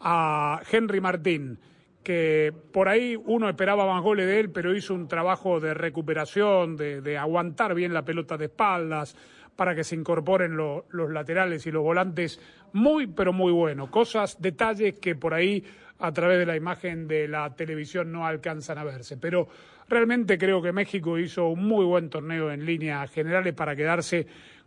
a 0.00 0.60
Henry 0.70 1.00
Martín 1.00 1.58
que 2.02 2.54
por 2.72 2.88
ahí 2.88 3.20
uno 3.26 3.48
esperaba 3.48 3.86
más 3.86 4.02
goles 4.02 4.26
de 4.26 4.40
él, 4.40 4.50
pero 4.50 4.74
hizo 4.74 4.94
un 4.94 5.08
trabajo 5.08 5.60
de 5.60 5.74
recuperación, 5.74 6.76
de 6.76 7.18
aguantar 7.18 7.74
bien 7.74 7.92
la 7.92 8.04
pelota 8.04 8.38
de 8.38 8.46
espaldas, 8.46 9.14
para 9.58 9.74
que 9.74 9.82
se 9.82 9.96
incorporen 9.96 10.56
los 10.56 11.10
laterales 11.10 11.66
y 11.66 11.72
los 11.72 11.82
volantes 11.82 12.40
muy, 12.72 13.06
pero 13.06 13.32
muy 13.32 13.52
bueno. 13.52 13.90
Cosas, 13.90 14.40
detalles 14.40 14.98
que 14.98 15.14
por 15.14 15.34
ahí 15.34 15.64
a 15.98 16.12
través 16.12 16.38
de 16.38 16.46
la 16.46 16.56
imagen 16.56 17.08
de 17.08 17.28
la 17.28 17.54
televisión 17.54 18.12
no 18.12 18.26
alcanzan 18.26 18.78
a 18.78 18.84
verse. 18.84 19.16
Pero 19.16 19.48
realmente 19.88 20.38
creo 20.38 20.62
que 20.62 20.72
México 20.72 21.18
hizo 21.18 21.48
un 21.48 21.66
muy 21.66 21.84
buen 21.84 22.08
torneo 22.08 22.50
en 22.50 22.64
líneas 22.64 23.10
generales 23.10 23.54
para 23.54 23.74
quedarse 23.74 24.26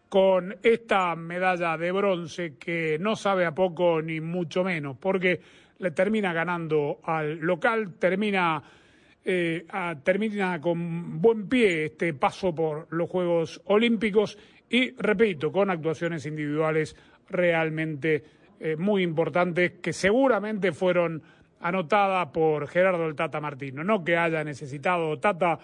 con 0.09 0.57
esta 0.61 1.15
medalla 1.15 1.77
de 1.77 1.91
bronce 1.91 2.57
que 2.57 2.97
no 2.99 3.15
sabe 3.15 3.45
a 3.45 3.55
poco 3.55 4.01
ni 4.01 4.19
mucho 4.19 4.61
menos, 4.61 4.97
porque 4.99 5.39
le 5.79 5.91
termina 5.91 6.33
ganando 6.33 6.99
al 7.03 7.39
local, 7.39 7.93
termina, 7.97 8.61
eh, 9.23 9.65
termina 10.03 10.59
con 10.59 11.21
buen 11.21 11.47
pie 11.47 11.85
este 11.85 12.13
paso 12.13 12.53
por 12.53 12.87
los 12.91 13.09
Juegos 13.09 13.61
Olímpicos 13.65 14.37
y, 14.69 14.91
repito, 14.97 15.51
con 15.51 15.69
actuaciones 15.69 16.25
individuales 16.25 16.95
realmente 17.31 18.23
eh, 18.59 18.75
muy 18.77 19.03
importantes 19.03 19.73
que 19.81 19.93
seguramente 19.93 20.71
fueron 20.71 21.23
anotadas 21.59 22.27
por 22.27 22.67
Gerardo 22.67 23.07
el 23.07 23.15
Tata 23.15 23.39
Martino. 23.39 23.83
No 23.83 24.03
que 24.03 24.17
haya 24.17 24.43
necesitado 24.43 25.17
Tata 25.19 25.59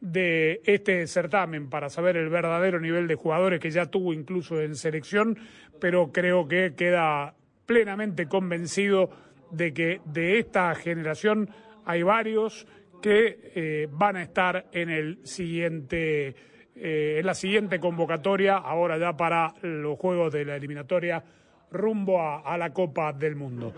de 0.00 0.62
este 0.64 1.06
certamen 1.06 1.68
para 1.68 1.90
saber 1.90 2.16
el 2.16 2.30
verdadero 2.30 2.80
nivel 2.80 3.06
de 3.06 3.14
jugadores 3.14 3.60
que 3.60 3.70
ya 3.70 3.86
tuvo 3.86 4.12
incluso 4.14 4.60
en 4.60 4.74
selección, 4.74 5.38
pero 5.78 6.10
creo 6.10 6.48
que 6.48 6.74
queda 6.74 7.34
plenamente 7.66 8.26
convencido 8.26 9.10
de 9.50 9.72
que 9.72 10.00
de 10.06 10.38
esta 10.38 10.74
generación 10.74 11.50
hay 11.84 12.02
varios 12.02 12.66
que 13.02 13.52
eh, 13.54 13.88
van 13.90 14.16
a 14.16 14.22
estar 14.22 14.66
en 14.72 14.90
el 14.90 15.18
siguiente 15.24 16.34
eh, 16.76 17.16
en 17.18 17.26
la 17.26 17.34
siguiente 17.34 17.78
convocatoria, 17.80 18.56
ahora 18.56 18.98
ya 18.98 19.16
para 19.16 19.52
los 19.62 19.98
juegos 19.98 20.32
de 20.32 20.44
la 20.44 20.56
eliminatoria 20.56 21.22
rumbo 21.70 22.20
a, 22.22 22.56
la 22.58 22.72
Copa 22.72 23.12
del 23.12 23.36
Mundo. 23.36 23.72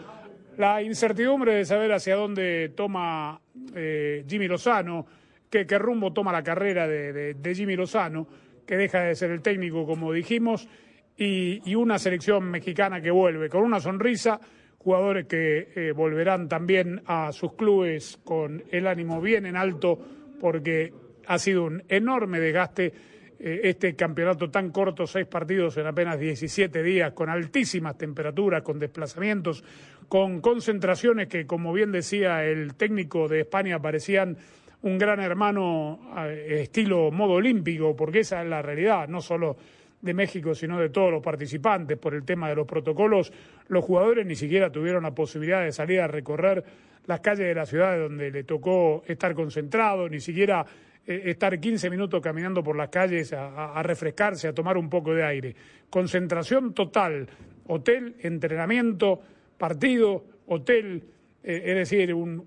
La 0.56 0.82
incertidumbre 0.82 1.54
de 1.54 1.64
saber 1.64 1.92
hacia 1.92 2.16
dónde 2.16 2.72
toma 2.74 3.40
eh, 3.74 4.24
Jimmy 4.28 4.48
Lozano, 4.48 5.06
qué, 5.50 5.64
rumbo 5.78 6.12
toma 6.12 6.32
la 6.32 6.42
carrera 6.42 6.86
de, 6.86 7.54
Jimmy 7.54 7.76
Lozano, 7.76 8.26
que 8.66 8.76
deja 8.76 9.00
de 9.00 9.14
ser 9.14 9.30
el 9.30 9.42
técnico, 9.42 9.86
como 9.86 10.12
dijimos, 10.12 10.68
y, 11.16 11.74
una 11.74 11.98
selección 11.98 12.50
mexicana 12.50 13.00
que 13.00 13.10
vuelve 13.10 13.48
con 13.48 13.62
una 13.62 13.80
sonrisa, 13.80 14.40
jugadores 14.78 15.26
que 15.26 15.68
eh, 15.74 15.92
volverán 15.92 16.48
también 16.48 17.02
a 17.06 17.32
sus 17.32 17.54
clubes 17.54 18.18
con 18.24 18.64
el 18.70 18.86
ánimo 18.86 19.20
bien 19.20 19.46
en 19.46 19.56
alto, 19.56 19.98
porque 20.40 20.92
ha 21.26 21.38
sido 21.38 21.64
un 21.64 21.82
enorme 21.88 22.40
desgaste 22.40 22.92
eh, 23.38 23.60
este 23.64 23.96
campeonato 23.96 24.50
tan 24.50 24.70
corto, 24.70 25.06
seis 25.06 25.26
partidos 25.26 25.76
en 25.76 25.86
apenas 25.86 26.18
17 26.18 26.82
días, 26.82 27.12
con 27.12 27.28
altísimas 27.28 27.98
temperaturas, 27.98 28.62
con 28.62 28.78
desplazamientos, 28.78 29.64
con 30.08 30.40
concentraciones 30.40 31.26
que, 31.26 31.46
como 31.46 31.72
bien 31.72 31.90
decía 31.90 32.44
el 32.44 32.74
técnico 32.74 33.26
de 33.26 33.40
España, 33.40 33.80
parecían 33.80 34.36
un 34.82 34.98
gran 34.98 35.18
hermano 35.20 36.12
eh, 36.28 36.60
estilo 36.62 37.10
modo 37.10 37.34
olímpico, 37.34 37.96
porque 37.96 38.20
esa 38.20 38.42
es 38.42 38.48
la 38.48 38.62
realidad, 38.62 39.08
no 39.08 39.20
solo 39.20 39.56
de 40.00 40.14
México, 40.14 40.54
sino 40.54 40.78
de 40.78 40.90
todos 40.90 41.10
los 41.10 41.22
participantes, 41.22 41.98
por 41.98 42.14
el 42.14 42.24
tema 42.24 42.48
de 42.48 42.56
los 42.56 42.66
protocolos, 42.66 43.32
los 43.68 43.84
jugadores 43.84 44.26
ni 44.26 44.36
siquiera 44.36 44.70
tuvieron 44.70 45.04
la 45.04 45.14
posibilidad 45.14 45.62
de 45.62 45.72
salir 45.72 46.00
a 46.00 46.08
recorrer 46.08 46.64
las 47.06 47.20
calles 47.20 47.46
de 47.46 47.54
la 47.54 47.66
ciudad 47.66 47.98
donde 47.98 48.30
le 48.30 48.44
tocó 48.44 49.02
estar 49.06 49.34
concentrado, 49.34 50.08
ni 50.08 50.20
siquiera 50.20 50.64
eh, 51.04 51.22
estar 51.26 51.58
15 51.58 51.90
minutos 51.90 52.22
caminando 52.22 52.62
por 52.62 52.76
las 52.76 52.88
calles 52.88 53.32
a, 53.32 53.82
refrescarse, 53.82 54.46
a 54.46 54.52
tomar 54.52 54.76
un 54.76 54.88
poco 54.88 55.12
de 55.14 55.24
aire. 55.24 55.56
Concentración 55.90 56.74
total, 56.74 57.28
hotel, 57.66 58.14
entrenamiento, 58.20 59.20
partido, 59.58 60.24
hotel, 60.46 61.02
eh, 61.42 61.62
es 61.64 61.74
decir, 61.74 62.14
un, 62.14 62.40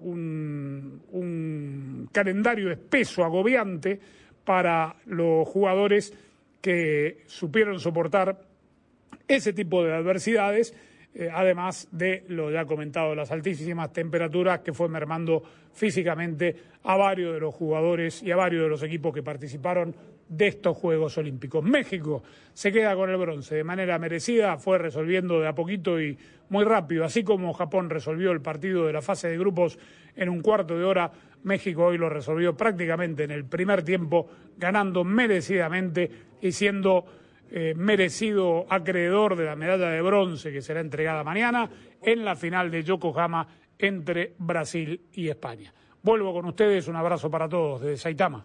un, 0.00 1.04
calendario 2.12 2.70
espeso, 2.70 3.24
agobiante 3.24 4.00
para 4.44 4.96
los 5.06 5.48
jugadores 5.48 6.12
que 6.60 7.22
supieron 7.26 7.78
soportar 7.78 8.40
ese 9.28 9.52
tipo 9.52 9.84
de 9.84 9.94
adversidades 9.94 10.74
eh, 11.14 11.30
además 11.32 11.86
de 11.92 12.24
lo 12.28 12.50
ya 12.50 12.64
comentado, 12.64 13.14
las 13.14 13.30
altísimas 13.30 13.92
temperaturas 13.92 14.60
que 14.60 14.72
fue 14.72 14.88
mermando 14.88 15.42
físicamente 15.72 16.56
a 16.82 16.96
varios 16.96 17.34
de 17.34 17.40
los 17.40 17.54
jugadores 17.54 18.22
y 18.22 18.32
a 18.32 18.36
varios 18.36 18.64
de 18.64 18.68
los 18.68 18.82
equipos 18.82 19.14
que 19.14 19.22
participaron 19.22 19.94
de 20.28 20.48
estos 20.48 20.76
Juegos 20.76 21.16
Olímpicos. 21.18 21.62
México 21.62 22.22
se 22.52 22.72
queda 22.72 22.96
con 22.96 23.10
el 23.10 23.16
bronce 23.16 23.54
de 23.54 23.64
manera 23.64 23.98
merecida, 23.98 24.58
fue 24.58 24.78
resolviendo 24.78 25.40
de 25.40 25.46
a 25.46 25.54
poquito 25.54 26.00
y 26.00 26.18
muy 26.48 26.64
rápido, 26.64 27.04
así 27.04 27.22
como 27.22 27.52
Japón 27.52 27.90
resolvió 27.90 28.32
el 28.32 28.40
partido 28.40 28.86
de 28.86 28.92
la 28.92 29.02
fase 29.02 29.28
de 29.28 29.38
grupos 29.38 29.78
en 30.16 30.28
un 30.28 30.40
cuarto 30.40 30.76
de 30.76 30.84
hora, 30.84 31.12
México 31.44 31.84
hoy 31.84 31.98
lo 31.98 32.08
resolvió 32.08 32.56
prácticamente 32.56 33.24
en 33.24 33.30
el 33.30 33.44
primer 33.44 33.82
tiempo, 33.82 34.28
ganando 34.56 35.04
merecidamente 35.04 36.10
y 36.40 36.52
siendo 36.52 37.04
eh, 37.56 37.72
merecido 37.76 38.66
acreedor 38.68 39.36
de 39.36 39.44
la 39.44 39.54
medalla 39.54 39.88
de 39.88 40.02
bronce 40.02 40.50
que 40.50 40.60
será 40.60 40.80
entregada 40.80 41.22
mañana 41.22 41.70
en 42.02 42.24
la 42.24 42.34
final 42.34 42.68
de 42.68 42.82
Yokohama 42.82 43.46
entre 43.78 44.34
Brasil 44.38 45.06
y 45.12 45.28
España. 45.28 45.72
Vuelvo 46.02 46.32
con 46.32 46.46
ustedes, 46.46 46.88
un 46.88 46.96
abrazo 46.96 47.30
para 47.30 47.48
todos 47.48 47.82
desde 47.82 47.96
Saitama. 47.96 48.44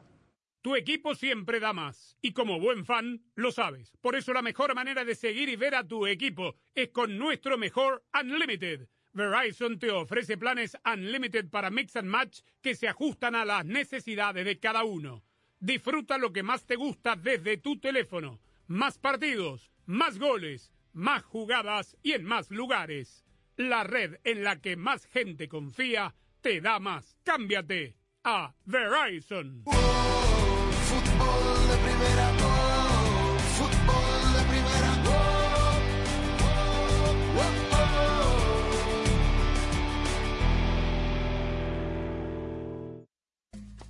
Tu 0.61 0.75
equipo 0.75 1.15
siempre 1.15 1.59
da 1.59 1.73
más 1.73 2.19
y 2.21 2.33
como 2.33 2.59
buen 2.59 2.85
fan 2.85 3.23
lo 3.33 3.51
sabes. 3.51 3.97
Por 3.99 4.15
eso 4.15 4.31
la 4.31 4.43
mejor 4.43 4.75
manera 4.75 5.03
de 5.03 5.15
seguir 5.15 5.49
y 5.49 5.55
ver 5.55 5.73
a 5.73 5.87
tu 5.87 6.05
equipo 6.05 6.53
es 6.75 6.89
con 6.89 7.17
nuestro 7.17 7.57
mejor 7.57 8.03
Unlimited. 8.13 8.89
Verizon 9.13 9.79
te 9.79 9.89
ofrece 9.89 10.37
planes 10.37 10.77
Unlimited 10.85 11.49
para 11.49 11.71
Mix 11.71 11.95
and 11.95 12.09
Match 12.09 12.41
que 12.61 12.75
se 12.75 12.87
ajustan 12.87 13.33
a 13.33 13.43
las 13.43 13.65
necesidades 13.65 14.45
de 14.45 14.59
cada 14.59 14.83
uno. 14.83 15.23
Disfruta 15.59 16.19
lo 16.19 16.31
que 16.31 16.43
más 16.43 16.67
te 16.67 16.75
gusta 16.75 17.15
desde 17.15 17.57
tu 17.57 17.79
teléfono 17.79 18.39
más 18.69 18.99
partidos, 18.99 19.71
más 19.87 20.19
goles, 20.19 20.71
más 20.93 21.23
jugadas 21.23 21.97
y 22.03 22.13
en 22.13 22.23
más 22.23 22.51
lugares. 22.51 23.25
La 23.57 23.83
red 23.83 24.17
en 24.23 24.43
la 24.43 24.61
que 24.61 24.77
más 24.77 25.05
gente 25.07 25.49
confía 25.49 26.15
te 26.41 26.61
da 26.61 26.79
más. 26.79 27.17
Cámbiate 27.23 27.97
a 28.23 28.53
Verizon. 28.65 29.63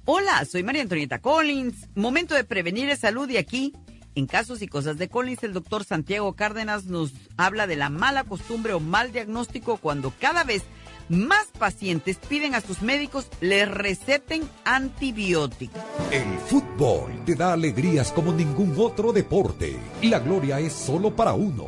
Hola, 0.06 0.46
soy 0.46 0.64
María 0.64 0.82
Antonieta 0.82 1.20
Collins. 1.20 1.90
Momento 1.96 2.34
de 2.34 2.46
prevenir 2.46 2.90
el 2.90 2.98
salud 2.98 3.30
y 3.30 3.38
aquí 3.38 3.74
En 4.20 4.26
casos 4.26 4.62
y 4.62 4.68
cosas 4.68 4.98
de 4.98 5.08
Collins, 5.08 5.44
el 5.46 5.54
doctor 5.54 5.86
Santiago 5.86 6.34
Cárdenas 6.34 6.84
nos 6.84 7.14
habla 7.38 7.68
de 7.68 7.78
la 7.78 7.90
mala 7.90 8.26
costumbre 8.26 8.74
o 8.74 8.82
mal 8.82 9.14
diagnóstico 9.14 9.78
cuando 9.78 10.12
cada 10.20 10.44
vez 10.44 10.64
más 11.08 11.48
pacientes 11.58 12.18
piden 12.18 12.54
a 12.54 12.60
sus 12.60 12.82
médicos 12.82 13.28
les 13.40 13.72
receten 13.72 14.44
antibióticos. 14.66 15.82
El 16.12 16.38
fútbol 16.38 17.24
te 17.26 17.36
da 17.36 17.54
alegrías 17.54 18.12
como 18.12 18.34
ningún 18.34 18.76
otro 18.78 19.14
deporte. 19.14 19.80
La 20.02 20.20
gloria 20.20 20.60
es 20.60 20.74
solo 20.74 21.16
para 21.16 21.32
uno, 21.32 21.68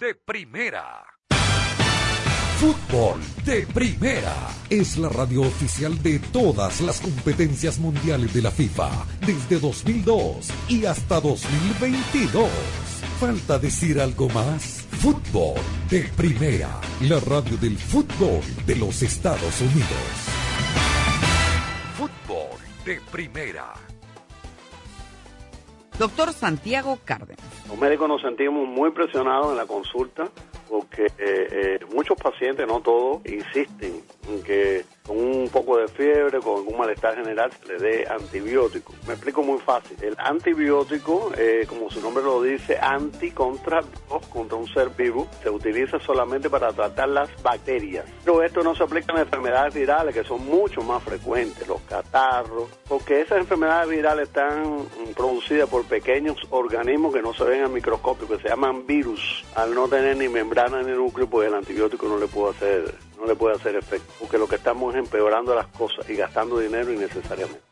de 0.00 0.14
primera. 0.14 1.04
Fútbol 2.58 3.20
de 3.44 3.66
Primera 3.66 4.34
es 4.70 4.96
la 4.96 5.10
radio 5.10 5.42
oficial 5.42 6.02
de 6.02 6.18
todas 6.18 6.80
las 6.80 7.00
competencias 7.00 7.78
mundiales 7.78 8.32
de 8.32 8.42
la 8.42 8.50
FIFA 8.50 8.90
desde 9.26 9.60
2002 9.60 10.50
y 10.68 10.86
hasta 10.86 11.20
2022. 11.20 12.48
¿Falta 13.20 13.58
decir 13.58 14.00
algo 14.00 14.28
más? 14.30 14.86
Fútbol 15.02 15.60
de 15.90 16.04
Primera, 16.16 16.80
la 17.02 17.20
radio 17.20 17.58
del 17.58 17.76
fútbol 17.76 18.40
de 18.66 18.76
los 18.76 19.02
Estados 19.02 19.60
Unidos. 19.60 20.10
Fútbol 21.96 22.58
de 22.86 23.00
Primera. 23.12 23.89
Doctor 26.00 26.32
Santiago 26.32 26.98
Cárdenas. 27.04 27.44
Los 27.68 27.78
médicos 27.78 28.08
nos 28.08 28.22
sentimos 28.22 28.66
muy 28.66 28.90
presionados 28.90 29.50
en 29.50 29.58
la 29.58 29.66
consulta 29.66 30.30
porque 30.66 31.04
eh, 31.04 31.10
eh, 31.18 31.78
muchos 31.94 32.16
pacientes, 32.16 32.66
no 32.66 32.80
todos, 32.80 33.20
insisten 33.26 34.00
en 34.26 34.42
que 34.42 34.86
con 35.10 35.18
un 35.18 35.48
poco 35.48 35.76
de 35.76 35.88
fiebre, 35.88 36.38
con 36.38 36.68
un 36.68 36.78
malestar 36.78 37.16
general, 37.16 37.50
se 37.50 37.72
le 37.72 37.78
dé 37.80 38.06
antibiótico. 38.08 38.94
Me 39.08 39.14
explico 39.14 39.42
muy 39.42 39.58
fácil. 39.58 39.96
El 40.00 40.14
antibiótico, 40.16 41.32
eh, 41.36 41.66
como 41.68 41.90
su 41.90 42.00
nombre 42.00 42.22
lo 42.22 42.40
dice, 42.40 42.78
anti 42.80 43.32
contra 43.32 43.80
contra 44.32 44.56
un 44.56 44.68
ser 44.68 44.90
vivo, 44.90 45.26
se 45.42 45.50
utiliza 45.50 45.98
solamente 45.98 46.48
para 46.48 46.72
tratar 46.72 47.08
las 47.08 47.28
bacterias. 47.42 48.04
Pero 48.24 48.44
esto 48.44 48.62
no 48.62 48.76
se 48.76 48.84
aplica 48.84 49.12
en 49.12 49.22
enfermedades 49.22 49.74
virales 49.74 50.14
que 50.14 50.22
son 50.22 50.46
mucho 50.46 50.80
más 50.82 51.02
frecuentes, 51.02 51.66
los 51.66 51.80
catarros, 51.82 52.68
porque 52.88 53.22
esas 53.22 53.38
enfermedades 53.38 53.88
virales 53.88 54.28
están 54.28 54.86
producidas 55.16 55.68
por 55.68 55.84
pequeños 55.86 56.36
organismos 56.50 57.12
que 57.12 57.20
no 57.20 57.34
se 57.34 57.42
ven 57.42 57.64
al 57.64 57.70
microscopio, 57.70 58.28
que 58.28 58.38
se 58.38 58.48
llaman 58.48 58.86
virus. 58.86 59.44
Al 59.56 59.74
no 59.74 59.88
tener 59.88 60.16
ni 60.16 60.28
membrana 60.28 60.82
ni 60.82 60.92
núcleo, 60.92 61.28
pues 61.28 61.48
el 61.48 61.54
antibiótico 61.54 62.06
no 62.06 62.16
le 62.16 62.28
puede 62.28 62.50
hacer, 62.50 62.94
no 63.20 63.26
le 63.26 63.36
puede 63.36 63.56
hacer 63.56 63.76
efecto, 63.76 64.12
porque 64.18 64.38
lo 64.38 64.48
que 64.48 64.56
estamos 64.56 64.94
es 64.94 65.00
empeorando 65.00 65.54
las 65.54 65.66
cosas 65.66 66.08
y 66.08 66.16
gastando 66.16 66.58
dinero 66.58 66.92
innecesariamente. 66.92 67.70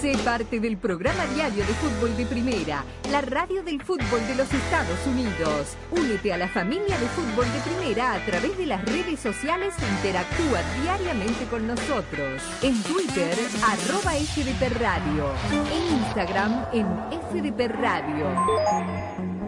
Sé 0.00 0.16
parte 0.24 0.60
del 0.60 0.78
programa 0.78 1.26
diario 1.34 1.58
de 1.58 1.74
fútbol 1.74 2.16
de 2.16 2.24
primera, 2.24 2.82
la 3.10 3.20
radio 3.20 3.62
del 3.62 3.82
fútbol 3.82 4.26
de 4.28 4.34
los 4.34 4.50
Estados 4.50 5.06
Unidos. 5.06 5.76
Únete 5.90 6.32
a 6.32 6.38
la 6.38 6.48
familia 6.48 6.98
de 6.98 7.06
fútbol 7.08 7.44
de 7.52 7.60
primera 7.70 8.14
a 8.14 8.24
través 8.24 8.56
de 8.56 8.64
las 8.64 8.82
redes 8.86 9.20
sociales 9.20 9.74
e 9.78 9.86
interactúa 9.96 10.62
diariamente 10.80 11.44
con 11.50 11.66
nosotros. 11.66 12.40
En 12.62 12.82
Twitter, 12.84 13.36
arroba 13.62 14.12
FDP 14.12 14.72
Radio. 14.80 15.34
En 15.70 15.98
Instagram, 15.98 16.64
en 16.72 16.86
FDP 17.20 17.68
Radio. 17.68 19.29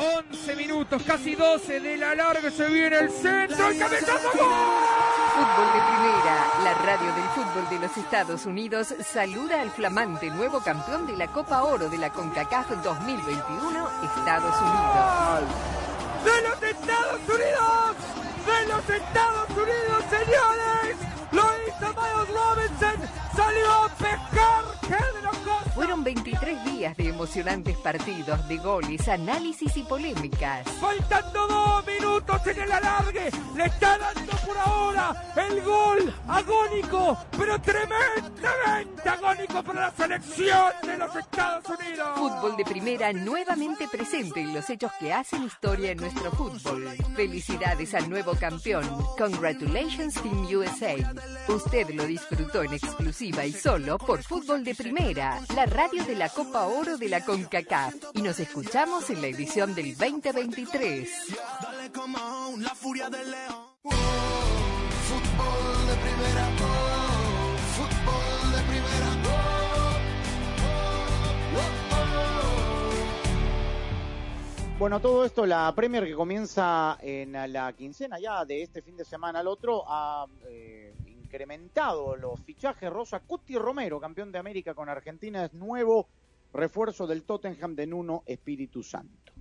11 0.00 0.56
minutos, 0.56 1.02
casi 1.02 1.34
12 1.34 1.78
de 1.78 1.98
la 1.98 2.14
larga, 2.14 2.50
se 2.50 2.66
viene 2.68 3.00
el 3.00 3.10
centro, 3.10 3.68
el 3.68 3.78
cabezazo. 3.78 4.30
Fútbol 4.30 5.66
de 5.74 5.80
Primera, 5.92 6.48
la 6.64 6.74
radio 6.74 7.12
del 7.12 7.28
fútbol 7.34 7.68
de 7.68 7.78
los 7.86 7.94
Estados 7.98 8.46
Unidos, 8.46 8.94
saluda 9.12 9.60
al 9.60 9.70
flamante 9.70 10.30
nuevo 10.30 10.60
campeón 10.60 11.06
de 11.06 11.18
la 11.18 11.26
Copa 11.26 11.64
Oro 11.64 11.90
de 11.90 11.98
la 11.98 12.08
CONCACAF 12.10 12.82
2021, 12.82 13.88
Estados 14.02 14.56
Unidos. 14.58 15.44
¡De 16.24 16.48
los 16.48 16.62
Estados 16.62 17.20
Unidos! 17.28 17.96
¡De 18.46 18.66
los 18.68 18.88
Estados 18.88 19.50
Unidos, 19.50 20.04
señores! 20.08 20.96
¡Lo 21.32 21.42
hizo 21.68 21.88
Miles 21.92 22.28
Robinson! 22.34 22.96
¡Salió 23.36 23.59
emocionantes 27.20 27.76
partidos, 27.76 28.48
de 28.48 28.56
goles, 28.56 29.06
análisis 29.06 29.76
y 29.76 29.82
polémicas. 29.82 30.66
Faltando 30.80 31.46
dos 31.48 31.86
minutos 31.86 32.46
en 32.46 32.62
el 32.62 32.72
alargue. 32.72 33.30
Le 33.54 33.66
está 33.66 33.98
dando 33.98 34.32
por 34.46 34.56
ahora 34.56 35.32
el 35.36 35.60
gol 35.60 36.14
agónico, 36.26 37.18
pero 37.36 37.60
tremendamente 37.60 39.06
agónico 39.06 39.62
para 39.62 39.80
la 39.82 39.90
selección 39.90 40.72
de 40.82 40.96
los 40.96 41.14
Estados 41.14 41.64
Unidos. 41.78 42.08
Fútbol 42.18 42.56
de 42.56 42.64
primera 42.64 43.12
nuevamente 43.12 43.86
presente 43.86 44.40
en 44.40 44.54
los 44.54 44.70
hechos 44.70 44.90
que 44.98 45.12
hacen 45.12 45.44
historia 45.44 45.90
en 45.90 45.98
nuestro 45.98 46.30
fútbol. 46.30 46.88
Felicidades 47.14 47.94
al 47.94 48.08
nuevo 48.08 48.32
campeón. 48.32 48.88
Congratulations 49.18 50.14
Team 50.14 50.46
USA. 50.46 50.94
Usted 51.48 51.90
lo 51.90 52.06
disfrutó 52.06 52.62
en 52.62 52.72
exclusiva 52.72 53.44
y 53.44 53.52
solo 53.52 53.98
por 53.98 54.22
Fútbol 54.22 54.64
de 54.64 54.74
Primera, 54.74 55.38
la 55.54 55.66
radio 55.66 56.02
de 56.04 56.14
la 56.14 56.30
Copa 56.30 56.62
Oro 56.66 56.96
de 56.96 57.09
la 57.10 57.24
CONCACAF. 57.24 57.94
Y 58.14 58.22
nos 58.22 58.38
escuchamos 58.38 59.10
en 59.10 59.20
la 59.20 59.26
edición 59.26 59.74
del 59.74 59.96
2023. 59.96 61.10
Dale 61.60 61.90
como 61.90 62.54
la 62.58 62.74
furia 62.74 63.10
del 63.10 63.30
león. 63.32 63.66
Fútbol 65.08 65.86
de 65.88 65.96
primera, 65.96 66.48
oh, 66.62 67.56
fútbol 67.74 68.52
de 68.52 68.62
primera, 68.62 69.10
Bueno, 74.78 75.00
todo 75.00 75.26
esto, 75.26 75.44
la 75.44 75.74
Premier 75.74 76.06
que 76.06 76.14
comienza 76.14 76.96
en 77.02 77.32
la 77.32 77.72
quincena 77.74 78.18
ya 78.18 78.44
de 78.46 78.62
este 78.62 78.80
fin 78.80 78.96
de 78.96 79.04
semana 79.04 79.40
al 79.40 79.48
otro, 79.48 79.82
ha 79.86 80.24
eh, 80.48 80.94
incrementado 81.06 82.16
los 82.16 82.40
fichajes. 82.40 82.88
Rosa 82.88 83.20
Cuti 83.20 83.58
Romero, 83.58 84.00
campeón 84.00 84.32
de 84.32 84.38
América 84.38 84.74
con 84.74 84.88
Argentina, 84.88 85.44
es 85.44 85.52
nuevo 85.52 86.08
refuerzo 86.52 87.06
del 87.06 87.22
Tottenham 87.22 87.74
de 87.74 87.86
Nuno 87.86 88.22
Espíritu 88.26 88.82
Santo. 88.82 89.32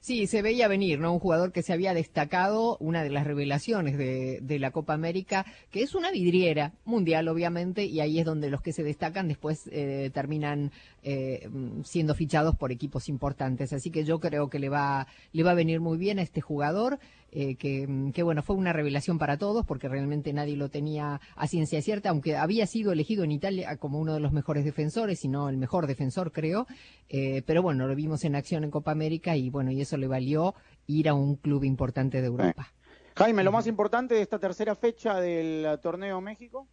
Sí, 0.00 0.26
se 0.26 0.42
veía 0.42 0.68
venir, 0.68 1.00
¿no? 1.00 1.12
Un 1.12 1.18
jugador 1.18 1.52
que 1.52 1.62
se 1.62 1.72
había 1.72 1.92
destacado, 1.92 2.76
una 2.78 3.02
de 3.02 3.10
las 3.10 3.26
revelaciones 3.26 3.98
de, 3.98 4.58
la 4.58 4.70
Copa 4.70 4.94
América, 4.94 5.44
que 5.70 5.82
es 5.82 5.94
una 5.94 6.10
vidriera 6.10 6.72
mundial, 6.84 7.28
obviamente, 7.28 7.84
y 7.84 8.00
ahí 8.00 8.18
es 8.18 8.24
donde 8.24 8.50
los 8.50 8.62
que 8.62 8.72
se 8.72 8.82
destacan 8.82 9.28
después 9.28 9.68
eh, 9.72 10.10
terminan 10.14 10.70
eh, 11.02 11.48
siendo 11.84 12.14
fichados 12.14 12.56
por 12.56 12.72
equipos 12.72 13.08
importantes. 13.08 13.72
Así 13.72 13.90
que 13.90 14.04
yo 14.04 14.20
creo 14.20 14.48
que 14.48 14.58
le 14.58 14.68
va, 14.68 15.06
le 15.32 15.42
va 15.42 15.50
a 15.50 15.54
venir 15.54 15.80
muy 15.80 15.98
bien 15.98 16.18
a 16.18 16.22
este 16.22 16.40
jugador. 16.40 16.98
Eh, 17.30 17.56
que, 17.56 18.10
que, 18.14 18.22
bueno, 18.22 18.42
fue 18.42 18.56
una 18.56 18.72
revelación 18.72 19.18
para 19.18 19.36
todos 19.36 19.66
porque 19.66 19.88
realmente 19.88 20.32
nadie 20.32 20.56
lo 20.56 20.70
tenía 20.70 21.20
a 21.36 21.46
ciencia 21.46 21.82
cierta, 21.82 22.08
aunque 22.08 22.36
había 22.36 22.66
sido 22.66 22.90
elegido 22.90 23.22
en 23.22 23.32
Italia 23.32 23.76
como 23.76 23.98
uno 23.98 24.14
de 24.14 24.20
los 24.20 24.32
mejores 24.32 24.64
defensores, 24.64 25.20
si 25.20 25.28
no 25.28 25.48
el 25.48 25.58
mejor 25.58 25.86
defensor, 25.86 26.32
creo. 26.32 26.66
Eh, 27.08 27.42
pero 27.46 27.62
bueno, 27.62 27.86
lo 27.86 27.94
vimos 27.94 28.24
en 28.24 28.34
acción 28.34 28.64
en 28.64 28.70
Copa 28.70 28.92
América 28.92 29.36
y 29.36 29.50
bueno, 29.50 29.70
y 29.70 29.80
eso 29.80 29.96
le 29.98 30.06
valió 30.06 30.54
ir 30.86 31.08
a 31.08 31.14
un 31.14 31.36
club 31.36 31.64
importante 31.64 32.20
de 32.20 32.28
Europa. 32.28 32.72
Jaime, 33.16 33.44
lo 33.44 33.52
más 33.52 33.66
importante 33.66 34.14
de 34.14 34.22
esta 34.22 34.38
tercera 34.38 34.74
fecha 34.74 35.20
del 35.20 35.78
torneo 35.80 36.20
México. 36.20 36.68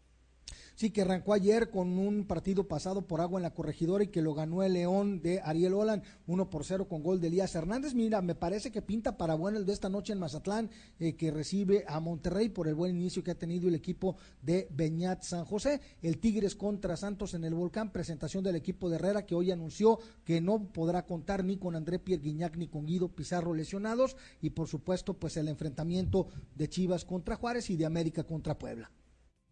Sí, 0.76 0.90
que 0.90 1.04
arrancó 1.04 1.32
ayer 1.32 1.70
con 1.70 1.98
un 1.98 2.26
partido 2.26 2.68
pasado 2.68 3.04
por 3.04 3.22
agua 3.22 3.40
en 3.40 3.44
la 3.44 3.54
corregidora 3.54 4.04
y 4.04 4.08
que 4.08 4.22
lo 4.22 4.34
ganó 4.34 4.62
el 4.62 4.74
León 4.74 5.22
de 5.22 5.40
Ariel 5.40 5.74
Olan, 5.74 6.04
1 6.28 6.50
por 6.50 6.66
0 6.66 6.90
con 6.90 7.02
gol 7.02 7.22
de 7.22 7.28
Elías 7.28 7.56
Hernández. 7.56 7.94
Mira, 7.94 8.22
me 8.22 8.36
parece 8.36 8.74
que 8.74 8.82
pinta 8.82 9.16
para 9.16 9.36
bueno 9.36 9.58
el 9.58 9.66
de 9.66 9.72
esta 9.72 9.88
noche 9.88 10.12
en 10.12 10.20
Mazatlán, 10.20 10.70
eh, 11.00 11.14
que 11.14 11.32
recibe 11.32 11.86
a 11.88 12.02
Monterrey 12.02 12.50
por 12.50 12.68
el 12.68 12.76
buen 12.76 12.94
inicio 12.94 13.24
que 13.24 13.32
ha 13.32 13.40
tenido 13.40 13.70
el 13.70 13.76
equipo 13.76 14.18
de 14.42 14.68
Beñat 14.70 15.24
San 15.24 15.46
José. 15.46 15.80
El 16.02 16.18
Tigres 16.18 16.56
contra 16.56 16.98
Santos 16.98 17.34
en 17.36 17.46
el 17.46 17.54
Volcán, 17.54 17.94
presentación 17.94 18.44
del 18.44 18.58
equipo 18.58 18.90
de 18.90 18.98
Herrera, 18.98 19.26
que 19.26 19.34
hoy 19.34 19.52
anunció 19.52 20.00
que 20.26 20.42
no 20.42 20.74
podrá 20.74 21.06
contar 21.06 21.46
ni 21.46 21.56
con 21.56 21.78
André 21.78 22.00
Pierre 22.00 22.52
ni 22.58 22.68
con 22.68 22.86
Guido 22.86 23.08
Pizarro 23.08 23.54
lesionados. 23.54 24.18
Y 24.42 24.50
por 24.50 24.68
supuesto, 24.68 25.14
pues 25.14 25.38
el 25.38 25.48
enfrentamiento 25.48 26.28
de 26.54 26.68
Chivas 26.68 27.06
contra 27.06 27.38
Juárez 27.38 27.70
y 27.70 27.78
de 27.78 27.86
América 27.86 28.26
contra 28.26 28.60
Puebla. 28.60 28.92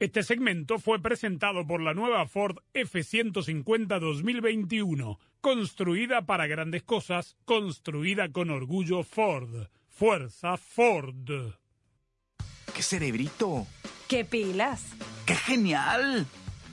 Este 0.03 0.21
segmento 0.21 0.79
fue 0.79 1.01
presentado 1.01 1.65
por 1.65 1.79
la 1.79 1.93
nueva 1.93 2.27
Ford 2.27 2.57
F150 2.73 4.01
2021, 4.01 5.17
construida 5.39 6.25
para 6.25 6.45
grandes 6.45 6.83
cosas, 6.83 7.37
construida 7.45 8.29
con 8.29 8.49
orgullo 8.49 9.03
Ford. 9.03 9.67
Fuerza 9.87 10.57
Ford. 10.57 11.53
¡Qué 12.75 12.83
cerebrito! 12.83 13.65
¡Qué 14.09 14.25
pilas! 14.25 14.87
¡Qué 15.25 15.35
genial! 15.35 16.27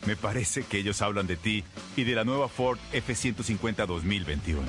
Me 0.08 0.16
parece 0.16 0.64
que 0.64 0.78
ellos 0.78 1.00
hablan 1.00 1.28
de 1.28 1.36
ti 1.36 1.62
y 1.94 2.02
de 2.02 2.16
la 2.16 2.24
nueva 2.24 2.48
Ford 2.48 2.80
F150 2.92 3.86
2021, 3.86 4.60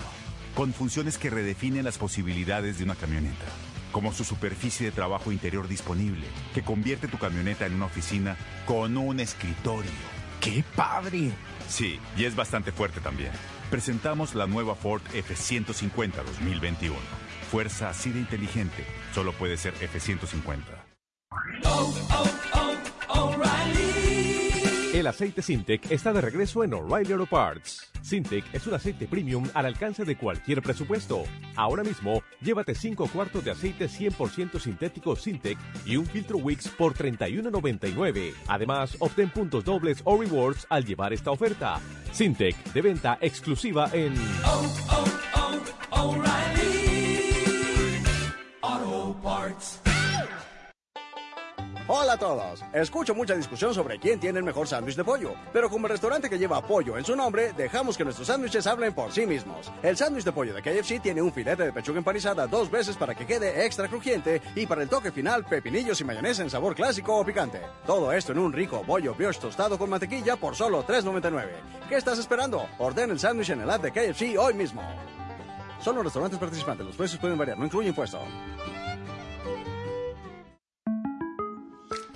con 0.54 0.72
funciones 0.72 1.18
que 1.18 1.32
redefinen 1.32 1.84
las 1.84 1.98
posibilidades 1.98 2.78
de 2.78 2.84
una 2.84 2.94
camioneta 2.94 3.71
como 3.92 4.14
su 4.14 4.24
superficie 4.24 4.86
de 4.86 4.92
trabajo 4.92 5.32
interior 5.32 5.68
disponible, 5.68 6.26
que 6.54 6.64
convierte 6.64 7.08
tu 7.08 7.18
camioneta 7.18 7.66
en 7.66 7.76
una 7.76 7.86
oficina 7.86 8.38
con 8.66 8.98
un 8.98 9.20
escritorio. 9.20 9.92
¡Qué 10.40 10.64
padre! 10.76 11.32
Sí, 11.68 12.00
y 12.18 12.26
es 12.26 12.36
bastante 12.36 12.72
fuerte 12.72 13.00
también. 13.00 13.32
Presentamos 13.70 14.36
la 14.36 14.48
nueva 14.48 14.76
Ford 14.76 15.02
F150 15.14 16.24
2021. 16.26 16.96
Fuerza 17.50 17.90
así 17.90 18.12
de 18.12 18.20
inteligente, 18.20 18.86
solo 19.14 19.34
puede 19.34 19.58
ser 19.58 19.74
F150. 19.76 20.62
El 24.94 25.08
aceite 25.08 25.42
Sintec 25.42 25.90
está 25.90 26.12
de 26.12 26.20
regreso 26.20 26.66
en 26.66 26.74
O'Reilly 26.74 27.14
Auto 27.14 27.26
Parts. 27.26 27.90
Sintec 28.02 28.44
es 28.52 28.68
un 28.68 28.74
aceite 28.74 29.08
premium 29.08 29.48
al 29.54 29.66
alcance 29.66 30.04
de 30.04 30.18
cualquier 30.18 30.62
presupuesto. 30.62 31.24
Ahora 31.56 31.82
mismo, 31.82 32.22
llévate 32.42 32.76
5 32.76 33.08
cuartos 33.08 33.46
de 33.46 33.52
aceite 33.52 33.88
100% 33.88 34.60
sintético 34.60 35.16
Sintec 35.16 35.58
y 35.86 35.96
un 35.96 36.06
filtro 36.06 36.40
Wix 36.40 36.68
por 36.68 36.94
$31.99. 36.94 38.34
Además, 38.48 38.98
obtén 39.00 39.30
puntos 39.30 39.64
dobles 39.64 40.02
o 40.04 40.18
rewards 40.22 40.68
al 40.70 40.84
llevar 40.84 41.14
esta 41.14 41.32
oferta. 41.32 41.80
Sintec, 42.12 42.58
de 42.74 42.82
venta 42.82 43.18
exclusiva 43.22 43.90
en... 43.94 44.14
Auto 48.62 49.16
Parts. 49.24 49.81
Hola 51.88 52.14
a 52.14 52.18
todos. 52.18 52.64
Escucho 52.74 53.16
mucha 53.16 53.36
discusión 53.36 53.74
sobre 53.74 54.00
quién 54.00 54.20
tiene 54.20 54.40
el 54.40 54.46
mejor 54.46 54.68
sándwich 54.68 54.96
de 54.96 55.04
pollo, 55.04 55.34
pero 55.52 55.70
como 55.70 55.88
el 55.88 55.92
restaurante 55.92 56.30
que 56.30 56.38
lleva 56.38 56.62
pollo 56.62 56.98
en 56.98 57.04
su 57.04 57.16
nombre, 57.16 57.54
dejamos 57.54 57.98
que 57.98 58.04
nuestros 58.04 58.28
sándwiches 58.28 58.68
hablen 58.68 58.94
por 58.94 59.12
sí 59.12 59.26
mismos. 59.26 59.72
El 59.82 59.98
sándwich 59.98 60.24
de 60.24 60.32
pollo 60.32 60.54
de 60.54 60.62
KFC 60.62 61.02
tiene 61.02 61.22
un 61.22 61.34
filete 61.34 61.64
de 61.64 61.74
pechuga 61.74 61.98
empanizada 61.98 62.48
dos 62.48 62.70
veces 62.70 62.96
para 62.96 63.16
que 63.16 63.26
quede 63.26 63.66
extra 63.66 63.88
crujiente 63.88 64.42
y 64.56 64.68
para 64.68 64.84
el 64.84 64.90
toque 64.90 65.12
final 65.12 65.44
pepinillos 65.44 66.00
y 66.00 66.04
mayonesa 66.04 66.44
en 66.44 66.50
sabor 66.50 66.76
clásico 66.76 67.18
o 67.18 67.26
picante. 67.26 67.62
Todo 67.86 68.14
esto 68.14 68.32
en 68.32 68.40
un 68.40 68.54
rico 68.54 68.84
bollo 68.86 69.16
brioche 69.16 69.42
tostado 69.42 69.78
con 69.78 69.90
mantequilla 69.90 70.36
por 70.38 70.56
solo 70.56 70.86
$3.99. 70.86 71.48
¿Qué 71.90 71.96
estás 71.96 72.20
esperando? 72.20 72.68
Orden 72.78 73.12
el 73.12 73.20
sándwich 73.20 73.50
en 73.50 73.62
el 73.62 73.70
app 73.70 73.82
de 73.82 73.92
KFC 73.92 74.38
hoy 74.38 74.54
mismo. 74.54 74.82
Solo 75.80 76.04
restaurantes 76.04 76.40
participantes, 76.40 76.86
los 76.86 76.96
precios 76.96 77.20
pueden 77.20 77.40
variar, 77.40 77.58
no 77.58 77.66
incluye 77.66 77.90
impuesto. 77.90 78.20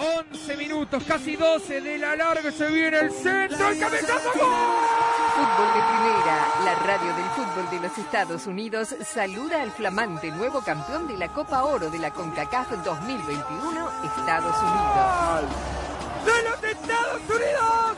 11 0.00 0.56
minutos, 0.56 1.02
casi 1.06 1.36
12 1.36 1.82
de 1.82 1.98
la 1.98 2.16
larga, 2.16 2.50
se 2.50 2.70
viene 2.70 3.00
el 3.00 3.12
centro, 3.12 3.68
el 3.68 3.78
cabezazo, 3.78 4.30
¡gol! 4.34 4.48
Fútbol 5.36 5.68
de 5.74 5.82
Primera, 5.92 6.48
la 6.64 6.74
radio 6.86 7.14
del 7.14 7.30
fútbol 7.36 7.70
de 7.70 7.86
los 7.86 7.98
Estados 7.98 8.46
Unidos, 8.46 8.94
saluda 9.04 9.60
al 9.60 9.70
flamante 9.70 10.30
nuevo 10.30 10.62
campeón 10.62 11.06
de 11.06 11.18
la 11.18 11.28
Copa 11.28 11.64
Oro 11.64 11.90
de 11.90 11.98
la 11.98 12.10
CONCACAF 12.12 12.82
2021, 12.82 13.90
Estados 14.04 14.56
Unidos. 14.62 15.44
¡De 16.24 16.42
los 16.48 16.64
Estados 16.64 17.20
Unidos! 17.28 17.96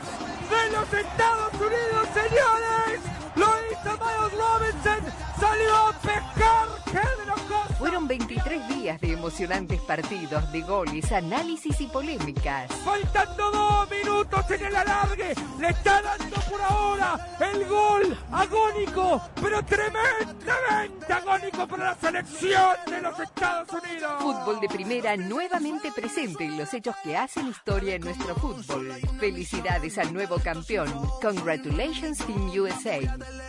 ¡De 0.49 0.71
los 0.71 0.93
Estados 0.93 1.53
Unidos, 1.53 2.07
señores! 2.13 2.99
¡Lo 3.35 3.47
hizo 3.71 3.91
Miles 4.03 4.33
Robinson! 4.37 5.13
¡Salió 5.39 5.75
a 5.87 5.93
pescar! 5.93 6.67
¡Qué 6.85 7.21
de 7.21 7.25
locos! 7.27 7.42
Fueron 7.83 8.07
23 8.07 8.65
días 8.69 9.01
de 9.01 9.11
emocionantes 9.11 9.81
partidos, 9.81 10.49
de 10.53 10.61
goles, 10.61 11.11
análisis 11.11 11.81
y 11.81 11.87
polémicas. 11.87 12.71
Faltando 12.85 13.51
dos 13.51 13.89
minutos 13.89 14.51
en 14.51 14.65
el 14.67 14.73
alargue, 14.77 15.33
le 15.59 15.67
está 15.67 16.01
dando 16.01 16.35
por 16.49 16.61
ahora 16.61 17.37
el 17.41 17.65
gol 17.65 18.17
agónico, 18.31 19.21
pero 19.35 19.65
tremendamente 19.65 21.11
agónico 21.11 21.67
para 21.67 21.87
la 21.87 21.95
selección 21.95 22.71
de 22.87 23.01
los 23.01 23.19
Estados 23.19 23.67
Unidos. 23.73 24.13
Fútbol 24.21 24.61
de 24.61 24.69
primera 24.69 25.17
nuevamente 25.17 25.91
presente 25.91 26.45
en 26.45 26.57
los 26.57 26.73
hechos 26.73 26.95
que 27.03 27.17
hacen 27.17 27.49
historia 27.49 27.95
en 27.95 28.01
nuestro 28.03 28.33
fútbol. 28.35 28.93
Felicidades 29.19 29.97
al 29.97 30.13
nuevo 30.13 30.37
campeón. 30.41 30.87
Congratulations 31.21 32.19
Team 32.19 32.49
USA. 32.49 32.99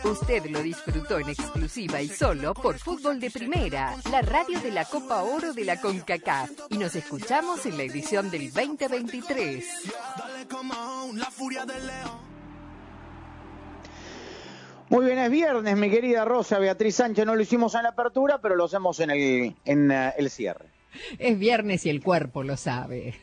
Usted 0.03 0.45
lo 0.47 0.61
disfrutó 0.61 1.19
en 1.19 1.29
exclusiva 1.29 2.01
y 2.01 2.09
solo 2.09 2.53
por 2.53 2.77
Fútbol 2.79 3.21
de 3.21 3.31
Primera, 3.31 3.95
la 4.11 4.24
radio 4.25 4.59
de 4.59 4.71
la 4.71 4.85
Copa 4.85 5.23
Oro 5.23 5.53
de 5.53 5.63
la 5.63 5.79
CONCACAF. 5.79 6.49
Y 6.69 6.77
nos 6.77 6.95
escuchamos 6.95 7.65
en 7.65 7.77
la 7.77 7.83
edición 7.83 8.29
del 8.31 8.51
2023. 8.51 9.65
Muy 14.89 15.05
bien, 15.05 15.17
es 15.17 15.31
viernes, 15.31 15.77
mi 15.77 15.89
querida 15.89 16.25
Rosa 16.25 16.59
Beatriz 16.59 16.95
Sánchez. 16.95 17.25
No 17.25 17.35
lo 17.35 17.41
hicimos 17.41 17.75
en 17.75 17.83
la 17.83 17.89
apertura, 17.89 18.39
pero 18.41 18.55
lo 18.55 18.65
hacemos 18.65 18.99
en 18.99 19.09
el, 19.11 19.55
en, 19.65 19.91
eh, 19.91 20.13
el 20.17 20.29
cierre. 20.29 20.65
Es 21.19 21.37
viernes 21.37 21.85
y 21.85 21.89
el 21.89 22.01
cuerpo 22.01 22.43
lo 22.43 22.57
sabe. 22.57 23.15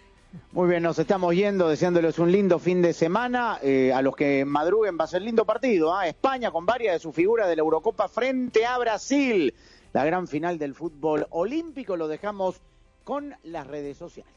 Muy 0.53 0.69
bien, 0.69 0.83
nos 0.83 0.99
estamos 0.99 1.35
yendo, 1.35 1.69
deseándoles 1.69 2.19
un 2.19 2.33
lindo 2.33 2.59
fin 2.59 2.83
de 2.83 2.93
semana. 2.93 3.59
Eh, 3.63 3.93
a 3.95 4.03
los 4.03 4.17
que 4.17 4.45
madruguen 4.45 4.97
va 4.99 5.05
a 5.05 5.09
ser 5.09 5.23
lindo 5.23 5.45
partido. 5.45 5.95
¿ah? 5.95 6.07
España 6.07 6.51
con 6.51 6.67
varias 6.67 6.95
de 6.95 7.01
sus 7.01 7.15
figuras 7.15 7.49
de 7.49 7.57
la 7.57 7.61
Eurocopa 7.61 8.09
frente 8.09 8.65
a 8.65 8.79
Brasil. 8.79 9.55
La 9.93 10.05
gran 10.05 10.27
final 10.27 10.59
del 10.59 10.75
fútbol 10.75 11.27
olímpico 11.31 11.97
lo 11.97 12.09
dejamos 12.09 12.63
con 13.05 13.35
las 13.43 13.67
redes 13.67 13.99
sociales. 13.99 14.33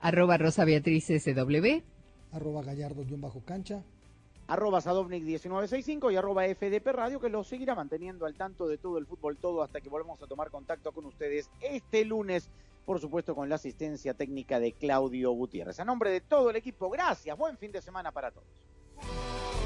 Arroba 0.00 0.38
Rosa 0.38 0.64
Beatriz 0.64 1.06
SW. 1.06 1.82
Arroba 2.32 2.62
Gallardo-cancha. 2.62 3.82
Arroba 4.46 4.80
Sadovnik1965 4.80 6.12
y 6.12 6.16
arroba 6.16 6.44
FDP 6.44 6.86
Radio 6.92 7.20
que 7.20 7.28
lo 7.28 7.44
seguirá 7.44 7.74
manteniendo 7.74 8.26
al 8.26 8.34
tanto 8.34 8.66
de 8.66 8.78
todo 8.78 8.98
el 8.98 9.06
fútbol 9.06 9.36
todo 9.36 9.62
hasta 9.62 9.80
que 9.80 9.88
volvamos 9.88 10.20
a 10.22 10.26
tomar 10.26 10.50
contacto 10.50 10.90
con 10.90 11.04
ustedes 11.06 11.50
este 11.60 12.04
lunes 12.04 12.50
por 12.84 13.00
supuesto 13.00 13.36
con 13.36 13.48
la 13.48 13.54
asistencia 13.54 14.14
técnica 14.14 14.58
de 14.58 14.72
Claudio 14.72 15.30
Gutiérrez. 15.30 15.78
A 15.78 15.84
nombre 15.84 16.10
de 16.10 16.20
todo 16.20 16.50
el 16.50 16.56
equipo, 16.56 16.90
gracias, 16.90 17.36
buen 17.38 17.56
fin 17.58 17.70
de 17.70 17.80
semana 17.80 18.10
para 18.10 18.32
todos. 18.32 19.59